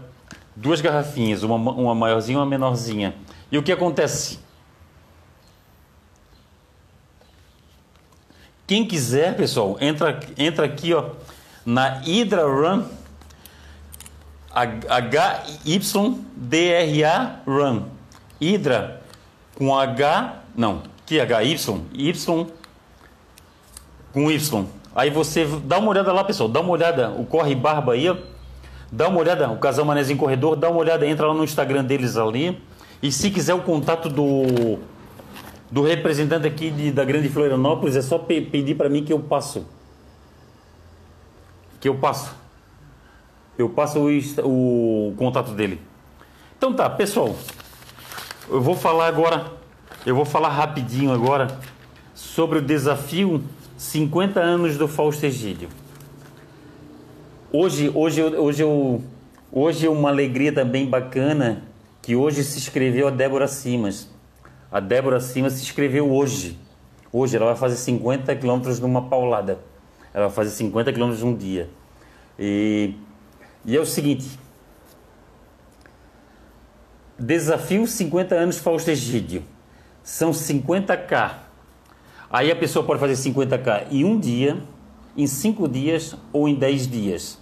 duas 0.56 0.80
garrafinhas, 0.80 1.42
uma, 1.42 1.56
uma 1.56 1.94
maiorzinha 1.94 2.38
e 2.38 2.40
uma 2.40 2.46
menorzinha. 2.46 3.14
E 3.52 3.58
o 3.58 3.62
que 3.62 3.70
acontece? 3.70 4.45
Quem 8.66 8.84
quiser, 8.84 9.36
pessoal, 9.36 9.76
entra, 9.80 10.18
entra 10.36 10.66
aqui 10.66 10.92
ó, 10.92 11.10
na 11.64 12.00
Hydra 12.00 12.44
Run, 12.44 12.82
H-Y-D-R-A 14.88 15.90
Run. 17.46 17.82
Hydra 18.40 19.00
com 19.54 19.74
H, 19.74 20.42
não, 20.54 20.82
que 21.06 21.20
HY, 21.20 21.56
Y 21.94 22.46
com 24.12 24.30
Y. 24.30 24.66
Aí 24.94 25.10
você 25.10 25.46
dá 25.64 25.78
uma 25.78 25.90
olhada 25.90 26.12
lá, 26.12 26.24
pessoal, 26.24 26.48
dá 26.48 26.60
uma 26.60 26.70
olhada, 26.70 27.10
o 27.10 27.24
Corre 27.24 27.54
Barba 27.54 27.92
aí, 27.92 28.08
ó. 28.08 28.16
Dá 28.90 29.08
uma 29.08 29.18
olhada, 29.20 29.48
o 29.50 29.58
Casal 29.58 29.84
Manezinho 29.84 30.18
Corredor, 30.18 30.56
dá 30.56 30.70
uma 30.70 30.78
olhada, 30.78 31.06
entra 31.06 31.26
lá 31.26 31.34
no 31.34 31.44
Instagram 31.44 31.84
deles 31.84 32.16
ali. 32.16 32.60
E 33.02 33.12
se 33.12 33.30
quiser 33.30 33.54
o 33.54 33.60
contato 33.60 34.08
do, 34.08 34.78
do 35.70 35.82
representante 35.82 36.46
aqui 36.46 36.70
de, 36.70 36.92
da 36.92 37.04
Grande 37.04 37.28
Florianópolis, 37.28 37.96
é 37.96 38.02
só 38.02 38.18
pe 38.18 38.40
pedir 38.40 38.74
para 38.74 38.88
mim 38.88 39.04
que 39.04 39.12
eu 39.12 39.20
passo. 39.20 39.66
Que 41.80 41.88
eu 41.88 41.96
passo. 41.96 42.34
Eu 43.58 43.68
passo 43.68 44.00
o, 44.00 45.08
o 45.08 45.14
contato 45.16 45.52
dele. 45.52 45.80
Então 46.56 46.72
tá, 46.74 46.88
pessoal. 46.88 47.34
Eu 48.48 48.60
vou 48.60 48.76
falar 48.76 49.08
agora, 49.08 49.52
eu 50.04 50.14
vou 50.14 50.24
falar 50.24 50.50
rapidinho 50.50 51.12
agora 51.12 51.58
sobre 52.14 52.58
o 52.58 52.62
desafio 52.62 53.42
50 53.76 54.40
anos 54.40 54.76
do 54.76 54.86
Fausto 54.86 55.26
Egídio. 55.26 55.68
Hoje, 57.52 57.90
hoje, 57.94 58.22
hoje, 58.22 58.62
eu, 58.62 59.02
hoje 59.50 59.86
é 59.86 59.90
uma 59.90 60.10
alegria 60.10 60.52
também 60.52 60.86
bacana 60.88 61.62
que 62.02 62.14
hoje 62.14 62.44
se 62.44 62.58
inscreveu 62.58 63.08
a 63.08 63.10
Débora 63.10 63.48
Simas. 63.48 64.08
A 64.76 64.80
Débora 64.80 65.20
Simas 65.20 65.54
se 65.54 65.62
inscreveu 65.62 66.12
hoje. 66.12 66.58
Hoje 67.10 67.34
ela 67.34 67.46
vai 67.46 67.56
fazer 67.56 67.76
50 67.76 68.36
quilômetros 68.36 68.78
numa 68.78 69.08
paulada. 69.08 69.58
Ela 70.12 70.26
vai 70.26 70.34
fazer 70.34 70.50
50 70.50 70.92
quilômetros 70.92 71.24
num 71.24 71.34
dia. 71.34 71.70
E, 72.38 72.92
e 73.64 73.74
é 73.74 73.80
o 73.80 73.86
seguinte. 73.86 74.38
Desafio 77.18 77.86
50 77.86 78.34
anos 78.34 78.58
Fausto 78.58 78.90
Egídio. 78.90 79.42
São 80.02 80.32
50k. 80.32 81.36
Aí 82.28 82.52
a 82.52 82.56
pessoa 82.56 82.84
pode 82.84 83.00
fazer 83.00 83.14
50k 83.14 83.86
em 83.90 84.04
um 84.04 84.20
dia, 84.20 84.62
em 85.16 85.26
5 85.26 85.66
dias 85.68 86.14
ou 86.34 86.46
em 86.46 86.54
10 86.54 86.86
dias. 86.86 87.40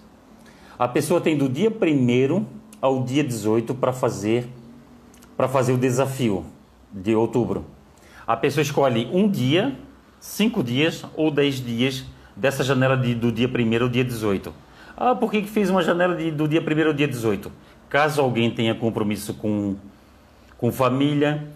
A 0.79 0.87
pessoa 0.87 1.21
tem 1.21 1.37
do 1.37 1.49
dia 1.49 1.69
1 1.69 2.47
ao 2.81 3.03
dia 3.03 3.25
18 3.25 3.75
para 3.75 3.93
fazer 3.93 4.47
para 5.37 5.49
fazer 5.49 5.73
o 5.73 5.77
desafio 5.77 6.54
de 6.95 7.15
outubro. 7.17 7.67
A 8.25 8.37
pessoa 8.37 8.63
escolhe 8.63 9.11
um 9.13 9.29
dia, 9.29 9.77
cinco 10.21 10.63
dias 10.63 11.05
ou 11.17 11.31
dez 11.31 11.57
dias 11.57 12.05
dessa 12.37 12.63
janela 12.63 12.97
de, 12.97 13.15
do 13.15 13.33
dia 13.33 13.49
1 13.49 13.83
ao 13.83 13.89
dia 13.89 14.05
18. 14.05 14.53
Ah, 14.97 15.15
por 15.15 15.31
que, 15.31 15.43
que 15.43 15.49
fez 15.49 15.69
uma 15.69 15.83
janela 15.83 16.15
de, 16.15 16.31
do 16.31 16.47
dia 16.47 16.63
1 16.63 16.87
ao 16.87 16.93
dia 16.93 17.09
18? 17.09 17.51
Caso 17.89 18.21
alguém 18.21 18.51
tenha 18.51 18.75
compromisso 18.75 19.35
com, 19.35 19.77
com 20.57 20.71
família, 20.71 21.47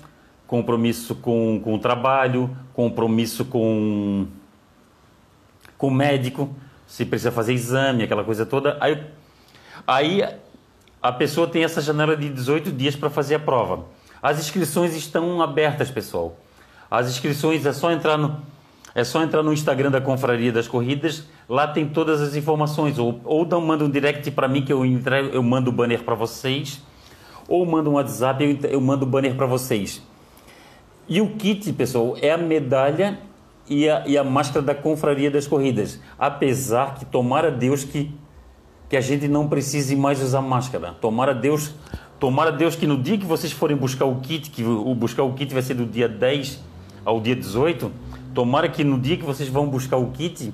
compromisso 0.47 1.15
com, 1.15 1.61
com 1.63 1.79
trabalho, 1.79 2.55
compromisso 2.73 3.45
com, 3.45 4.27
com 5.77 5.91
médico, 5.91 6.55
se 6.87 7.05
precisa 7.05 7.31
fazer 7.31 7.53
exame, 7.53 8.03
aquela 8.03 8.25
coisa 8.25 8.45
toda. 8.45 8.77
Aí, 8.81 9.03
aí 9.87 10.23
a 11.01 11.13
pessoa 11.13 11.47
tem 11.47 11.65
essa 11.65 11.81
janela 11.81 12.17
de 12.17 12.29
18 12.29 12.73
dias 12.73 12.97
para 12.97 13.09
fazer 13.09 13.37
a 13.37 13.39
prova. 13.39 13.85
As 14.23 14.39
inscrições 14.39 14.95
estão 14.95 15.41
abertas, 15.41 15.91
pessoal. 15.91 16.37
As 16.91 17.09
inscrições 17.09 17.65
é 17.67 17.73
só 17.73 17.91
entrar 17.93 18.17
no 18.17 18.37
é 18.95 19.05
só 19.05 19.23
entrar 19.23 19.45
no 19.45 19.53
Instagram 19.53 19.93
da 19.93 20.01
Confraria 20.01 20.51
das 20.51 20.67
Corridas, 20.67 21.23
lá 21.49 21.69
tem 21.69 21.87
todas 21.87 22.21
as 22.21 22.35
informações. 22.35 22.99
Ou, 22.99 23.21
ou 23.25 23.45
dão, 23.45 23.61
manda 23.61 23.85
um 23.85 23.91
direct 23.91 24.29
para 24.33 24.49
mim 24.49 24.63
que 24.63 24.73
eu, 24.73 24.85
entrego, 24.85 25.29
eu 25.29 25.43
mando 25.43 25.71
o 25.71 25.73
banner 25.73 26.03
para 26.03 26.17
vocês, 26.17 26.83
ou 27.47 27.65
manda 27.65 27.89
um 27.89 27.93
WhatsApp 27.93 28.43
eu, 28.43 28.71
eu 28.71 28.81
mando 28.81 29.05
o 29.05 29.09
banner 29.09 29.37
para 29.37 29.47
vocês. 29.47 30.03
E 31.09 31.21
o 31.21 31.37
kit, 31.37 31.73
pessoal, 31.75 32.17
é 32.21 32.33
a 32.33 32.39
medalha 32.39 33.21
e 33.69 33.89
a, 33.89 34.05
e 34.05 34.19
a 34.19 34.25
máscara 34.25 34.65
da 34.65 34.75
Confraria 34.75 35.31
das 35.31 35.47
Corridas. 35.47 36.01
Apesar 36.19 36.95
que, 36.95 37.05
tomara 37.05 37.53
Deus 37.53 37.85
que 37.85 38.13
que 38.89 38.97
a 38.97 39.01
gente 39.01 39.29
não 39.29 39.49
precise 39.49 39.95
mais 39.95 40.23
usar 40.23 40.41
máscara. 40.41 40.95
Tomara 41.01 41.35
Deus, 41.35 41.75
tomara 42.19 42.53
Deus 42.53 42.77
que 42.77 42.87
no 42.87 42.97
dia 42.97 43.17
que 43.17 43.25
vocês 43.25 43.53
forem 43.53 43.77
buscar 43.77 44.05
o 44.05 44.17
kit, 44.21 44.51
que 44.51 44.63
o 44.63 44.95
buscar 44.95 45.23
o 45.23 45.33
kit 45.35 45.53
vai 45.53 45.63
ser 45.63 45.75
do 45.75 45.87
dia 45.87 46.09
10 46.09 46.63
ao 47.05 47.21
dia 47.21 47.35
18, 47.35 47.91
tomara 48.35 48.69
que 48.69 48.85
no 48.85 48.99
dia 48.99 49.17
que 49.17 49.25
vocês 49.25 49.49
vão 49.49 49.67
buscar 49.69 49.97
o 49.97 50.11
kit, 50.11 50.53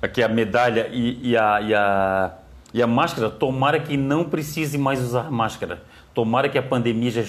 aqui 0.00 0.22
a 0.22 0.28
medalha 0.28 0.88
e, 0.92 1.30
e, 1.30 1.36
a, 1.36 1.60
e, 1.60 1.74
a, 1.74 2.32
e 2.74 2.82
a 2.82 2.86
máscara, 2.86 3.30
tomara 3.30 3.80
que 3.80 3.96
não 3.96 4.24
precise 4.24 4.78
mais 4.78 5.00
usar 5.00 5.30
máscara. 5.30 5.82
Tomara 6.14 6.48
que 6.48 6.58
a 6.58 6.62
pandemia 6.62 7.10
já, 7.10 7.22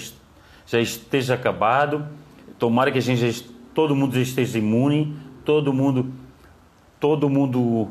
já 0.66 0.80
esteja 0.80 1.34
acabado, 1.34 2.06
tomara 2.58 2.90
que 2.90 2.98
a 2.98 3.02
gente 3.02 3.30
já, 3.30 3.44
todo 3.74 3.94
mundo 3.94 4.14
já 4.14 4.20
esteja 4.20 4.58
imune, 4.58 5.16
todo 5.44 5.72
mundo 5.72 6.12
todo 7.04 7.28
mundo 7.28 7.90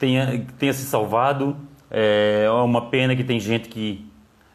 tenha, 0.00 0.44
tenha 0.58 0.72
se 0.72 0.84
salvado. 0.84 1.56
É 1.88 2.50
uma 2.50 2.86
pena 2.86 3.14
que 3.14 3.22
tem 3.22 3.38
gente 3.38 3.68
que 3.68 4.04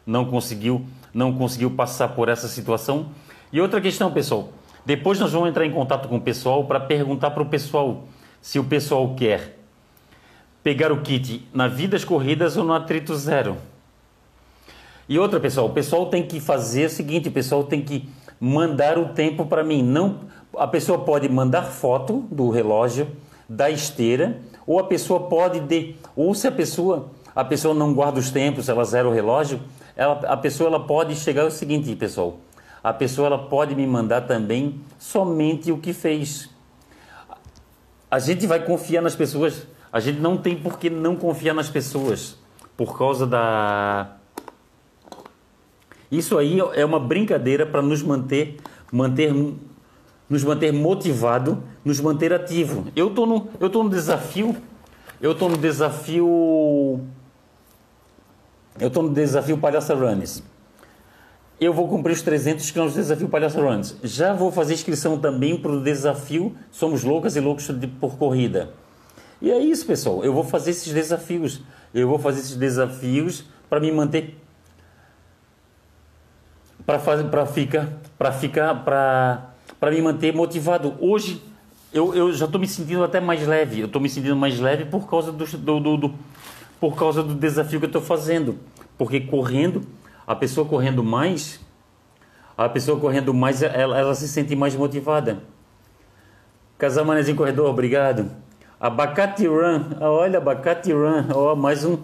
não 0.08 0.24
conseguiu, 0.24 0.84
não 1.12 1.34
conseguiu 1.34 1.70
passar 1.70 2.08
por 2.08 2.30
essa 2.30 2.48
situação. 2.48 3.10
E 3.52 3.60
outra 3.60 3.78
questão, 3.78 4.10
pessoal. 4.10 4.48
Depois 4.84 5.20
nós 5.20 5.32
vamos 5.32 5.50
entrar 5.50 5.66
em 5.66 5.70
contato 5.70 6.08
com 6.08 6.16
o 6.16 6.20
pessoal 6.20 6.64
para 6.64 6.80
perguntar 6.80 7.30
para 7.32 7.42
o 7.42 7.46
pessoal 7.46 8.04
se 8.40 8.58
o 8.58 8.64
pessoal 8.64 9.14
quer 9.14 9.58
pegar 10.62 10.90
o 10.90 11.02
kit 11.02 11.46
na 11.52 11.68
vidas 11.68 12.04
corridas 12.04 12.56
ou 12.56 12.64
no 12.64 12.72
atrito 12.72 13.14
zero. 13.14 13.58
E 15.06 15.18
outra, 15.18 15.38
pessoal, 15.38 15.66
o 15.66 15.72
pessoal 15.72 16.06
tem 16.06 16.26
que 16.26 16.40
fazer 16.40 16.86
o 16.86 16.90
seguinte, 16.90 17.28
o 17.28 17.32
pessoal 17.32 17.64
tem 17.64 17.82
que 17.82 18.08
mandar 18.40 18.98
o 18.98 19.10
tempo 19.10 19.44
para 19.44 19.62
mim. 19.62 19.82
Não, 19.82 20.20
a 20.56 20.66
pessoa 20.66 20.98
pode 21.00 21.28
mandar 21.28 21.64
foto 21.64 22.26
do 22.30 22.48
relógio, 22.48 23.08
da 23.46 23.70
esteira 23.70 24.38
ou 24.66 24.78
a 24.78 24.84
pessoa 24.84 25.20
pode 25.20 25.60
de, 25.60 25.96
ou 26.14 26.34
se 26.34 26.46
a 26.46 26.52
pessoa 26.52 27.10
a 27.34 27.44
pessoa 27.44 27.72
não 27.72 27.94
guarda 27.94 28.18
os 28.18 28.30
tempos, 28.30 28.68
ela 28.68 28.84
zera 28.84 29.08
o 29.08 29.12
relógio, 29.12 29.60
ela, 29.98 30.12
a 30.28 30.36
pessoa 30.36 30.68
ela 30.68 30.78
pode 30.78 31.16
chegar 31.16 31.42
ao 31.42 31.50
seguinte, 31.50 31.94
pessoal. 31.96 32.38
A 32.84 32.92
pessoa 32.92 33.26
ela 33.26 33.38
pode 33.48 33.74
me 33.74 33.84
mandar 33.84 34.20
também 34.22 34.80
somente 34.96 35.72
o 35.72 35.78
que 35.78 35.92
fez. 35.92 36.48
a 38.08 38.20
gente 38.20 38.46
vai 38.46 38.64
confiar 38.64 39.02
nas 39.02 39.16
pessoas. 39.16 39.66
A 39.92 39.98
gente 39.98 40.20
não 40.20 40.36
tem 40.36 40.56
por 40.56 40.78
que 40.78 40.88
não 40.88 41.16
confiar 41.16 41.52
nas 41.52 41.68
pessoas 41.68 42.38
por 42.76 42.96
causa 42.96 43.26
da. 43.26 44.16
Isso 46.12 46.38
aí 46.38 46.60
é 46.74 46.84
uma 46.84 47.00
brincadeira 47.00 47.66
para 47.66 47.82
nos 47.82 48.00
manter, 48.00 48.56
manter, 48.92 49.34
nos 50.30 50.44
manter 50.44 50.72
motivado, 50.72 51.60
nos 51.84 52.00
manter 52.00 52.32
ativo. 52.32 52.86
Eu 52.94 53.10
tô 53.10 53.26
no, 53.26 53.48
eu 53.58 53.68
tô 53.68 53.82
no 53.82 53.90
desafio, 53.90 54.56
eu 55.20 55.34
tô 55.34 55.48
no 55.48 55.56
desafio, 55.56 57.04
eu 58.80 58.90
tô 58.90 59.02
no 59.02 59.10
desafio 59.10 59.58
Palhaça 59.58 59.94
Runs. 59.94 60.42
Eu 61.60 61.72
vou 61.72 61.88
cumprir 61.88 62.12
os 62.12 62.22
300 62.22 62.70
km 62.70 62.86
do 62.86 62.94
desafio 62.94 63.28
Palhaça 63.28 63.60
Runs. 63.60 63.96
Já 64.02 64.32
vou 64.32 64.52
fazer 64.52 64.74
inscrição 64.74 65.18
também 65.18 65.56
para 65.56 65.72
o 65.72 65.82
desafio 65.82 66.54
Somos 66.70 67.02
Loucas 67.02 67.34
e 67.34 67.40
Loucos 67.40 67.66
de, 67.68 67.86
por 67.86 68.16
Corrida. 68.16 68.70
E 69.42 69.50
é 69.50 69.58
isso, 69.58 69.86
pessoal. 69.86 70.24
Eu 70.24 70.32
vou 70.32 70.44
fazer 70.44 70.70
esses 70.70 70.92
desafios. 70.92 71.60
Eu 71.92 72.08
vou 72.08 72.18
fazer 72.18 72.40
esses 72.40 72.56
desafios 72.56 73.44
para 73.68 73.80
me 73.80 73.90
manter 73.90 74.36
para 76.86 76.98
fazer 76.98 77.24
para 77.24 77.44
ficar 77.44 77.88
para 78.16 78.32
ficar 78.32 78.84
para 78.84 79.50
para 79.78 79.90
me 79.90 80.00
manter 80.00 80.34
motivado. 80.34 80.94
Hoje 81.00 81.42
eu, 81.92 82.14
eu 82.14 82.32
já 82.32 82.44
estou 82.44 82.60
me 82.60 82.68
sentindo 82.68 83.02
até 83.02 83.20
mais 83.20 83.46
leve. 83.46 83.80
Eu 83.80 83.86
estou 83.86 84.00
me 84.00 84.08
sentindo 84.08 84.36
mais 84.36 84.58
leve 84.58 84.84
por 84.84 85.08
causa 85.08 85.32
do, 85.32 85.44
do, 85.44 85.96
do 85.96 86.14
por 86.80 86.96
causa 86.96 87.22
do 87.22 87.34
desafio 87.34 87.78
que 87.78 87.86
eu 87.86 87.88
estou 87.88 88.02
fazendo. 88.02 88.58
Porque 88.96 89.20
correndo 89.20 89.82
a 90.26 90.34
pessoa 90.34 90.66
correndo 90.66 91.02
mais, 91.02 91.60
a 92.56 92.68
pessoa 92.68 93.00
correndo 93.00 93.32
mais, 93.32 93.62
ela, 93.62 93.98
ela 93.98 94.14
se 94.14 94.28
sente 94.28 94.54
mais 94.54 94.74
motivada. 94.74 95.42
Casal 96.76 97.04
Manezinho 97.04 97.36
Corredor, 97.36 97.68
obrigado. 97.70 98.30
Abacate 98.80 99.46
Run, 99.46 99.84
ah, 100.00 100.10
olha, 100.10 100.38
Abacate 100.38 100.92
Run, 100.92 101.24
ó, 101.34 101.56
mais 101.56 101.84
um, 101.84 101.98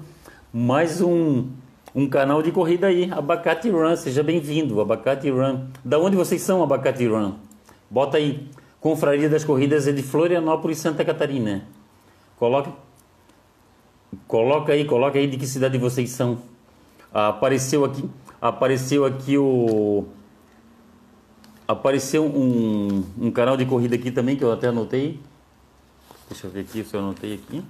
mais 0.53 1.01
um, 1.01 1.49
um 1.95 2.09
canal 2.09 2.43
de 2.43 2.51
corrida 2.51 2.89
aí, 2.89 3.09
Abacate 3.13 3.71
Run, 3.71 3.95
seja 3.95 4.23
bem-vindo, 4.23 4.81
Abacate 4.81 5.31
Run. 5.31 5.67
Da 5.85 5.99
onde 5.99 6.17
vocês 6.17 6.43
são, 6.43 6.63
Abacate 6.63 7.07
Run? 7.07 7.35
Bota 7.89 8.17
aí, 8.17 8.49
Confraria 8.81 9.31
das 9.31 9.45
Corridas 9.45 9.87
é 9.87 9.93
de 9.93 10.03
Florianópolis, 10.03 10.79
Santa 10.79 11.05
Catarina. 11.05 11.65
Coloca, 12.37 12.71
coloca 14.27 14.73
aí, 14.73 14.85
coloca 14.85 15.19
aí 15.19 15.27
de 15.27 15.37
que 15.37 15.47
cidade 15.47 15.79
vocês 15.79 16.11
são 16.11 16.39
apareceu 17.13 17.85
aqui, 17.85 18.11
apareceu 18.41 19.05
aqui 19.05 19.39
o 19.39 20.07
apareceu 21.67 22.25
um, 22.27 23.05
um 23.19 23.31
canal 23.31 23.57
de 23.57 23.65
corrida 23.65 23.95
aqui 23.95 24.11
também 24.11 24.37
que 24.37 24.45
eu 24.45 24.53
até 24.53 24.69
anotei. 24.69 25.21
Deixa 26.29 26.47
eu 26.47 26.51
ver 26.51 26.61
aqui 26.61 26.85
se 26.85 26.95
eu 26.95 27.01
anotei 27.01 27.35
aqui. 27.35 27.65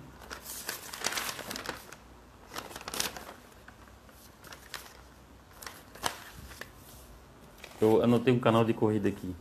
Eu 7.80 8.02
anotei 8.02 8.32
um 8.32 8.38
canal 8.38 8.64
de 8.64 8.72
corrida 8.72 9.08
aqui. 9.08 9.34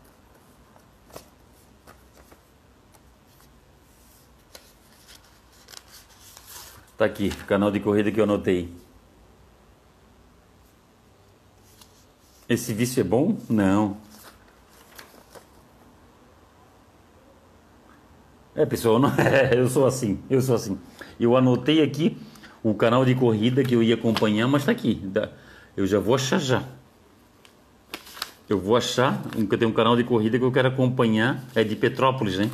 Tá 7.04 7.08
aqui, 7.08 7.30
canal 7.48 7.70
de 7.70 7.82
corrida 7.82 8.10
que 8.10 8.18
eu 8.18 8.24
anotei. 8.24 8.70
Esse 12.48 12.74
vício 12.74 13.02
é 13.02 13.04
bom? 13.04 13.38
Não. 13.50 13.98
É, 18.56 18.66
pessoal, 18.66 19.00
não, 19.04 19.12
eu 19.52 19.68
sou 19.68 19.86
assim, 19.86 20.18
eu 20.30 20.42
sou 20.42 20.56
assim. 20.56 20.80
Eu 21.20 21.36
anotei 21.36 21.84
aqui 21.84 22.18
o 22.64 22.74
canal 22.74 23.04
de 23.04 23.14
corrida 23.16 23.66
que 23.66 23.76
eu 23.76 23.84
ia 23.84 23.96
acompanhar, 23.96 24.48
mas 24.48 24.64
tá 24.64 24.72
aqui. 24.72 25.06
Eu 25.76 25.86
já 25.86 26.00
vou 26.00 26.16
achar 26.16 26.40
já. 26.40 26.64
Eu 28.48 28.62
vou 28.62 28.78
achar, 28.78 29.22
eu 29.38 29.46
tenho 29.58 29.72
um 29.72 29.74
canal 29.74 29.98
de 29.98 30.06
corrida 30.06 30.40
que 30.40 30.46
eu 30.46 30.54
quero 30.54 30.70
acompanhar, 30.70 31.44
é 31.54 31.66
de 31.66 31.76
Petrópolis, 31.76 32.38
né? 32.38 32.50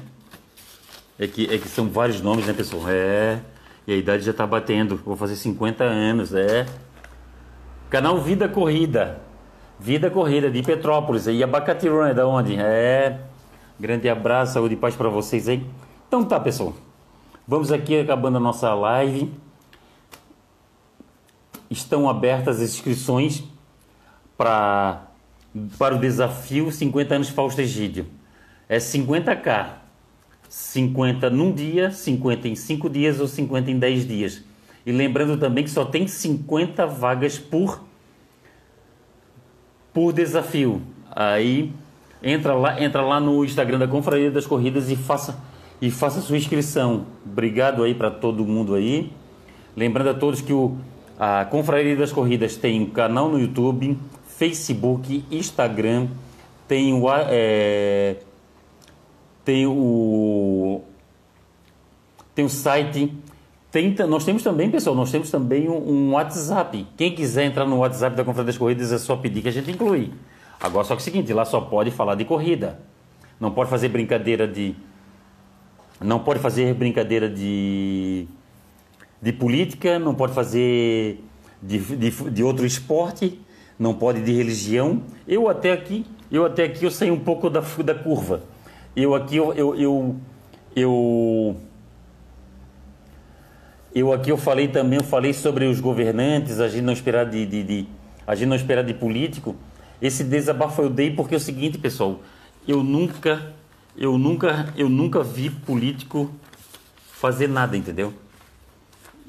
É 1.20 1.28
que, 1.28 1.45
é 1.54 1.60
que 1.60 1.68
são 1.68 1.88
vários 1.88 2.20
nomes, 2.20 2.47
né, 2.47 2.54
pessoal? 2.54 2.86
É, 2.88 3.41
e 3.89 3.93
a 3.93 3.95
idade 3.95 4.23
já 4.23 4.31
tá 4.31 4.45
batendo. 4.45 4.97
Vou 4.97 5.15
fazer 5.15 5.35
50 5.35 5.83
anos, 5.83 6.31
é. 6.35 6.67
Canal 7.89 8.19
Vida 8.21 8.47
Corrida. 8.47 9.19
Vida 9.79 10.11
Corrida 10.11 10.51
de 10.51 10.61
Petrópolis. 10.61 11.25
E 11.25 11.43
Abacate 11.43 11.89
Run 11.89 12.05
é 12.05 12.13
da 12.13 12.27
onde? 12.27 12.55
É. 12.55 13.19
Grande 13.79 14.07
abraço, 14.07 14.53
saúde 14.53 14.75
e 14.75 14.77
paz 14.77 14.95
para 14.95 15.09
vocês 15.09 15.49
aí. 15.49 15.65
Então 16.07 16.23
tá, 16.23 16.39
pessoal. 16.39 16.75
Vamos 17.47 17.71
aqui 17.71 17.99
acabando 17.99 18.37
a 18.37 18.39
nossa 18.39 18.71
live. 18.75 19.33
Estão 21.67 22.07
abertas 22.07 22.57
as 22.57 22.69
inscrições 22.69 23.43
para 24.37 25.07
para 25.79 25.95
o 25.95 25.99
desafio 25.99 26.71
50 26.71 27.15
anos 27.15 27.29
Fausto 27.29 27.59
Egídio. 27.59 28.05
É 28.67 28.77
50k. 28.77 29.78
50 30.50 31.30
num 31.30 31.54
dia, 31.54 31.91
50 31.91 32.47
em 32.47 32.56
5 32.56 32.89
dias 32.89 33.20
ou 33.20 33.28
50 33.28 33.70
em 33.70 33.78
10 33.78 34.08
dias. 34.08 34.43
E 34.86 34.91
lembrando 34.91 35.38
também 35.38 35.64
que 35.64 35.70
só 35.70 35.86
tem 35.86 36.08
50 36.08 36.88
vagas 36.88 37.38
por 37.38 37.84
por 39.93 40.12
desafio. 40.12 40.82
Aí 41.12 41.72
entra 42.24 42.54
lá, 42.54 42.82
entra 42.82 43.02
lá 43.02 43.20
no 43.20 43.45
Instagram 43.45 43.78
da 43.78 43.88
Confraria 43.88 44.32
das 44.32 44.47
Corridas 44.47 44.89
e 44.89 44.95
faça 44.95 45.39
e 45.82 45.91
faça 45.91 46.20
sua 46.22 46.38
inscrição. 46.38 47.06
Obrigado 47.26 47.84
aí 47.84 47.93
para 47.93 48.10
todo 48.10 48.43
mundo 48.45 48.76
aí. 48.76 49.12
Lembrando 49.78 50.10
a 50.10 50.14
todos 50.14 50.41
que 50.41 50.52
o 50.52 50.78
a 51.20 51.45
Confraria 51.45 51.95
das 51.97 52.12
Corridas 52.12 52.56
tem 52.56 52.82
um 52.82 52.86
canal 52.86 53.30
no 53.30 53.38
YouTube, 53.38 53.97
Facebook, 54.26 55.26
Instagram, 55.30 56.08
tem 56.66 56.93
o 56.93 57.08
é, 57.12 58.16
tem 59.43 59.65
o 59.65 60.81
tem 62.35 62.45
o 62.45 62.49
site 62.49 63.13
tem, 63.71 63.95
nós 64.07 64.25
temos 64.25 64.41
também, 64.41 64.69
pessoal, 64.71 64.95
nós 64.95 65.11
temos 65.11 65.29
também 65.29 65.69
um, 65.69 65.77
um, 65.77 66.13
WhatsApp. 66.13 66.87
Quem 66.97 67.13
quiser 67.13 67.45
entrar 67.45 67.65
no 67.65 67.77
WhatsApp 67.77 68.15
da 68.15 68.23
Confraria 68.23 68.47
das 68.47 68.57
Corridas 68.57 68.91
é 68.91 68.97
só 68.97 69.15
pedir 69.15 69.43
que 69.43 69.47
a 69.47 69.51
gente 69.51 69.69
inclui. 69.69 70.11
Agora, 70.59 70.83
só 70.83 70.95
que 70.95 71.01
é 71.01 71.03
o 71.03 71.05
seguinte, 71.05 71.31
lá 71.33 71.45
só 71.45 71.61
pode 71.61 71.91
falar 71.91 72.15
de 72.15 72.25
corrida. 72.25 72.79
Não 73.39 73.51
pode 73.51 73.69
fazer 73.69 73.89
brincadeira 73.89 74.47
de... 74.47 74.75
Não 76.01 76.19
pode 76.19 76.39
fazer 76.39 76.73
brincadeira 76.73 77.29
de... 77.29 78.27
De 79.21 79.31
política, 79.33 79.99
não 79.99 80.15
pode 80.15 80.33
fazer 80.33 81.23
de, 81.61 81.77
de, 81.77 82.09
de 82.09 82.43
outro 82.43 82.65
esporte, 82.65 83.39
não 83.77 83.93
pode 83.93 84.21
de 84.23 84.31
religião. 84.31 85.03
Eu 85.27 85.47
até 85.47 85.73
aqui, 85.73 86.05
eu 86.31 86.45
até 86.45 86.63
aqui 86.63 86.85
eu 86.85 86.91
saí 86.91 87.11
um 87.11 87.19
pouco 87.19 87.49
da, 87.49 87.59
da 87.59 87.93
curva. 87.93 88.41
Eu 89.02 89.16
aqui, 89.16 89.38
eu, 89.38 89.54
eu, 89.54 89.76
eu, 89.76 90.16
eu 90.76 91.58
eu 93.95 94.12
aqui 94.12 94.30
eu 94.30 94.38
falei 94.38 94.68
também, 94.68 95.00
eu 95.00 95.06
falei 95.06 95.32
sobre 95.32 95.66
os 95.66 95.80
governantes, 95.80 96.60
a 96.60 96.68
gente 96.68 96.82
não 96.82 96.91
esperar 96.91 97.26
de, 97.26 97.45
de, 97.45 97.64
de 97.64 97.88
a 98.28 98.36
gente 98.36 98.50
não 98.50 98.58
esperar 98.58 98.84
de 98.84 98.93
político. 98.93 99.56
Esse 100.02 100.22
desabafo 100.22 100.82
eu 100.82 100.89
dei 100.89 101.12
porque 101.12 101.34
é 101.34 101.38
o 101.38 101.39
seguinte, 101.39 101.78
pessoal, 101.78 102.20
eu 102.68 102.84
nunca, 102.84 103.54
eu 103.97 104.18
nunca, 104.18 104.72
eu 104.76 104.89
nunca 104.89 105.24
vi 105.24 105.50
político 105.50 106.30
fazer 106.97 107.47
nada, 107.47 107.78
entendeu? 107.78 108.14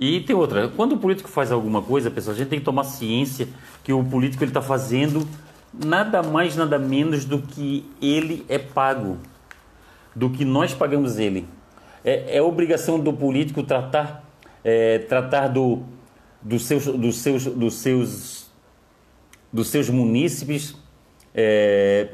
E 0.01 0.21
tem 0.21 0.35
outra, 0.35 0.67
quando 0.67 0.97
o 0.97 0.99
político 0.99 1.29
faz 1.29 1.53
alguma 1.53 1.81
coisa, 1.81 2.11
pessoal, 2.11 2.35
a 2.35 2.39
gente 2.39 2.49
tem 2.49 2.59
que 2.59 2.65
tomar 2.65 2.85
ciência 2.85 3.47
que 3.85 3.93
o 3.93 4.03
político 4.03 4.43
ele 4.43 4.51
está 4.51 4.63
fazendo 4.63 5.29
nada 5.73 6.25
mais, 6.25 6.57
nada 6.57 6.77
menos 6.77 7.25
do 7.25 7.41
que 7.41 7.89
ele 8.03 8.45
é 8.49 8.59
pago, 8.59 9.19
do 10.15 10.31
que 10.31 10.45
nós 10.45 10.75
pagamos 10.75 11.19
ele. 11.19 11.47
É, 12.05 12.37
é 12.37 12.43
obrigação 12.43 12.99
do 12.99 13.13
político 13.13 13.63
tratar 13.63 14.31
é, 14.65 14.99
tratar 14.99 15.49
do, 15.49 15.83
dos, 16.41 16.65
seus, 16.65 16.85
dos, 16.85 17.17
seus, 17.17 17.45
dos, 17.45 17.75
seus, 17.75 18.51
dos 19.53 19.69
seus 19.69 19.89
munícipes. 19.89 20.75
É, 21.35 22.09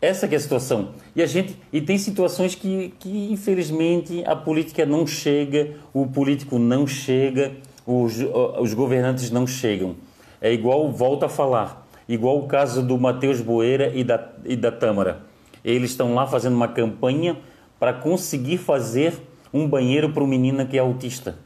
essa 0.00 0.26
é 0.26 0.34
a 0.36 0.40
situação. 0.40 0.90
E 1.16 1.22
a 1.22 1.26
gente 1.26 1.56
e 1.72 1.80
tem 1.80 1.98
situações 1.98 2.54
que, 2.54 2.94
que 3.00 3.32
infelizmente 3.32 4.22
a 4.24 4.36
política 4.36 4.86
não 4.86 5.06
chega, 5.06 5.74
o 5.92 6.06
político 6.06 6.58
não 6.58 6.86
chega, 6.86 7.52
os, 7.84 8.14
os 8.60 8.74
governantes 8.74 9.30
não 9.30 9.46
chegam. 9.46 9.96
É 10.40 10.52
igual, 10.52 10.92
volta 10.92 11.26
a 11.26 11.28
falar, 11.28 11.88
igual 12.08 12.38
o 12.38 12.46
caso 12.46 12.80
do 12.80 12.96
Matheus 12.96 13.40
Boeira 13.40 13.90
e 13.92 14.04
da, 14.04 14.32
e 14.44 14.54
da 14.54 14.70
Tâmara. 14.70 15.26
Eles 15.70 15.90
estão 15.90 16.14
lá 16.14 16.26
fazendo 16.26 16.54
uma 16.54 16.68
campanha 16.68 17.36
para 17.78 17.92
conseguir 17.92 18.58
fazer 18.58 19.14
um 19.52 19.68
banheiro 19.68 20.10
para 20.10 20.22
um 20.22 20.26
menino 20.26 20.66
que 20.66 20.76
é 20.76 20.80
autista. 20.80 21.38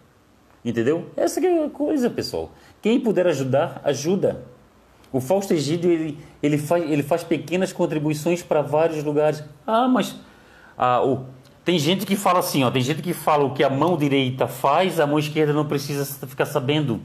Entendeu? 0.65 1.07
Essa 1.17 1.45
é 1.45 1.65
a 1.65 1.69
coisa, 1.69 2.09
pessoal. 2.09 2.53
Quem 2.81 3.01
puder 3.01 3.27
ajudar, 3.27 3.81
ajuda. 3.85 4.45
O 5.13 5.21
Fausto 5.21 5.53
Egídio, 5.53 5.91
ele, 5.91 6.19
ele, 6.43 6.57
faz, 6.57 6.91
ele 6.91 7.03
faz 7.03 7.25
pequenas 7.25 7.73
contribuições 7.73 8.43
para 8.43 8.63
vários 8.63 9.03
lugares. 9.03 9.43
Ah, 9.67 9.89
mas 9.89 10.17
ah, 10.79 11.05
o, 11.05 11.27
tem 11.65 11.79
gente 11.79 12.07
que 12.07 12.17
fala 12.17 12.39
assim, 12.39 12.65
ó, 12.65 12.71
tem 12.71 12.81
gente 12.81 13.03
que 13.03 13.13
fala 13.13 13.45
o 13.45 13.53
que 13.53 13.63
a 13.63 13.69
mão 13.69 13.97
direita 13.97 14.47
faz, 14.47 14.99
a 15.01 15.07
mão 15.07 15.19
esquerda 15.19 15.53
não 15.53 15.67
precisa 15.67 16.05
ficar 16.27 16.47
sabendo. 16.47 17.01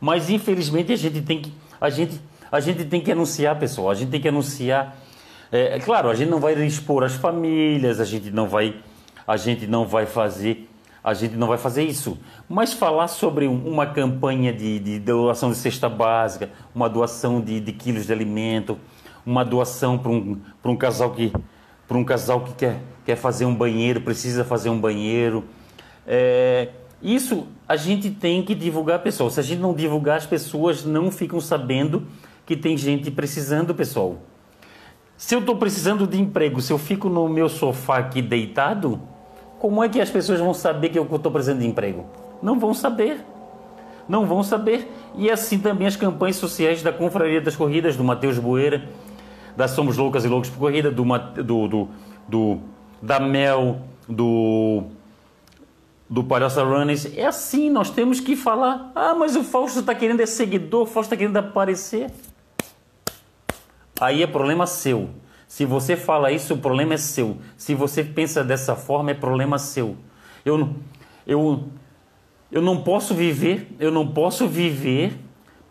Mas 0.00 0.30
infelizmente 0.30 0.92
a 0.92 0.96
gente 0.96 1.20
tem 1.22 1.40
que 1.42 1.52
a 1.80 1.90
gente 1.90 2.20
a 2.50 2.60
gente 2.60 2.84
tem 2.84 3.00
que 3.00 3.12
anunciar, 3.12 3.58
pessoal. 3.58 3.90
A 3.90 3.94
gente 3.94 4.10
tem 4.10 4.20
que 4.20 4.28
anunciar. 4.28 4.96
É, 5.50 5.76
é 5.76 5.80
claro, 5.80 6.10
a 6.10 6.14
gente 6.14 6.28
não 6.28 6.40
vai 6.40 6.54
expor 6.64 7.04
as 7.04 7.14
famílias, 7.14 8.00
a 8.00 8.04
gente 8.04 8.30
não 8.30 8.48
vai 8.48 8.76
a 9.26 9.36
gente 9.36 9.66
não 9.66 9.86
vai 9.86 10.06
fazer 10.06 10.68
a 11.02 11.14
gente 11.14 11.36
não 11.36 11.46
vai 11.46 11.56
fazer 11.56 11.84
isso. 11.84 12.18
Mas 12.48 12.72
falar 12.72 13.08
sobre 13.08 13.46
uma 13.46 13.86
campanha 13.86 14.52
de, 14.52 14.78
de 14.78 14.98
doação 14.98 15.50
de 15.50 15.56
cesta 15.56 15.88
básica, 15.88 16.50
uma 16.74 16.88
doação 16.88 17.40
de, 17.40 17.60
de 17.60 17.72
quilos 17.72 18.06
de 18.06 18.12
alimento, 18.12 18.78
uma 19.24 19.44
doação 19.44 19.96
para 19.96 20.10
um, 20.10 20.38
um 20.64 20.76
casal 20.76 21.12
que 21.12 21.32
para 21.86 21.96
um 21.96 22.04
casal 22.04 22.42
que 22.42 22.52
quer, 22.52 22.82
quer 23.06 23.16
fazer 23.16 23.46
um 23.46 23.54
banheiro, 23.54 24.02
precisa 24.02 24.44
fazer 24.44 24.68
um 24.68 24.78
banheiro. 24.78 25.44
É, 26.06 26.68
isso 27.00 27.46
a 27.66 27.76
gente 27.76 28.10
tem 28.10 28.42
que 28.42 28.54
divulgar, 28.54 28.98
pessoal. 28.98 29.30
Se 29.30 29.40
a 29.40 29.42
gente 29.42 29.60
não 29.60 29.72
divulgar, 29.72 30.18
as 30.18 30.26
pessoas 30.26 30.84
não 30.84 31.10
ficam 31.10 31.40
sabendo 31.40 32.06
que 32.44 32.54
tem 32.54 32.76
gente 32.76 33.10
precisando, 33.10 33.74
pessoal. 33.74 34.18
Se 35.18 35.34
eu 35.34 35.40
estou 35.40 35.56
precisando 35.56 36.06
de 36.06 36.16
emprego, 36.16 36.62
se 36.62 36.72
eu 36.72 36.78
fico 36.78 37.08
no 37.08 37.28
meu 37.28 37.48
sofá 37.48 37.98
aqui 37.98 38.22
deitado, 38.22 39.00
como 39.58 39.82
é 39.82 39.88
que 39.88 40.00
as 40.00 40.08
pessoas 40.08 40.38
vão 40.38 40.54
saber 40.54 40.90
que 40.90 40.98
eu 40.98 41.02
estou 41.12 41.32
precisando 41.32 41.58
de 41.58 41.66
emprego? 41.66 42.06
Não 42.40 42.56
vão 42.56 42.72
saber. 42.72 43.18
Não 44.08 44.24
vão 44.24 44.44
saber. 44.44 44.88
E 45.16 45.28
assim 45.28 45.58
também 45.58 45.88
as 45.88 45.96
campanhas 45.96 46.36
sociais 46.36 46.84
da 46.84 46.92
Confraria 46.92 47.40
das 47.40 47.56
Corridas, 47.56 47.96
do 47.96 48.04
Matheus 48.04 48.38
Boeira, 48.38 48.88
da 49.56 49.66
Somos 49.66 49.96
Loucas 49.96 50.24
e 50.24 50.28
Loucos 50.28 50.50
por 50.50 50.60
Corrida, 50.60 50.88
do, 50.88 51.02
do, 51.02 51.66
do, 51.68 51.88
do 52.28 52.58
da 53.02 53.18
Mel, 53.18 53.80
do 54.08 54.84
do 56.08 56.22
Palhaça 56.22 56.62
Runners. 56.62 57.06
É 57.18 57.26
assim, 57.26 57.68
nós 57.68 57.90
temos 57.90 58.20
que 58.20 58.36
falar. 58.36 58.92
Ah, 58.94 59.16
mas 59.18 59.34
o 59.34 59.42
Fausto 59.42 59.80
está 59.80 59.96
querendo 59.96 60.20
é 60.20 60.26
seguidor, 60.26 60.82
o 60.82 60.86
Fausto 60.86 61.12
está 61.12 61.16
querendo 61.16 61.36
aparecer. 61.36 62.10
Aí 64.00 64.22
é 64.22 64.26
problema 64.26 64.66
seu. 64.66 65.10
Se 65.46 65.64
você 65.64 65.96
fala 65.96 66.30
isso, 66.30 66.54
o 66.54 66.58
problema 66.58 66.94
é 66.94 66.98
seu. 66.98 67.38
Se 67.56 67.74
você 67.74 68.04
pensa 68.04 68.44
dessa 68.44 68.76
forma, 68.76 69.10
é 69.10 69.14
problema 69.14 69.58
seu. 69.58 69.96
Eu, 70.44 70.74
eu, 71.26 71.64
eu 72.52 72.62
não 72.62 72.82
posso 72.82 73.14
viver, 73.14 73.74
eu 73.80 73.90
não 73.90 74.06
posso 74.06 74.46
viver 74.46 75.18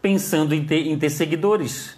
pensando 0.01 0.53
em 0.53 0.65
ter, 0.65 0.87
em 0.87 0.97
ter 0.97 1.09
seguidores. 1.09 1.97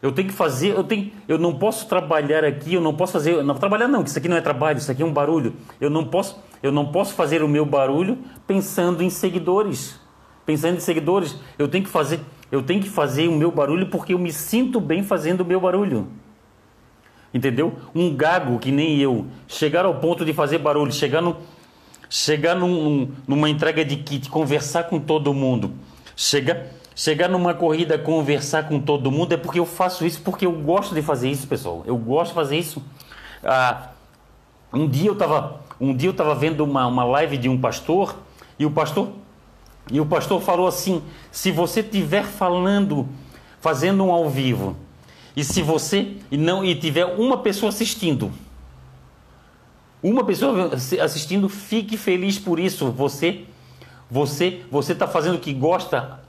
Eu 0.00 0.10
tenho 0.10 0.28
que 0.28 0.34
fazer, 0.34 0.70
eu 0.70 0.82
tenho, 0.82 1.12
eu 1.28 1.38
não 1.38 1.56
posso 1.56 1.86
trabalhar 1.86 2.44
aqui, 2.44 2.74
eu 2.74 2.80
não 2.80 2.92
posso 2.92 3.12
fazer, 3.12 3.40
não 3.44 3.54
trabalhar 3.54 3.86
não, 3.86 4.02
isso 4.02 4.18
aqui 4.18 4.28
não 4.28 4.36
é 4.36 4.40
trabalho, 4.40 4.78
isso 4.78 4.90
aqui 4.90 5.00
é 5.00 5.06
um 5.06 5.12
barulho. 5.12 5.54
Eu 5.80 5.88
não 5.88 6.04
posso, 6.04 6.42
eu 6.60 6.72
não 6.72 6.90
posso 6.90 7.14
fazer 7.14 7.40
o 7.40 7.48
meu 7.48 7.64
barulho 7.64 8.18
pensando 8.44 9.02
em 9.02 9.10
seguidores. 9.10 10.00
Pensando 10.44 10.76
em 10.76 10.80
seguidores, 10.80 11.38
eu 11.56 11.68
tenho 11.68 11.84
que 11.84 11.90
fazer, 11.90 12.18
eu 12.52 12.62
tenho 12.62 12.82
que 12.82 12.88
fazer 12.90 13.28
o 13.28 13.32
meu 13.32 13.50
barulho 13.50 13.86
porque 13.86 14.12
eu 14.12 14.18
me 14.18 14.30
sinto 14.30 14.78
bem 14.78 15.02
fazendo 15.02 15.40
o 15.40 15.44
meu 15.44 15.58
barulho. 15.58 16.06
Entendeu? 17.32 17.72
Um 17.94 18.14
gago 18.14 18.58
que 18.58 18.70
nem 18.70 18.98
eu, 18.98 19.26
chegar 19.48 19.86
ao 19.86 19.94
ponto 19.94 20.22
de 20.22 20.34
fazer 20.34 20.58
barulho, 20.58 20.92
chegar, 20.92 21.22
no, 21.22 21.38
chegar 22.10 22.54
num, 22.54 23.10
numa 23.26 23.48
entrega 23.48 23.82
de 23.82 23.96
kit, 23.96 24.28
conversar 24.28 24.84
com 24.84 25.00
todo 25.00 25.32
mundo, 25.32 25.72
chegar, 26.14 26.66
chegar 26.94 27.26
numa 27.26 27.54
corrida, 27.54 27.96
conversar 27.96 28.68
com 28.68 28.78
todo 28.78 29.10
mundo, 29.10 29.32
é 29.32 29.38
porque 29.38 29.58
eu 29.58 29.64
faço 29.64 30.04
isso, 30.04 30.20
porque 30.20 30.44
eu 30.44 30.52
gosto 30.52 30.94
de 30.94 31.00
fazer 31.00 31.30
isso, 31.30 31.48
pessoal. 31.48 31.82
Eu 31.86 31.96
gosto 31.96 32.32
de 32.32 32.34
fazer 32.34 32.58
isso. 32.58 32.82
Ah, 33.42 33.92
um 34.74 34.86
dia 34.86 35.08
eu 35.08 35.14
estava 35.14 35.62
um 35.80 35.96
dia 35.96 36.08
eu 36.08 36.12
estava 36.12 36.34
vendo 36.34 36.62
uma, 36.64 36.86
uma 36.86 37.02
live 37.02 37.38
de 37.38 37.48
um 37.48 37.58
pastor 37.58 38.14
e 38.58 38.66
o 38.66 38.70
pastor 38.70 39.08
e 39.90 40.00
o 40.00 40.06
pastor 40.06 40.40
falou 40.40 40.66
assim: 40.66 41.02
se 41.30 41.50
você 41.50 41.80
estiver 41.80 42.24
falando, 42.24 43.08
fazendo 43.60 44.04
um 44.04 44.12
ao 44.12 44.28
vivo 44.28 44.76
e 45.36 45.42
se 45.42 45.62
você 45.62 46.16
e 46.30 46.36
não 46.36 46.64
e 46.64 46.74
tiver 46.74 47.04
uma 47.04 47.38
pessoa 47.38 47.70
assistindo, 47.70 48.30
uma 50.02 50.24
pessoa 50.24 50.72
assistindo, 50.74 51.48
fique 51.48 51.96
feliz 51.96 52.38
por 52.38 52.58
isso. 52.58 52.90
Você, 52.90 53.44
você, 54.10 54.60
você 54.70 54.92
está 54.92 55.06
fazendo 55.06 55.36
o 55.36 55.38
que 55.38 55.52
gosta. 55.52 56.20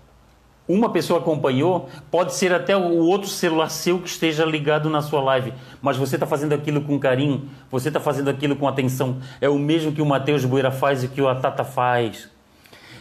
Uma 0.65 0.89
pessoa 0.89 1.19
acompanhou, 1.19 1.89
pode 2.09 2.33
ser 2.35 2.53
até 2.53 2.77
o 2.77 2.99
outro 2.99 3.27
celular 3.27 3.69
seu 3.69 3.99
que 3.99 4.07
esteja 4.07 4.45
ligado 4.45 4.89
na 4.89 5.01
sua 5.01 5.21
live, 5.21 5.53
mas 5.81 5.97
você 5.97 6.15
está 6.15 6.25
fazendo 6.25 6.53
aquilo 6.53 6.79
com 6.79 6.97
carinho, 6.97 7.49
você 7.69 7.89
está 7.89 7.99
fazendo 7.99 8.29
aquilo 8.29 8.55
com 8.55 8.65
atenção. 8.65 9.17
É 9.41 9.49
o 9.49 9.59
mesmo 9.59 9.91
que 9.91 10.01
o 10.01 10.05
Matheus 10.05 10.45
Boeira 10.45 10.71
faz 10.71 11.03
e 11.03 11.09
que 11.09 11.21
o 11.21 11.27
Atata 11.27 11.65
faz. 11.65 12.29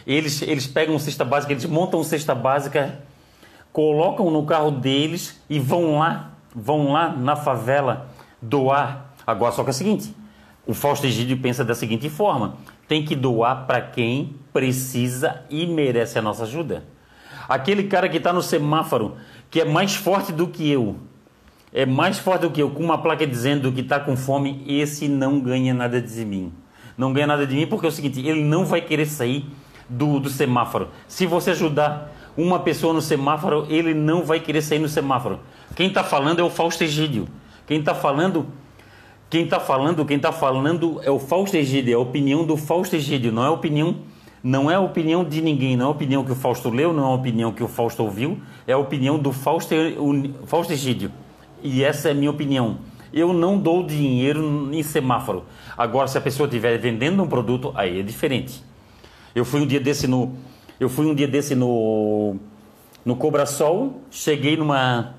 Eles, 0.05 0.41
eles 0.41 0.67
pegam 0.67 0.97
cesta 0.99 1.23
básica, 1.23 1.53
eles 1.53 1.65
montam 1.65 2.03
cesta 2.03 2.35
básica 2.35 2.99
colocam 3.73 4.29
no 4.29 4.45
carro 4.45 4.69
deles 4.69 5.41
e 5.49 5.59
vão 5.59 5.97
lá, 5.97 6.31
vão 6.55 6.93
lá 6.93 7.09
na 7.09 7.35
favela 7.35 8.07
doar. 8.39 9.13
Agora 9.25 9.51
só 9.51 9.63
que 9.63 9.69
é 9.69 9.71
o 9.71 9.73
seguinte, 9.73 10.15
o 10.65 10.73
Fausto 10.73 11.07
Egídio 11.07 11.37
pensa 11.39 11.65
da 11.65 11.73
seguinte 11.73 12.07
forma: 12.07 12.55
tem 12.87 13.03
que 13.03 13.15
doar 13.15 13.65
para 13.65 13.81
quem 13.81 14.35
precisa 14.53 15.41
e 15.49 15.65
merece 15.65 16.19
a 16.19 16.21
nossa 16.21 16.43
ajuda. 16.43 16.83
Aquele 17.49 17.83
cara 17.85 18.07
que 18.07 18.17
está 18.17 18.31
no 18.31 18.41
semáforo, 18.41 19.17
que 19.49 19.59
é 19.59 19.65
mais 19.65 19.95
forte 19.95 20.31
do 20.31 20.47
que 20.47 20.69
eu, 20.69 20.95
é 21.73 21.85
mais 21.85 22.19
forte 22.19 22.43
do 22.43 22.51
que 22.51 22.61
eu, 22.61 22.69
com 22.69 22.83
uma 22.83 22.99
placa 22.99 23.27
dizendo 23.27 23.71
que 23.71 23.81
está 23.81 23.99
com 23.99 24.15
fome, 24.15 24.63
esse 24.67 25.07
não 25.07 25.41
ganha 25.41 25.73
nada 25.73 25.99
de 25.99 26.23
mim. 26.23 26.53
Não 26.95 27.11
ganha 27.11 27.25
nada 27.25 27.45
de 27.47 27.55
mim 27.55 27.65
porque 27.65 27.87
é 27.87 27.89
o 27.89 27.91
seguinte, 27.91 28.25
ele 28.25 28.43
não 28.43 28.63
vai 28.63 28.79
querer 28.79 29.07
sair 29.07 29.45
do, 29.93 30.19
do 30.19 30.29
semáforo. 30.29 30.89
Se 31.07 31.25
você 31.25 31.51
ajudar 31.51 32.11
uma 32.35 32.59
pessoa 32.59 32.93
no 32.93 33.01
semáforo, 33.01 33.67
ele 33.69 33.93
não 33.93 34.23
vai 34.23 34.39
querer 34.39 34.61
sair 34.61 34.79
no 34.79 34.89
semáforo. 34.89 35.39
Quem 35.75 35.87
está 35.87 36.03
falando 36.03 36.39
é 36.39 36.43
o 36.43 36.49
Fausto 36.49 36.83
Egídio. 36.83 37.27
Quem 37.67 37.79
está 37.79 37.93
falando, 37.95 38.47
quem 39.29 39.43
está 39.43 39.59
falando, 39.59 40.05
quem 40.05 40.17
está 40.17 40.31
falando 40.31 40.99
é 41.03 41.09
o 41.09 41.19
Fausto 41.19 41.55
Egídio, 41.55 41.91
é 41.91 41.95
a 41.95 41.99
opinião 41.99 42.45
do 42.45 42.57
Fausto 42.57 42.95
Egídio, 42.95 43.31
não 43.31 43.43
é 43.43 43.47
a 43.47 43.51
opinião, 43.51 43.95
não 44.43 44.69
é 44.69 44.75
a 44.75 44.79
opinião 44.79 45.23
de 45.23 45.41
ninguém, 45.41 45.77
não 45.77 45.85
é 45.85 45.87
a 45.87 45.91
opinião 45.91 46.25
que 46.25 46.31
o 46.31 46.35
Fausto 46.35 46.69
leu, 46.69 46.91
não 46.91 47.03
é 47.03 47.07
a 47.07 47.15
opinião 47.15 47.51
que 47.51 47.63
o 47.63 47.67
Fausto 47.67 48.03
ouviu, 48.03 48.39
é 48.67 48.73
a 48.73 48.77
opinião 48.77 49.17
do 49.17 49.31
Fausto, 49.31 49.73
o, 49.73 50.45
Fausto 50.45 50.73
Egídio. 50.73 51.11
E 51.61 51.83
essa 51.83 52.09
é 52.09 52.11
a 52.11 52.15
minha 52.15 52.31
opinião. 52.31 52.79
Eu 53.13 53.31
não 53.31 53.57
dou 53.57 53.85
dinheiro 53.85 54.69
em 54.73 54.83
semáforo. 54.83 55.45
Agora, 55.77 56.07
se 56.07 56.17
a 56.17 56.21
pessoa 56.21 56.47
estiver 56.47 56.77
vendendo 56.77 57.23
um 57.23 57.27
produto, 57.27 57.71
aí 57.75 57.99
é 57.99 58.03
diferente. 58.03 58.61
Eu 59.35 59.43
fui 59.43 59.61
um 59.61 59.65
dia 59.65 59.79
desse 59.79 60.07
no, 60.07 60.35
eu 60.79 60.89
fui 60.89 61.05
um 61.05 61.15
dia 61.15 61.27
desse 61.27 61.55
no, 61.55 62.35
no 63.05 63.15
Cobra 63.15 63.45
Sol, 63.45 64.01
cheguei 64.11 64.57
numa. 64.57 65.15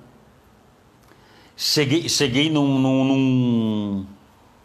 Cheguei, 1.56 2.08
cheguei 2.08 2.50
num, 2.50 2.78
num, 2.78 3.04
num, 3.04 4.06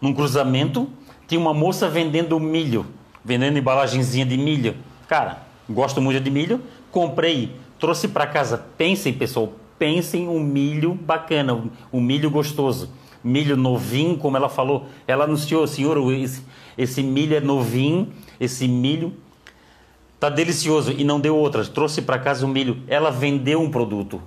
num 0.01 0.13
cruzamento, 0.13 0.89
tinha 1.27 1.39
uma 1.39 1.53
moça 1.53 1.87
vendendo 1.87 2.39
milho, 2.39 2.85
vendendo 3.23 3.57
embalagenzinha 3.57 4.25
de 4.25 4.37
milho. 4.37 4.75
Cara, 5.07 5.43
gosto 5.69 6.01
muito 6.01 6.19
de 6.19 6.31
milho, 6.31 6.61
comprei, 6.91 7.55
trouxe 7.79 8.07
para 8.07 8.27
casa. 8.27 8.57
Pensem, 8.77 9.13
pessoal, 9.13 9.53
pensem 9.77 10.27
um 10.27 10.39
milho 10.39 10.93
bacana, 10.93 11.63
um 11.93 12.01
milho 12.01 12.29
gostoso. 12.29 12.89
Milho 13.23 13.57
novinho, 13.57 14.17
como 14.17 14.37
ela 14.37 14.49
falou. 14.49 14.87
Ela 15.05 15.25
anunciou, 15.25 15.67
senhor, 15.67 15.97
esse, 16.13 16.43
esse 16.77 17.03
milho 17.03 17.35
é 17.35 17.39
novinho, 17.39 18.07
esse 18.39 18.67
milho 18.67 19.13
Tá 20.19 20.29
delicioso 20.29 20.91
e 20.91 21.03
não 21.03 21.19
deu 21.19 21.35
outras. 21.35 21.69
Trouxe 21.69 22.01
para 22.01 22.19
casa 22.19 22.45
o 22.45 22.49
milho. 22.49 22.83
Ela 22.87 23.09
vendeu 23.09 23.61
um 23.61 23.71
produto. 23.71 24.21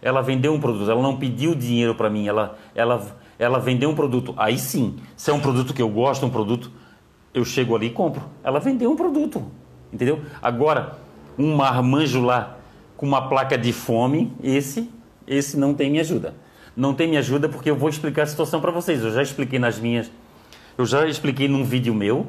Ela 0.00 0.22
vendeu 0.22 0.54
um 0.54 0.60
produto. 0.60 0.88
Ela 0.88 1.02
não 1.02 1.16
pediu 1.16 1.54
dinheiro 1.54 1.94
para 1.94 2.08
mim. 2.08 2.28
Ela, 2.28 2.56
ela, 2.74 3.04
ela 3.38 3.58
vendeu 3.58 3.90
um 3.90 3.94
produto. 3.94 4.34
Aí 4.36 4.56
sim, 4.56 4.96
se 5.16 5.30
é 5.30 5.34
um 5.34 5.40
produto 5.40 5.74
que 5.74 5.82
eu 5.82 5.88
gosto, 5.88 6.24
um 6.24 6.30
produto, 6.30 6.70
eu 7.34 7.44
chego 7.44 7.74
ali 7.74 7.86
e 7.86 7.90
compro. 7.90 8.22
Ela 8.44 8.60
vendeu 8.60 8.90
um 8.92 8.96
produto. 8.96 9.44
Entendeu? 9.92 10.20
Agora, 10.40 10.98
um 11.36 11.56
marmanjo 11.56 12.22
lá 12.22 12.58
com 12.96 13.04
uma 13.04 13.28
placa 13.28 13.58
de 13.58 13.72
fome, 13.72 14.32
esse, 14.42 14.88
esse 15.26 15.56
não 15.56 15.74
tem 15.74 15.90
me 15.90 15.98
ajuda. 15.98 16.36
Não 16.76 16.94
tem 16.94 17.08
me 17.08 17.16
ajuda 17.16 17.48
porque 17.48 17.68
eu 17.68 17.74
vou 17.74 17.88
explicar 17.88 18.22
a 18.22 18.26
situação 18.26 18.60
para 18.60 18.70
vocês. 18.70 19.02
Eu 19.02 19.10
já 19.10 19.22
expliquei 19.22 19.58
nas 19.58 19.78
minhas, 19.78 20.08
eu 20.78 20.86
já 20.86 21.06
expliquei 21.06 21.48
num 21.48 21.64
vídeo 21.64 21.92
meu 21.92 22.28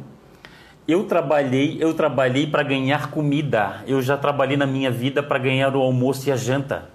eu 0.87 1.05
trabalhei, 1.05 1.77
eu 1.79 1.93
trabalhei 1.93 2.47
para 2.47 2.63
ganhar 2.63 3.09
comida. 3.09 3.83
Eu 3.87 4.01
já 4.01 4.17
trabalhei 4.17 4.57
na 4.57 4.65
minha 4.65 4.91
vida 4.91 5.23
para 5.23 5.39
ganhar 5.39 5.75
o 5.75 5.81
almoço 5.81 6.27
e 6.27 6.31
a 6.31 6.35
janta. 6.35 6.89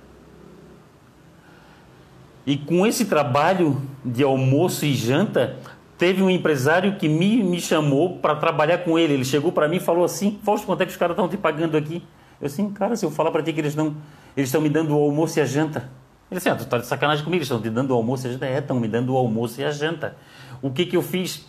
E 2.47 2.57
com 2.57 2.87
esse 2.87 3.07
trabalho 3.07 3.81
de 4.05 4.23
almoço 4.23 4.85
e 4.85 4.95
janta, 4.95 5.57
teve 5.97 6.23
um 6.23 6.31
empresário 6.31 6.97
que 6.97 7.09
me, 7.09 7.43
me 7.43 7.61
chamou 7.61 8.19
para 8.19 8.37
trabalhar 8.37 8.79
com 8.79 8.99
ele. 8.99 9.15
Ele 9.15 9.25
chegou 9.25 9.53
para 9.53 9.69
mim 9.69 9.77
e 9.77 9.81
falou 9.81 10.05
assim: 10.05 10.39
Fausto, 10.43 10.67
quanto 10.67 10.83
é 10.83 10.87
que 10.87 10.93
os 10.93 10.97
caras 10.97 11.15
estão 11.15 11.29
te 11.29 11.37
pagando 11.37 11.77
aqui? 11.77 12.03
Eu 12.41 12.47
assim, 12.47 12.71
cara, 12.71 12.95
se 12.95 13.05
eu 13.05 13.11
falar 13.11 13.31
para 13.31 13.43
ti 13.43 13.53
que 13.53 13.61
eles 13.61 13.75
não, 13.75 13.97
eles 14.37 14.49
estão 14.49 14.61
me 14.61 14.69
dando 14.69 14.97
o 14.97 15.03
almoço 15.03 15.39
e 15.39 15.43
a 15.43 15.45
janta. 15.45 15.91
Ele 16.31 16.39
assim, 16.39 16.51
ah, 16.51 16.55
tu 16.55 16.67
tá 16.67 16.79
de 16.79 16.87
sacanagem 16.87 17.25
comigo, 17.25 17.39
eles 17.39 17.49
estão 17.49 17.61
te 17.61 17.71
dando 17.71 17.91
o 17.91 17.95
almoço 17.95 18.27
e 18.27 18.29
a 18.29 18.33
janta. 18.33 18.47
É, 18.47 18.59
estão 18.59 18.79
me 18.79 18.87
dando 18.87 19.13
o 19.15 19.17
almoço 19.17 19.61
e 19.61 19.65
a 19.65 19.71
janta. 19.71 20.17
O 20.63 20.71
que 20.71 20.87
que 20.87 20.97
eu 20.97 21.03
fiz? 21.03 21.47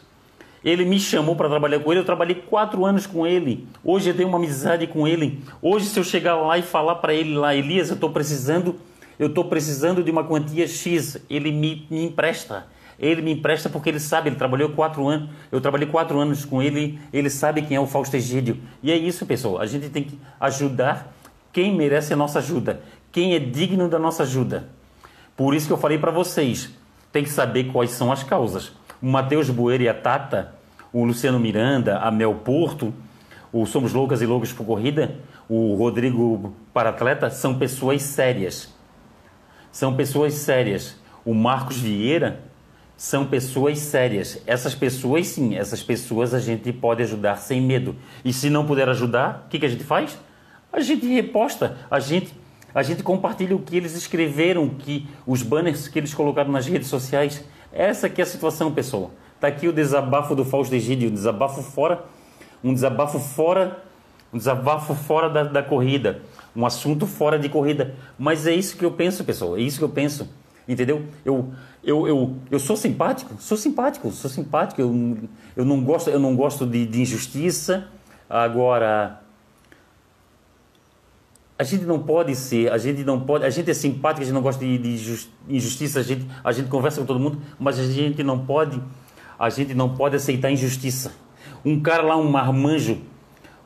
Ele 0.63 0.83
me 0.83 0.99
chamou 0.99 1.35
para 1.35 1.47
trabalhar 1.47 1.79
com 1.79 1.91
ele, 1.91 2.01
eu 2.01 2.05
trabalhei 2.05 2.35
quatro 2.35 2.85
anos 2.85 3.07
com 3.07 3.25
ele. 3.25 3.67
Hoje 3.83 4.09
eu 4.09 4.15
tenho 4.15 4.27
uma 4.27 4.37
amizade 4.37 4.87
com 4.87 5.07
ele. 5.07 5.41
Hoje, 5.61 5.85
se 5.85 5.99
eu 5.99 6.03
chegar 6.03 6.35
lá 6.35 6.57
e 6.57 6.61
falar 6.61 6.95
para 6.95 7.13
ele 7.13 7.35
lá, 7.35 7.55
Elias, 7.55 7.89
eu 7.89 7.95
estou 7.95 8.09
precisando, 8.09 8.75
eu 9.17 9.27
estou 9.27 9.45
precisando 9.45 10.03
de 10.03 10.11
uma 10.11 10.23
quantia 10.23 10.67
X, 10.67 11.17
ele 11.29 11.51
me, 11.51 11.87
me 11.89 12.05
empresta. 12.05 12.67
Ele 12.99 13.21
me 13.21 13.31
empresta 13.31 13.69
porque 13.69 13.87
ele 13.87 13.99
sabe, 13.99 14.27
ele 14.27 14.35
trabalhou 14.35 14.69
quatro 14.69 15.07
anos, 15.07 15.29
eu 15.49 15.61
trabalhei 15.61 15.87
quatro 15.87 16.19
anos 16.19 16.43
com 16.43 16.61
ele, 16.61 16.99
ele 17.13 17.29
sabe 17.29 17.61
quem 17.61 17.77
é 17.77 17.79
o 17.79 17.87
Fausto 17.87 18.17
Egídio. 18.17 18.57
E 18.83 18.91
é 18.91 18.97
isso, 18.97 19.25
pessoal. 19.25 19.61
A 19.61 19.65
gente 19.65 19.89
tem 19.89 20.03
que 20.03 20.19
ajudar 20.37 21.13
quem 21.53 21.73
merece 21.73 22.11
a 22.11 22.17
nossa 22.17 22.39
ajuda, 22.39 22.81
quem 23.09 23.35
é 23.35 23.39
digno 23.39 23.87
da 23.87 23.97
nossa 23.97 24.23
ajuda. 24.23 24.67
Por 25.37 25.55
isso 25.55 25.67
que 25.67 25.71
eu 25.71 25.77
falei 25.77 25.97
para 25.97 26.11
vocês, 26.11 26.69
tem 27.13 27.23
que 27.23 27.29
saber 27.29 27.71
quais 27.71 27.91
são 27.91 28.11
as 28.11 28.21
causas. 28.21 28.73
O 29.01 29.05
Matheus 29.05 29.49
Bueira 29.49 29.83
e 29.83 29.89
a 29.89 29.93
Tata, 29.93 30.53
o 30.91 31.03
Luciano 31.05 31.39
Miranda, 31.39 31.99
a 31.99 32.11
Mel 32.11 32.35
Porto, 32.35 32.93
o 33.51 33.65
Somos 33.65 33.93
Loucas 33.93 34.21
e 34.21 34.25
Loucos 34.25 34.51
por 34.51 34.65
Corrida, 34.65 35.15
o 35.47 35.75
Rodrigo 35.75 36.53
Paratleta, 36.73 37.29
são 37.29 37.57
pessoas 37.57 38.01
sérias. 38.01 38.73
São 39.71 39.95
pessoas 39.95 40.33
sérias. 40.33 40.95
O 41.25 41.33
Marcos 41.33 41.77
Vieira 41.77 42.41
são 42.97 43.25
pessoas 43.25 43.79
sérias. 43.79 44.41
Essas 44.45 44.75
pessoas, 44.75 45.27
sim, 45.27 45.55
essas 45.55 45.81
pessoas 45.81 46.33
a 46.33 46.39
gente 46.39 46.71
pode 46.73 47.01
ajudar 47.01 47.37
sem 47.37 47.61
medo. 47.61 47.95
E 48.25 48.33
se 48.33 48.49
não 48.49 48.65
puder 48.65 48.89
ajudar, 48.89 49.45
o 49.45 49.49
que, 49.49 49.57
que 49.57 49.65
a 49.65 49.69
gente 49.69 49.83
faz? 49.83 50.19
A 50.71 50.81
gente 50.81 51.07
reposta, 51.07 51.77
a 51.89 51.99
gente, 51.99 52.33
a 52.73 52.83
gente 52.83 53.03
compartilha 53.03 53.55
o 53.55 53.59
que 53.59 53.75
eles 53.75 53.95
escreveram, 53.95 54.69
que 54.69 55.07
os 55.25 55.41
banners 55.41 55.87
que 55.87 55.99
eles 55.99 56.13
colocaram 56.13 56.51
nas 56.51 56.67
redes 56.67 56.87
sociais. 56.87 57.43
Essa 57.71 58.09
que 58.09 58.21
é 58.21 58.23
a 58.23 58.27
situação, 58.27 58.71
pessoal. 58.71 59.11
Está 59.35 59.47
aqui 59.47 59.67
o 59.67 59.73
desabafo 59.73 60.35
do 60.35 60.43
Fausto 60.43 60.75
Egídio, 60.75 61.09
um 61.09 61.13
desabafo 61.13 61.61
fora, 61.61 62.03
um 62.63 62.73
desabafo 62.73 63.19
fora, 63.19 63.83
um 64.33 64.37
desabafo 64.37 64.93
fora 64.93 65.29
da, 65.29 65.43
da 65.43 65.63
corrida, 65.63 66.21
um 66.55 66.65
assunto 66.65 67.07
fora 67.07 67.39
de 67.39 67.49
corrida. 67.49 67.95
Mas 68.17 68.45
é 68.45 68.53
isso 68.53 68.77
que 68.77 68.85
eu 68.85 68.91
penso, 68.91 69.23
pessoal. 69.23 69.57
É 69.57 69.61
isso 69.61 69.77
que 69.77 69.83
eu 69.83 69.89
penso. 69.89 70.29
Entendeu? 70.67 71.05
Eu, 71.25 71.51
eu, 71.83 72.07
eu, 72.07 72.35
eu 72.51 72.59
sou 72.59 72.75
simpático, 72.75 73.33
sou 73.39 73.57
simpático, 73.57 74.11
sou 74.11 74.29
simpático. 74.29 74.79
Eu, 74.79 75.17
eu 75.55 75.65
não 75.65 75.83
gosto, 75.83 76.09
eu 76.09 76.19
não 76.19 76.35
gosto 76.35 76.65
de, 76.65 76.85
de 76.85 77.01
injustiça. 77.01 77.87
Agora, 78.29 79.21
a 81.59 81.63
gente 81.65 81.83
não 81.83 81.99
pode 81.99 82.33
ser, 82.37 82.71
a 82.71 82.77
gente 82.77 83.03
não 83.03 83.19
pode, 83.19 83.43
a 83.43 83.49
gente 83.49 83.69
é 83.69 83.73
simpático, 83.73 84.21
a 84.21 84.23
gente 84.23 84.33
não 84.33 84.41
gosta 84.41 84.63
de, 84.63 84.77
de 84.77 85.27
injustiça, 85.49 85.99
a 85.99 86.03
gente, 86.03 86.25
a 86.41 86.53
gente 86.53 86.69
conversa 86.69 87.01
com 87.01 87.05
todo 87.05 87.19
mundo, 87.19 87.41
mas 87.59 87.77
a 87.77 87.83
gente 87.83 88.23
não 88.23 88.39
pode, 88.45 88.81
a 89.37 89.49
gente 89.49 89.73
não 89.73 89.89
pode 89.89 90.15
aceitar 90.15 90.49
injustiça. 90.49 91.11
Um 91.65 91.81
cara 91.81 92.01
lá, 92.01 92.15
um 92.15 92.31
marmanjo, 92.31 92.99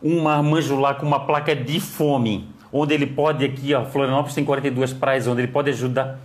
um 0.02 0.24
marmanjo 0.24 0.76
lá 0.76 0.96
com 0.96 1.06
uma 1.06 1.20
placa 1.20 1.56
de 1.56 1.80
fome, 1.80 2.50
onde 2.72 2.96
ele 2.96 3.06
pode 3.06 3.46
aqui, 3.46 3.76
ó, 3.76 3.86
Florianópolis 3.86 4.34
tem 4.34 4.44
42 4.44 4.92
praias, 4.94 5.28
onde 5.28 5.42
ele 5.42 5.52
pode 5.52 5.70
ajudar 5.70 6.20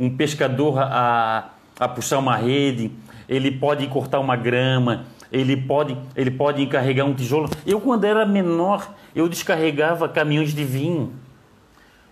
um 0.00 0.10
pescador 0.10 0.76
a, 0.80 1.50
a 1.78 1.86
puxar 1.86 2.18
uma 2.18 2.34
rede, 2.34 2.90
ele 3.28 3.52
pode 3.52 3.86
cortar 3.86 4.18
uma 4.18 4.34
grama, 4.34 5.04
ele 5.32 5.56
pode, 5.56 5.96
ele 6.14 6.30
pode 6.30 6.62
encarregar 6.62 7.06
um 7.06 7.14
tijolo. 7.14 7.48
Eu, 7.66 7.80
quando 7.80 8.04
era 8.04 8.26
menor, 8.26 8.94
eu 9.14 9.26
descarregava 9.26 10.06
caminhões 10.06 10.54
de 10.54 10.62
vinho. 10.62 11.14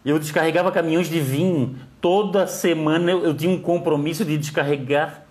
Eu 0.03 0.19
descarregava 0.19 0.73
caminhões 0.73 1.11
de 1.11 1.21
vinho. 1.21 1.77
Toda 2.01 2.47
semana 2.47 3.11
eu, 3.11 3.23
eu 3.23 3.35
tinha 3.35 3.51
um 3.53 3.61
compromisso 3.61 4.25
de 4.25 4.39
descarregar 4.39 5.27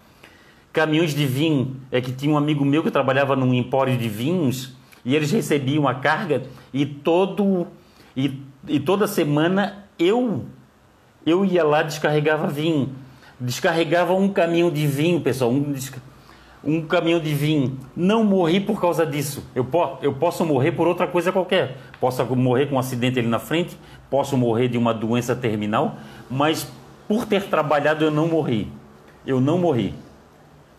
caminhões 0.72 1.16
de 1.16 1.26
vinho. 1.26 1.78
É 1.92 2.00
que 2.00 2.12
tinha 2.12 2.32
um 2.32 2.38
amigo 2.38 2.64
meu 2.64 2.84
que 2.84 2.92
trabalhava 2.92 3.36
num 3.36 3.56
empório 3.56 3.98
de 3.98 4.08
vinhos 4.08 4.78
e 5.04 5.16
eles 5.16 5.32
recebiam 5.32 5.88
a 5.88 5.96
carga 5.96 6.44
e 6.72 6.86
todo 6.86 7.66
e, 8.16 8.40
e 8.68 8.80
toda 8.80 9.08
semana 9.08 9.86
eu 9.98 10.46
eu 11.26 11.44
ia 11.44 11.64
lá, 11.64 11.82
descarregava 11.82 12.48
vinho. 12.48 12.96
Descarregava 13.40 14.14
um 14.14 14.30
caminhão 14.30 14.70
de 14.70 14.86
vinho, 14.86 15.22
pessoal. 15.22 15.52
Um, 15.52 15.74
um 16.64 16.82
caminhão 16.82 17.20
de 17.20 17.34
vinho. 17.34 17.78
Não 17.96 18.24
morri 18.24 18.60
por 18.60 18.80
causa 18.80 19.06
disso. 19.06 19.44
Eu, 19.56 19.64
po 19.64 19.98
eu 20.02 20.14
posso 20.14 20.46
morrer 20.46 20.72
por 20.72 20.88
outra 20.88 21.08
coisa 21.08 21.32
qualquer. 21.32 21.78
Posso 22.00 22.24
morrer 22.36 22.68
com 22.68 22.76
um 22.76 22.80
acidente 22.80 23.20
ali 23.20 23.28
na 23.28 23.40
frente. 23.40 23.78
Posso 24.10 24.38
morrer 24.38 24.68
de 24.68 24.78
uma 24.78 24.94
doença 24.94 25.36
terminal. 25.36 25.98
Mas 26.30 26.70
por 27.08 27.26
ter 27.26 27.44
trabalhado, 27.44 28.04
eu 28.04 28.12
não 28.12 28.28
morri. 28.28 28.72
Eu 29.26 29.40
não 29.40 29.58
morri. 29.58 29.94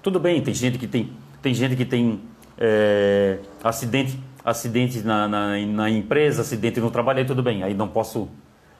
Tudo 0.02 0.18
bem, 0.18 0.40
tem 0.40 0.54
gente 0.54 0.78
que 0.78 0.86
tem, 0.86 1.12
tem, 1.42 1.52
gente 1.52 1.76
que 1.76 1.84
tem 1.84 2.20
é, 2.56 3.38
acidente, 3.62 4.18
acidente 4.44 5.00
na, 5.02 5.28
na, 5.28 5.58
na 5.58 5.90
empresa, 5.90 6.42
acidente 6.42 6.80
no 6.80 6.90
trabalho, 6.90 7.18
aí 7.18 7.24
tudo 7.24 7.42
bem. 7.42 7.62
Aí 7.62 7.74
não 7.74 7.88
posso, 7.88 8.28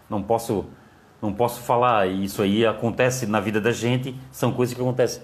não 0.09 0.23
posso 0.23 0.67
não 1.21 1.33
posso 1.33 1.61
falar, 1.61 2.07
isso 2.07 2.41
aí 2.41 2.65
acontece 2.65 3.27
na 3.27 3.41
vida 3.41 3.61
da 3.61 3.73
gente, 3.73 4.15
são 4.33 4.53
coisas 4.53 4.75
que 4.75 4.81
acontecem. 4.81 5.23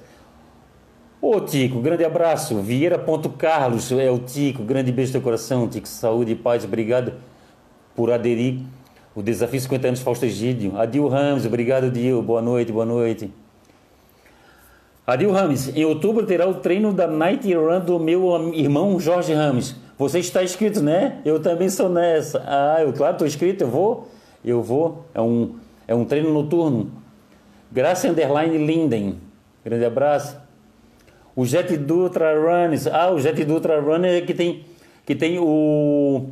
Ô 1.21 1.41
Tico, 1.41 1.81
grande 1.81 2.05
abraço. 2.05 2.61
Vieira 2.61 2.99
Ponto 2.99 3.31
Carlos 3.31 3.91
é 3.93 4.11
o 4.11 4.19
Tico, 4.19 4.62
grande 4.62 4.93
beijo 4.93 5.12
teu 5.12 5.21
coração, 5.23 5.67
Tico. 5.67 5.89
Saúde 5.89 6.33
e 6.33 6.35
paz, 6.35 6.64
obrigado 6.64 7.14
por 7.95 8.11
aderir. 8.11 8.61
O 9.14 9.23
desafio 9.23 9.59
50 9.59 9.89
anos 9.89 10.01
Fausto 10.01 10.27
Egídio. 10.27 10.79
Adil 10.79 11.09
Ramos, 11.09 11.47
obrigado, 11.47 11.91
Dil. 11.91 12.23
Boa 12.23 12.43
noite, 12.43 12.71
boa 12.71 12.85
noite. 12.85 13.31
Adil 15.07 15.33
Ramos, 15.33 15.75
em 15.75 15.87
outubro 15.87 16.27
terá 16.27 16.47
o 16.47 16.55
treino 16.55 16.93
da 16.93 17.07
Night 17.07 17.51
Run 17.55 17.81
do 17.81 17.99
meu 17.99 18.53
irmão 18.53 19.01
Jorge 19.01 19.33
Ramos. 19.33 19.75
Você 19.97 20.19
está 20.19 20.45
inscrito, 20.45 20.83
né? 20.83 21.23
Eu 21.25 21.41
também 21.41 21.71
sou 21.71 21.89
nessa. 21.89 22.43
Ah, 22.47 22.83
eu 22.83 22.93
claro, 22.93 23.14
estou 23.14 23.27
inscrito, 23.27 23.64
eu 23.64 23.69
vou. 23.69 24.09
Eu 24.45 24.62
vou. 24.62 25.07
É 25.14 25.21
um 25.21 25.55
é 25.89 25.95
um 25.95 26.05
treino 26.05 26.33
noturno. 26.33 26.91
Graça 27.73 28.09
Underline 28.09 28.59
Linden. 28.59 29.19
Grande 29.64 29.85
abraço. 29.85 30.45
O 31.37 31.45
Jet 31.45 31.76
Dutra 31.76 32.34
Runners. 32.34 32.87
Ah, 32.87 33.11
o 33.11 33.20
Jet 33.20 33.45
Dutra 33.45 33.80
Runner 33.80 34.11
é 34.11 34.20
que 34.22 34.34
tem, 34.34 34.64
que 35.05 35.14
tem 35.14 35.39
o. 35.39 36.30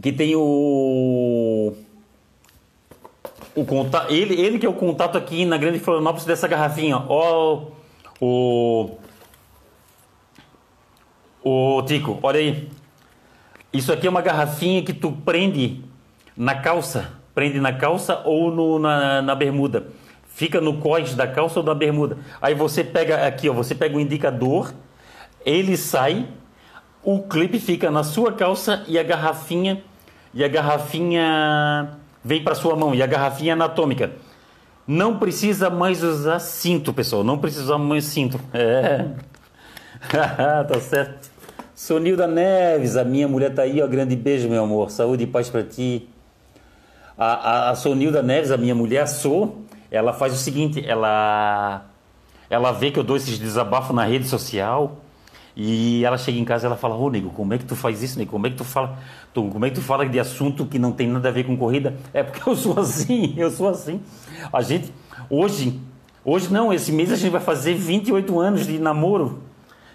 Que 0.00 0.12
tem 0.12 0.36
o. 0.36 1.74
O 3.54 3.64
contato, 3.64 4.12
ele, 4.12 4.40
ele 4.40 4.58
que 4.60 4.66
é 4.66 4.68
o 4.68 4.74
contato 4.74 5.18
aqui 5.18 5.44
na 5.44 5.58
Grande 5.58 5.80
Florianópolis 5.80 6.24
dessa 6.24 6.46
garrafinha. 6.46 7.04
Ó, 7.08 7.66
o. 8.20 8.90
O 11.42 11.82
Tico, 11.82 12.20
olha 12.22 12.38
aí. 12.38 12.68
Isso 13.72 13.92
aqui 13.92 14.06
é 14.06 14.10
uma 14.10 14.22
garrafinha 14.22 14.82
que 14.82 14.92
tu 14.92 15.10
prende 15.10 15.82
na 16.36 16.54
calça 16.54 17.18
prende 17.38 17.60
na 17.60 17.72
calça 17.72 18.20
ou 18.24 18.50
no, 18.50 18.80
na, 18.80 19.22
na 19.22 19.32
bermuda. 19.32 19.86
Fica 20.38 20.60
no 20.60 20.78
cós 20.78 21.16
da 21.16 21.26
calça 21.26 21.58
ou 21.58 21.64
da 21.64 21.74
bermuda. 21.74 22.16
Aí 22.40 22.54
você 22.54 22.84
pega 22.84 23.26
aqui, 23.26 23.48
ó, 23.50 23.52
você 23.52 23.74
pega 23.74 23.96
o 23.96 24.00
indicador, 24.00 24.72
ele 25.44 25.76
sai, 25.76 26.28
o 27.02 27.22
clipe 27.22 27.58
fica 27.58 27.90
na 27.90 28.04
sua 28.04 28.32
calça 28.32 28.84
e 28.86 28.96
a 28.96 29.02
garrafinha 29.02 29.82
e 30.32 30.44
a 30.44 30.46
garrafinha 30.46 31.98
vem 32.24 32.44
para 32.44 32.54
sua 32.54 32.76
mão 32.76 32.94
e 32.94 33.02
a 33.02 33.06
garrafinha 33.08 33.54
anatômica. 33.54 34.12
Não 34.86 35.18
precisa 35.18 35.70
mais 35.70 36.04
usar 36.04 36.38
cinto, 36.38 36.92
pessoal. 36.92 37.24
Não 37.24 37.36
precisa 37.36 37.76
mais 37.76 38.04
cinto. 38.04 38.38
É. 38.54 39.06
tá 40.68 40.80
certo. 40.80 41.32
Sonilda 41.74 42.28
Neves, 42.28 42.96
a 42.96 43.02
minha 43.02 43.26
mulher 43.26 43.52
tá 43.52 43.62
aí, 43.62 43.82
ó. 43.82 43.88
Grande 43.88 44.14
beijo, 44.14 44.48
meu 44.48 44.62
amor. 44.62 44.92
Saúde 44.92 45.24
e 45.24 45.26
paz 45.26 45.50
para 45.50 45.64
ti. 45.64 46.08
A, 47.18 47.26
a, 47.26 47.70
a 47.70 47.74
Sonilda 47.74 48.22
Neves, 48.22 48.52
a 48.52 48.56
minha 48.56 48.76
mulher, 48.76 49.00
a 49.00 49.06
So, 49.08 49.66
ela 49.90 50.12
faz 50.12 50.32
o 50.32 50.36
seguinte, 50.36 50.84
ela, 50.86 51.86
ela 52.50 52.72
vê 52.72 52.90
que 52.90 52.98
eu 52.98 53.04
dou 53.04 53.16
esses 53.16 53.38
desabafos 53.38 53.94
na 53.94 54.04
rede 54.04 54.28
social 54.28 54.98
e 55.56 56.04
ela 56.04 56.16
chega 56.16 56.38
em 56.38 56.44
casa 56.44 56.66
e 56.66 56.68
ela 56.68 56.76
fala, 56.76 56.94
ô 56.94 57.04
oh, 57.04 57.10
nego, 57.10 57.30
como 57.30 57.52
é 57.52 57.58
que 57.58 57.64
tu 57.64 57.74
faz 57.74 58.02
isso, 58.02 58.18
nego? 58.18 58.30
Como 58.30 58.46
é 58.46 58.50
que 58.50 58.56
tu 58.56 58.64
fala, 58.64 58.98
tu, 59.34 59.42
como 59.48 59.64
é 59.66 59.70
que 59.70 59.74
tu 59.74 59.82
fala 59.82 60.06
de 60.06 60.20
assunto 60.20 60.64
que 60.66 60.78
não 60.78 60.92
tem 60.92 61.08
nada 61.08 61.28
a 61.28 61.32
ver 61.32 61.44
com 61.44 61.56
corrida? 61.56 61.96
É 62.14 62.22
porque 62.22 62.48
eu 62.48 62.54
sou 62.54 62.78
assim, 62.78 63.34
eu 63.38 63.50
sou 63.50 63.68
assim. 63.68 64.00
A 64.52 64.62
gente, 64.62 64.92
hoje, 65.28 65.80
hoje 66.24 66.52
não, 66.52 66.72
esse 66.72 66.92
mês 66.92 67.10
a 67.10 67.16
gente 67.16 67.32
vai 67.32 67.40
fazer 67.40 67.74
28 67.74 68.38
anos 68.38 68.66
de 68.66 68.78
namoro. 68.78 69.42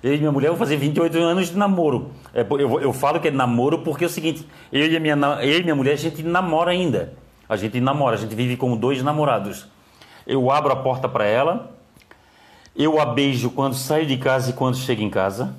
Eu 0.04 0.14
e 0.14 0.18
minha 0.18 0.34
mulher 0.34 0.50
vão 0.50 0.58
fazer 0.58 0.76
28 0.76 1.18
anos 1.18 1.48
de 1.48 1.58
namoro. 1.58 2.12
É, 2.34 2.42
eu, 2.42 2.82
eu 2.82 2.92
falo 2.92 3.22
que 3.22 3.30
é 3.30 3.32
namoro 3.32 3.80
porque 3.80 4.04
é 4.04 4.08
o 4.08 4.10
seguinte: 4.10 4.46
eu 4.70 4.86
e, 4.86 5.00
minha, 5.00 5.16
eu 5.42 5.60
e 5.60 5.64
minha 5.64 5.76
mulher, 5.76 5.94
a 5.94 5.96
gente 5.96 6.22
namora 6.22 6.72
ainda. 6.72 7.14
A 7.48 7.56
gente 7.56 7.80
namora, 7.80 8.18
a 8.18 8.20
gente 8.20 8.36
vive 8.36 8.58
como 8.58 8.76
dois 8.76 9.02
namorados. 9.02 9.66
Eu 10.26 10.50
abro 10.52 10.72
a 10.72 10.76
porta 10.76 11.08
para 11.08 11.26
ela, 11.26 11.74
eu 12.76 13.00
a 13.00 13.06
beijo 13.06 13.52
quando 13.52 13.76
saio 13.76 14.06
de 14.06 14.18
casa 14.18 14.50
e 14.50 14.54
quando 14.54 14.78
chego 14.78 15.02
em 15.02 15.10
casa. 15.10 15.56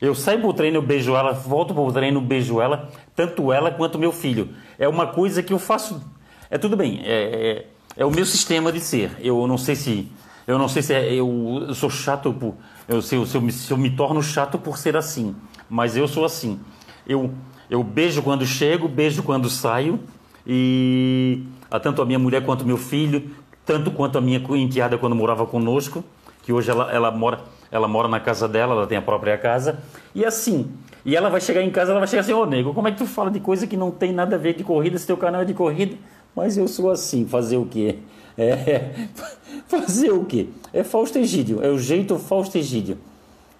Eu 0.00 0.14
saio 0.14 0.40
pro 0.40 0.52
treino, 0.52 0.78
eu 0.78 0.82
beijo 0.82 1.14
ela, 1.14 1.32
volto 1.32 1.72
pro 1.72 1.92
treino, 1.92 2.20
beijo 2.20 2.60
ela, 2.60 2.90
tanto 3.14 3.52
ela 3.52 3.70
quanto 3.70 3.98
meu 3.98 4.10
filho. 4.10 4.48
É 4.78 4.88
uma 4.88 5.06
coisa 5.06 5.42
que 5.42 5.52
eu 5.52 5.60
faço. 5.60 6.02
É 6.50 6.58
tudo 6.58 6.76
bem, 6.76 7.00
é, 7.04 7.12
é, 7.14 7.66
é 7.96 8.04
o 8.04 8.10
meu 8.10 8.26
sistema 8.26 8.72
de 8.72 8.80
ser. 8.80 9.16
Eu 9.20 9.46
não 9.46 9.56
sei 9.56 9.76
se 9.76 10.10
Eu 10.44 10.58
não 10.58 10.68
sei 10.68 10.82
se 10.82 10.92
é, 10.92 11.14
eu, 11.14 11.64
eu 11.68 11.74
sou 11.74 11.88
chato 11.88 12.32
por. 12.32 12.56
Eu, 12.88 13.00
se, 13.00 13.14
eu, 13.14 13.24
se, 13.24 13.36
eu 13.36 13.50
se 13.50 13.70
eu 13.70 13.76
me 13.76 13.90
torno 13.90 14.20
chato 14.22 14.58
por 14.58 14.76
ser 14.76 14.96
assim. 14.96 15.36
Mas 15.70 15.96
eu 15.96 16.08
sou 16.08 16.24
assim. 16.24 16.58
Eu, 17.06 17.32
eu 17.70 17.82
beijo 17.84 18.22
quando 18.22 18.44
chego, 18.44 18.88
beijo 18.88 19.22
quando 19.22 19.48
saio. 19.48 20.00
E 20.44 21.44
tanto 21.80 22.02
a 22.02 22.04
minha 22.04 22.18
mulher 22.18 22.44
quanto 22.44 22.66
meu 22.66 22.76
filho, 22.76 23.30
tanto 23.72 23.90
quanto 23.90 24.18
a 24.18 24.20
minha 24.20 24.38
enteada 24.50 24.98
quando 24.98 25.16
morava 25.16 25.46
conosco, 25.46 26.04
que 26.42 26.52
hoje 26.52 26.70
ela, 26.70 26.92
ela, 26.92 27.10
mora, 27.10 27.40
ela 27.70 27.88
mora 27.88 28.06
na 28.06 28.20
casa 28.20 28.46
dela, 28.46 28.74
ela 28.74 28.86
tem 28.86 28.98
a 28.98 29.02
própria 29.02 29.38
casa. 29.38 29.78
E 30.14 30.26
assim. 30.26 30.70
E 31.06 31.16
ela 31.16 31.30
vai 31.30 31.40
chegar 31.40 31.62
em 31.62 31.70
casa, 31.70 31.90
ela 31.90 31.98
vai 31.98 32.06
chegar 32.06 32.20
assim, 32.20 32.34
ô 32.34 32.42
oh, 32.42 32.46
nego, 32.46 32.74
como 32.74 32.86
é 32.86 32.92
que 32.92 32.98
tu 32.98 33.06
fala 33.06 33.30
de 33.30 33.40
coisa 33.40 33.66
que 33.66 33.76
não 33.76 33.90
tem 33.90 34.12
nada 34.12 34.36
a 34.36 34.38
ver 34.38 34.54
de 34.54 34.62
corrida, 34.62 34.98
se 34.98 35.06
teu 35.06 35.16
canal 35.16 35.40
é 35.40 35.44
de 35.46 35.54
corrida? 35.54 35.96
Mas 36.36 36.58
eu 36.58 36.68
sou 36.68 36.90
assim, 36.90 37.26
fazer 37.26 37.56
o 37.56 37.64
quê? 37.64 37.96
É, 38.36 39.06
fazer 39.66 40.12
o 40.12 40.24
quê? 40.26 40.48
É 40.72 40.84
Fausto 40.84 41.18
Egídio, 41.18 41.60
é 41.62 41.68
o 41.68 41.78
jeito 41.78 42.18
Fausto 42.18 42.58
Egídio. 42.58 42.98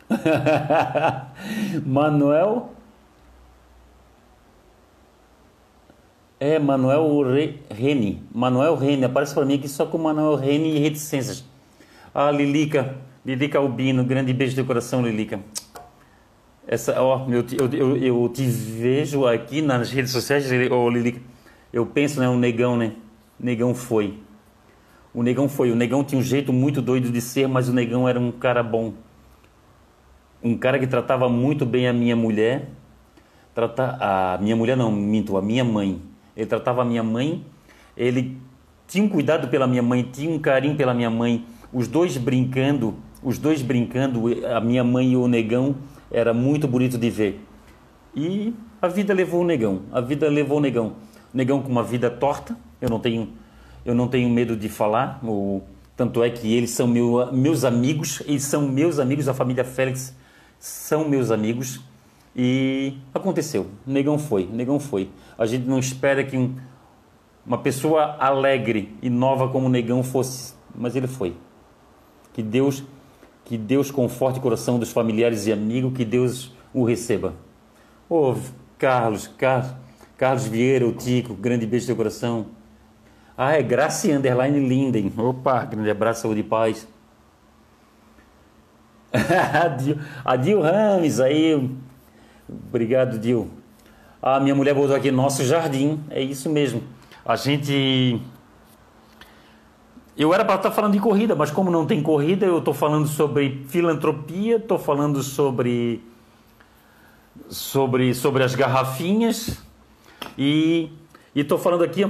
Manuel. 1.86 2.70
É, 6.44 6.58
Manuel 6.58 7.06
Rene. 7.70 8.20
Manuel 8.34 8.74
Rene, 8.74 9.04
aparece 9.04 9.32
para 9.32 9.44
mim 9.44 9.54
aqui 9.54 9.68
só 9.68 9.86
com 9.86 9.96
Manuel 9.96 10.34
Rene 10.34 10.74
e 10.74 10.78
reticências. 10.80 11.44
Ah, 12.12 12.32
Lilica, 12.32 12.96
Lilica 13.24 13.60
Albino, 13.60 14.02
grande 14.02 14.32
beijo 14.32 14.56
do 14.56 14.64
coração, 14.64 15.06
Lilica. 15.06 15.38
Essa, 16.66 17.00
ó, 17.00 17.28
eu, 17.28 17.44
eu, 17.56 17.72
eu, 17.72 17.96
eu 17.96 18.28
te 18.28 18.42
vejo 18.44 19.24
aqui 19.24 19.62
nas 19.62 19.92
redes 19.92 20.10
sociais, 20.10 20.44
oh, 20.72 20.90
Lilica. 20.90 21.20
Eu 21.72 21.86
penso, 21.86 22.18
né, 22.18 22.28
o 22.28 22.36
negão, 22.36 22.76
né? 22.76 22.94
Negão 23.38 23.72
foi. 23.72 24.18
O 25.14 25.22
negão 25.22 25.48
foi. 25.48 25.70
O 25.70 25.76
negão 25.76 26.02
tinha 26.02 26.18
um 26.18 26.24
jeito 26.24 26.52
muito 26.52 26.82
doido 26.82 27.08
de 27.12 27.20
ser, 27.20 27.46
mas 27.46 27.68
o 27.68 27.72
negão 27.72 28.08
era 28.08 28.18
um 28.18 28.32
cara 28.32 28.64
bom. 28.64 28.94
Um 30.42 30.58
cara 30.58 30.76
que 30.80 30.88
tratava 30.88 31.28
muito 31.28 31.64
bem 31.64 31.86
a 31.86 31.92
minha 31.92 32.16
mulher. 32.16 32.68
Trata, 33.54 33.96
a 34.00 34.38
minha 34.38 34.56
mulher 34.56 34.76
não, 34.76 34.90
minto, 34.90 35.36
a 35.36 35.40
minha 35.40 35.62
mãe. 35.62 36.10
Ele 36.36 36.46
tratava 36.46 36.82
a 36.82 36.84
minha 36.84 37.02
mãe. 37.02 37.44
Ele 37.96 38.36
tinha 38.86 39.04
um 39.04 39.08
cuidado 39.08 39.48
pela 39.48 39.66
minha 39.66 39.82
mãe, 39.82 40.02
tinha 40.02 40.30
um 40.30 40.38
carinho 40.38 40.76
pela 40.76 40.94
minha 40.94 41.10
mãe. 41.10 41.44
Os 41.72 41.88
dois 41.88 42.16
brincando, 42.16 42.94
os 43.22 43.38
dois 43.38 43.62
brincando, 43.62 44.24
a 44.46 44.60
minha 44.60 44.84
mãe 44.84 45.12
e 45.12 45.16
o 45.16 45.26
negão, 45.26 45.76
era 46.10 46.34
muito 46.34 46.68
bonito 46.68 46.98
de 46.98 47.10
ver. 47.10 47.40
E 48.14 48.54
a 48.80 48.88
vida 48.88 49.14
levou 49.14 49.40
o 49.40 49.44
negão. 49.44 49.82
A 49.90 50.00
vida 50.00 50.28
levou 50.28 50.58
o 50.58 50.60
negão. 50.60 50.94
O 51.32 51.36
negão 51.36 51.62
com 51.62 51.70
uma 51.70 51.82
vida 51.82 52.10
torta. 52.10 52.56
Eu 52.80 52.90
não 52.90 52.98
tenho 52.98 53.32
eu 53.84 53.94
não 53.94 54.06
tenho 54.06 54.28
medo 54.28 54.56
de 54.56 54.68
falar, 54.68 55.18
o, 55.24 55.60
tanto 55.96 56.22
é 56.22 56.30
que 56.30 56.52
eles 56.54 56.70
são 56.70 56.86
meu, 56.86 57.32
meus 57.32 57.64
amigos, 57.64 58.22
eles 58.26 58.44
são 58.44 58.68
meus 58.68 58.98
amigos, 58.98 59.28
a 59.28 59.34
família 59.34 59.64
Félix 59.64 60.14
são 60.58 61.08
meus 61.08 61.30
amigos 61.32 61.80
e 62.34 62.94
aconteceu, 63.12 63.66
negão 63.86 64.18
foi, 64.18 64.46
negão 64.46 64.80
foi. 64.80 65.10
A 65.36 65.44
gente 65.44 65.66
não 65.66 65.78
espera 65.78 66.24
que 66.24 66.36
um, 66.36 66.56
uma 67.44 67.58
pessoa 67.58 68.16
alegre 68.18 68.96
e 69.02 69.10
nova 69.10 69.48
como 69.48 69.66
o 69.66 69.70
negão 69.70 70.02
fosse, 70.02 70.54
mas 70.74 70.96
ele 70.96 71.06
foi. 71.06 71.36
Que 72.32 72.42
Deus, 72.42 72.82
que 73.44 73.58
Deus 73.58 73.90
conforte 73.90 74.38
o 74.38 74.42
coração 74.42 74.78
dos 74.78 74.90
familiares 74.90 75.46
e 75.46 75.52
amigos, 75.52 75.92
que 75.92 76.04
Deus 76.04 76.52
o 76.72 76.84
receba. 76.84 77.34
Ô 78.08 78.30
oh, 78.30 78.36
Carlos, 78.78 79.26
Carlos, 79.26 79.74
Carlos 80.16 80.46
Vieira, 80.46 80.86
o 80.86 80.92
Tico, 80.92 81.34
grande 81.34 81.66
beijo 81.66 81.86
teu 81.86 81.96
coração. 81.96 82.46
Ah, 83.36 83.52
é 83.52 83.62
Grace 83.62 84.10
Underline 84.10 84.58
Linden. 84.68 85.12
Opa, 85.16 85.64
grande 85.64 85.90
abraço, 85.90 86.22
saúde 86.22 86.40
e 86.40 86.44
paz. 86.44 86.86
a 90.24 90.36
Dil 90.36 90.60
Rames 90.62 91.20
aí. 91.20 91.70
Obrigado, 92.68 93.18
Dil. 93.18 93.50
A 94.20 94.38
minha 94.38 94.54
mulher 94.54 94.74
botou 94.74 94.94
aqui 94.94 95.10
nosso 95.10 95.44
jardim. 95.44 96.00
É 96.10 96.22
isso 96.22 96.48
mesmo. 96.48 96.82
A 97.24 97.36
gente. 97.36 98.20
Eu 100.16 100.32
era 100.32 100.44
para 100.44 100.56
estar 100.56 100.70
falando 100.70 100.92
de 100.92 101.00
corrida, 101.00 101.34
mas 101.34 101.50
como 101.50 101.70
não 101.70 101.86
tem 101.86 102.02
corrida, 102.02 102.44
eu 102.44 102.58
estou 102.58 102.74
falando 102.74 103.08
sobre 103.08 103.64
filantropia, 103.68 104.56
estou 104.56 104.78
falando 104.78 105.22
sobre 105.22 106.04
sobre 107.48 108.14
sobre 108.14 108.44
as 108.44 108.54
garrafinhas 108.54 109.58
e 110.36 110.90
estou 111.34 111.58
falando 111.58 111.82
aqui 111.82 112.04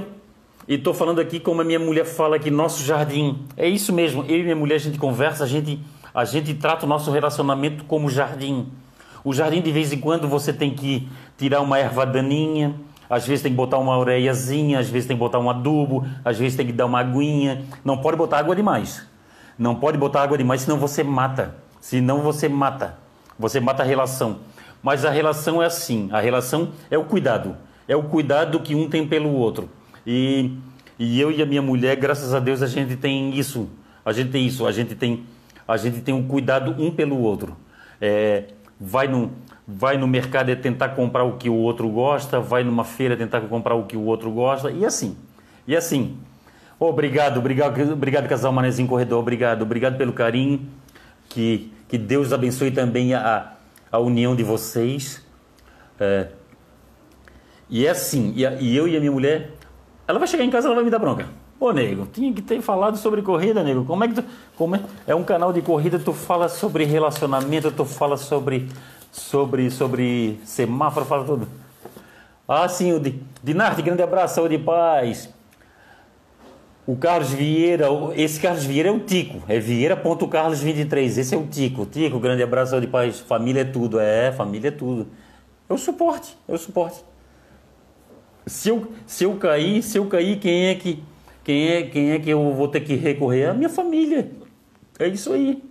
e 0.67 0.75
estou 0.75 0.93
falando 0.93 1.19
aqui 1.19 1.39
como 1.39 1.61
a 1.61 1.63
minha 1.63 1.79
mulher 1.79 2.05
fala 2.05 2.39
que 2.39 2.49
nosso 2.49 2.83
jardim. 2.83 3.45
É 3.57 3.67
isso 3.67 3.91
mesmo. 3.91 4.23
Eu 4.27 4.39
e 4.39 4.43
minha 4.43 4.55
mulher 4.55 4.75
a 4.75 4.79
gente 4.79 4.97
conversa, 4.97 5.43
a 5.43 5.47
gente, 5.47 5.79
a 6.13 6.25
gente 6.25 6.53
trata 6.53 6.85
o 6.85 6.89
nosso 6.89 7.11
relacionamento 7.11 7.83
como 7.85 8.09
jardim. 8.09 8.71
O 9.23 9.33
jardim 9.33 9.61
de 9.61 9.71
vez 9.71 9.93
em 9.93 9.99
quando 9.99 10.27
você 10.27 10.51
tem 10.51 10.71
que 10.71 11.07
tirar 11.37 11.61
uma 11.61 11.79
erva 11.79 12.05
daninha, 12.05 12.75
às 13.09 13.27
vezes 13.27 13.43
tem 13.43 13.51
que 13.51 13.55
botar 13.55 13.77
uma 13.77 13.97
ureiazinha, 13.97 14.79
às 14.79 14.89
vezes 14.89 15.07
tem 15.07 15.15
que 15.15 15.19
botar 15.19 15.39
um 15.39 15.49
adubo, 15.49 16.05
às 16.25 16.37
vezes 16.37 16.57
tem 16.57 16.65
que 16.65 16.73
dar 16.73 16.85
uma 16.85 16.99
aguinha. 16.99 17.63
Não 17.85 17.97
pode 17.97 18.17
botar 18.17 18.39
água 18.39 18.55
demais. 18.55 19.05
Não 19.57 19.75
pode 19.75 19.97
botar 19.97 20.23
água 20.23 20.37
demais, 20.37 20.61
senão 20.61 20.77
você 20.77 21.03
mata. 21.03 21.55
Senão 21.79 22.21
você 22.21 22.49
mata. 22.49 22.97
Você 23.37 23.59
mata 23.59 23.83
a 23.83 23.85
relação. 23.85 24.39
Mas 24.81 25.05
a 25.05 25.09
relação 25.09 25.61
é 25.61 25.65
assim. 25.65 26.09
A 26.11 26.19
relação 26.19 26.69
é 26.89 26.97
o 26.97 27.05
cuidado. 27.05 27.55
É 27.87 27.95
o 27.95 28.03
cuidado 28.03 28.59
que 28.59 28.75
um 28.75 28.89
tem 28.89 29.07
pelo 29.07 29.29
outro. 29.31 29.69
E, 30.05 30.57
e 30.97 31.19
eu 31.19 31.31
e 31.31 31.41
a 31.41 31.45
minha 31.45 31.61
mulher, 31.61 31.95
graças 31.95 32.33
a 32.33 32.39
Deus, 32.39 32.61
a 32.61 32.67
gente 32.67 32.95
tem 32.95 33.37
isso. 33.37 33.69
A 34.05 34.11
gente 34.11 34.31
tem 34.31 34.45
isso. 34.45 34.65
A 34.65 34.71
gente 34.71 34.95
tem, 34.95 35.23
a 35.67 35.77
gente 35.77 36.01
tem 36.01 36.13
um 36.13 36.27
cuidado 36.27 36.75
um 36.77 36.91
pelo 36.91 37.19
outro. 37.19 37.55
É, 38.01 38.45
vai 38.83 39.07
no 39.07 39.31
vai 39.65 39.97
no 39.97 40.05
mercado 40.05 40.51
e 40.51 40.55
tentar 40.57 40.89
comprar 40.89 41.23
o 41.23 41.37
que 41.37 41.49
o 41.49 41.55
outro 41.55 41.87
gosta, 41.87 42.41
vai 42.41 42.65
numa 42.65 42.83
feira 42.83 43.15
tentar 43.15 43.39
comprar 43.41 43.75
o 43.75 43.85
que 43.85 43.95
o 43.95 44.03
outro 44.03 44.29
gosta 44.29 44.69
e 44.69 44.85
assim. 44.85 45.17
E 45.65 45.75
assim. 45.75 46.17
Obrigado, 46.77 47.37
obrigado, 47.37 47.93
obrigado 47.93 48.27
casal 48.27 48.51
Manezinho 48.51 48.89
Corredor, 48.89 49.19
obrigado, 49.19 49.61
obrigado 49.61 49.97
pelo 49.97 50.11
carinho. 50.11 50.67
Que, 51.29 51.71
que 51.87 51.97
Deus 51.97 52.33
abençoe 52.33 52.71
também 52.71 53.13
a, 53.13 53.53
a 53.89 53.99
união 53.99 54.35
de 54.35 54.43
vocês. 54.43 55.25
É, 55.97 56.27
e 57.69 57.87
é 57.87 57.89
assim, 57.89 58.33
e, 58.35 58.45
a, 58.45 58.53
e 58.55 58.75
eu 58.75 58.85
e 58.87 58.97
a 58.97 58.99
minha 58.99 59.11
mulher, 59.11 59.51
ela 60.05 60.19
vai 60.19 60.27
chegar 60.27 60.43
em 60.43 60.49
casa 60.49 60.67
ela 60.67 60.75
vai 60.75 60.83
me 60.83 60.89
dar 60.89 60.99
bronca. 60.99 61.25
Ô, 61.63 61.71
nego, 61.71 62.05
tinha 62.11 62.33
que 62.33 62.41
ter 62.41 62.59
falado 62.61 62.97
sobre 62.97 63.21
corrida, 63.21 63.63
nego. 63.63 63.85
Como 63.85 64.03
é 64.03 64.09
que 64.09 64.15
tu. 64.15 64.23
Como 64.57 64.75
é, 64.75 64.81
é 65.07 65.15
um 65.15 65.23
canal 65.23 65.53
de 65.53 65.61
corrida, 65.61 65.97
tu 65.97 66.11
fala 66.11 66.49
sobre 66.49 66.83
relacionamento, 66.83 67.71
tu 67.71 67.85
fala 67.85 68.17
sobre. 68.17 68.67
sobre. 69.09 69.71
sobre 69.71 70.41
semáforo, 70.43 71.05
fala 71.05 71.23
tudo. 71.23 71.47
Ah, 72.45 72.67
sim, 72.67 72.91
o 72.91 73.01
Dinarte, 73.41 73.81
grande 73.81 74.01
abraço, 74.01 74.35
saúde 74.35 74.55
e 74.55 74.59
paz. 74.59 75.29
O 76.85 76.97
Carlos 76.97 77.29
Vieira, 77.29 77.87
esse 78.13 78.41
Carlos 78.41 78.65
Vieira 78.65 78.89
é 78.89 78.91
o 78.91 78.99
Tico, 78.99 79.41
é 79.47 79.57
Vieira.carlos23, 79.57 81.17
esse 81.17 81.33
é 81.33 81.37
o 81.37 81.47
Tico. 81.47 81.85
Tico, 81.85 82.19
grande 82.19 82.43
abraço, 82.43 82.71
saúde 82.71 82.87
e 82.87 82.89
paz. 82.89 83.21
Família 83.21 83.61
é 83.61 83.63
tudo, 83.63 84.01
é, 84.01 84.33
família 84.33 84.67
é 84.67 84.71
tudo. 84.71 85.07
É 85.69 85.77
suporte, 85.77 86.35
suporte. 86.57 87.05
Se 88.45 88.67
eu, 88.67 88.91
se 89.07 89.23
eu 89.23 89.37
cair, 89.37 89.81
se 89.81 89.97
eu 89.97 90.05
cair, 90.07 90.37
quem 90.39 90.65
é 90.65 90.75
que 90.75 91.01
quem 91.43 91.69
é, 91.69 91.83
quem 91.83 92.11
é 92.11 92.19
que 92.19 92.29
eu 92.29 92.53
vou 92.53 92.67
ter 92.67 92.81
que 92.81 92.95
recorrer? 92.95 93.49
A 93.49 93.53
minha 93.53 93.69
família. 93.69 94.31
É 94.97 95.07
isso 95.07 95.33
aí. 95.33 95.61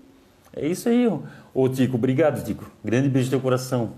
É 0.54 0.66
isso 0.66 0.88
aí. 0.88 1.08
Ô 1.54 1.68
Tico, 1.68 1.96
obrigado, 1.96 2.44
Tico. 2.44 2.70
Grande 2.84 3.08
beijo 3.08 3.26
no 3.26 3.30
teu 3.30 3.40
coração. 3.40 3.92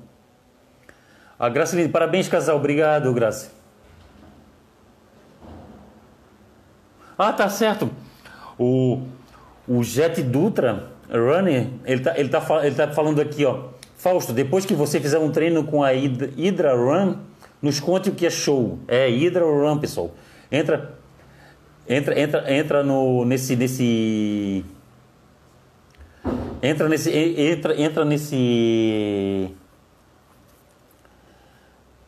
A 1.39 1.49
Graça 1.49 1.75
Linda, 1.75 1.89
parabéns, 1.89 2.29
casal. 2.29 2.57
Obrigado, 2.57 3.13
Graça. 3.13 3.53
Ah, 7.19 7.33
tá 7.33 7.49
certo. 7.49 7.91
O, 8.59 9.03
o 9.67 9.83
Jet 9.83 10.23
Dutra 10.23 10.91
Runner, 11.11 11.69
ele 11.85 12.01
tá, 12.01 12.19
ele, 12.19 12.29
tá, 12.29 12.67
ele 12.67 12.75
tá 12.75 12.89
falando 12.93 13.21
aqui, 13.21 13.45
ó. 13.45 13.69
Fausto, 13.97 14.33
depois 14.33 14.65
que 14.65 14.75
você 14.75 15.01
fizer 15.01 15.19
um 15.19 15.31
treino 15.31 15.65
com 15.65 15.83
a 15.83 15.91
Hydra 15.91 16.75
Run, 16.75 17.17
nos 17.63 17.81
conte 17.81 18.11
o 18.11 18.15
que 18.15 18.27
é 18.27 18.31
show. 18.31 18.79
É 18.87 19.09
Hydra 19.09 19.45
Run, 19.45 19.79
pessoal. 19.79 20.13
Entra, 20.53 20.99
entra, 21.89 22.19
entra, 22.19 22.53
entra 22.53 22.83
no 22.83 23.25
nesse 23.25 23.57
nesse 23.57 24.65
entra 26.63 26.89
nesse 26.89 27.11
entra 27.11 27.81
entra 27.81 28.05
nesse 28.05 29.55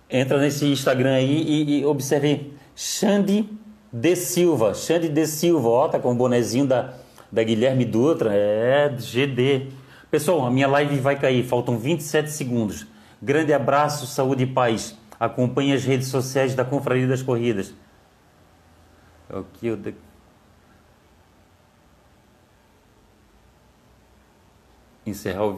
entra 0.08 0.38
nesse 0.38 0.66
Instagram 0.66 1.14
aí 1.14 1.42
e, 1.42 1.80
e 1.80 1.84
observe 1.84 2.52
Xande 2.74 3.48
de 3.92 4.14
Silva, 4.14 4.74
Xande 4.74 5.08
de 5.08 5.26
Silva, 5.26 5.68
ó, 5.68 5.88
tá 5.88 5.98
com 5.98 6.12
o 6.12 6.14
bonezinho 6.14 6.66
da, 6.66 6.94
da 7.30 7.42
Guilherme 7.42 7.84
Dutra, 7.84 8.30
é 8.34 8.94
GD. 8.96 9.68
Pessoal, 10.10 10.44
a 10.44 10.50
minha 10.50 10.68
live 10.68 10.98
vai 11.00 11.18
cair, 11.18 11.42
faltam 11.42 11.78
27 11.78 12.30
segundos. 12.30 12.86
Grande 13.22 13.52
abraço, 13.52 14.06
saúde 14.06 14.44
e 14.44 14.46
paz. 14.46 14.96
Acompanhe 15.18 15.72
as 15.72 15.84
redes 15.84 16.08
sociais 16.08 16.54
da 16.54 16.64
Confraria 16.64 17.06
das 17.06 17.22
Corridas. 17.22 17.72
Aqui 19.28 19.66
eu 19.66 19.76
de 19.76 19.94
encerrar 25.04 25.44
o 25.44 25.52
vídeo. 25.52 25.54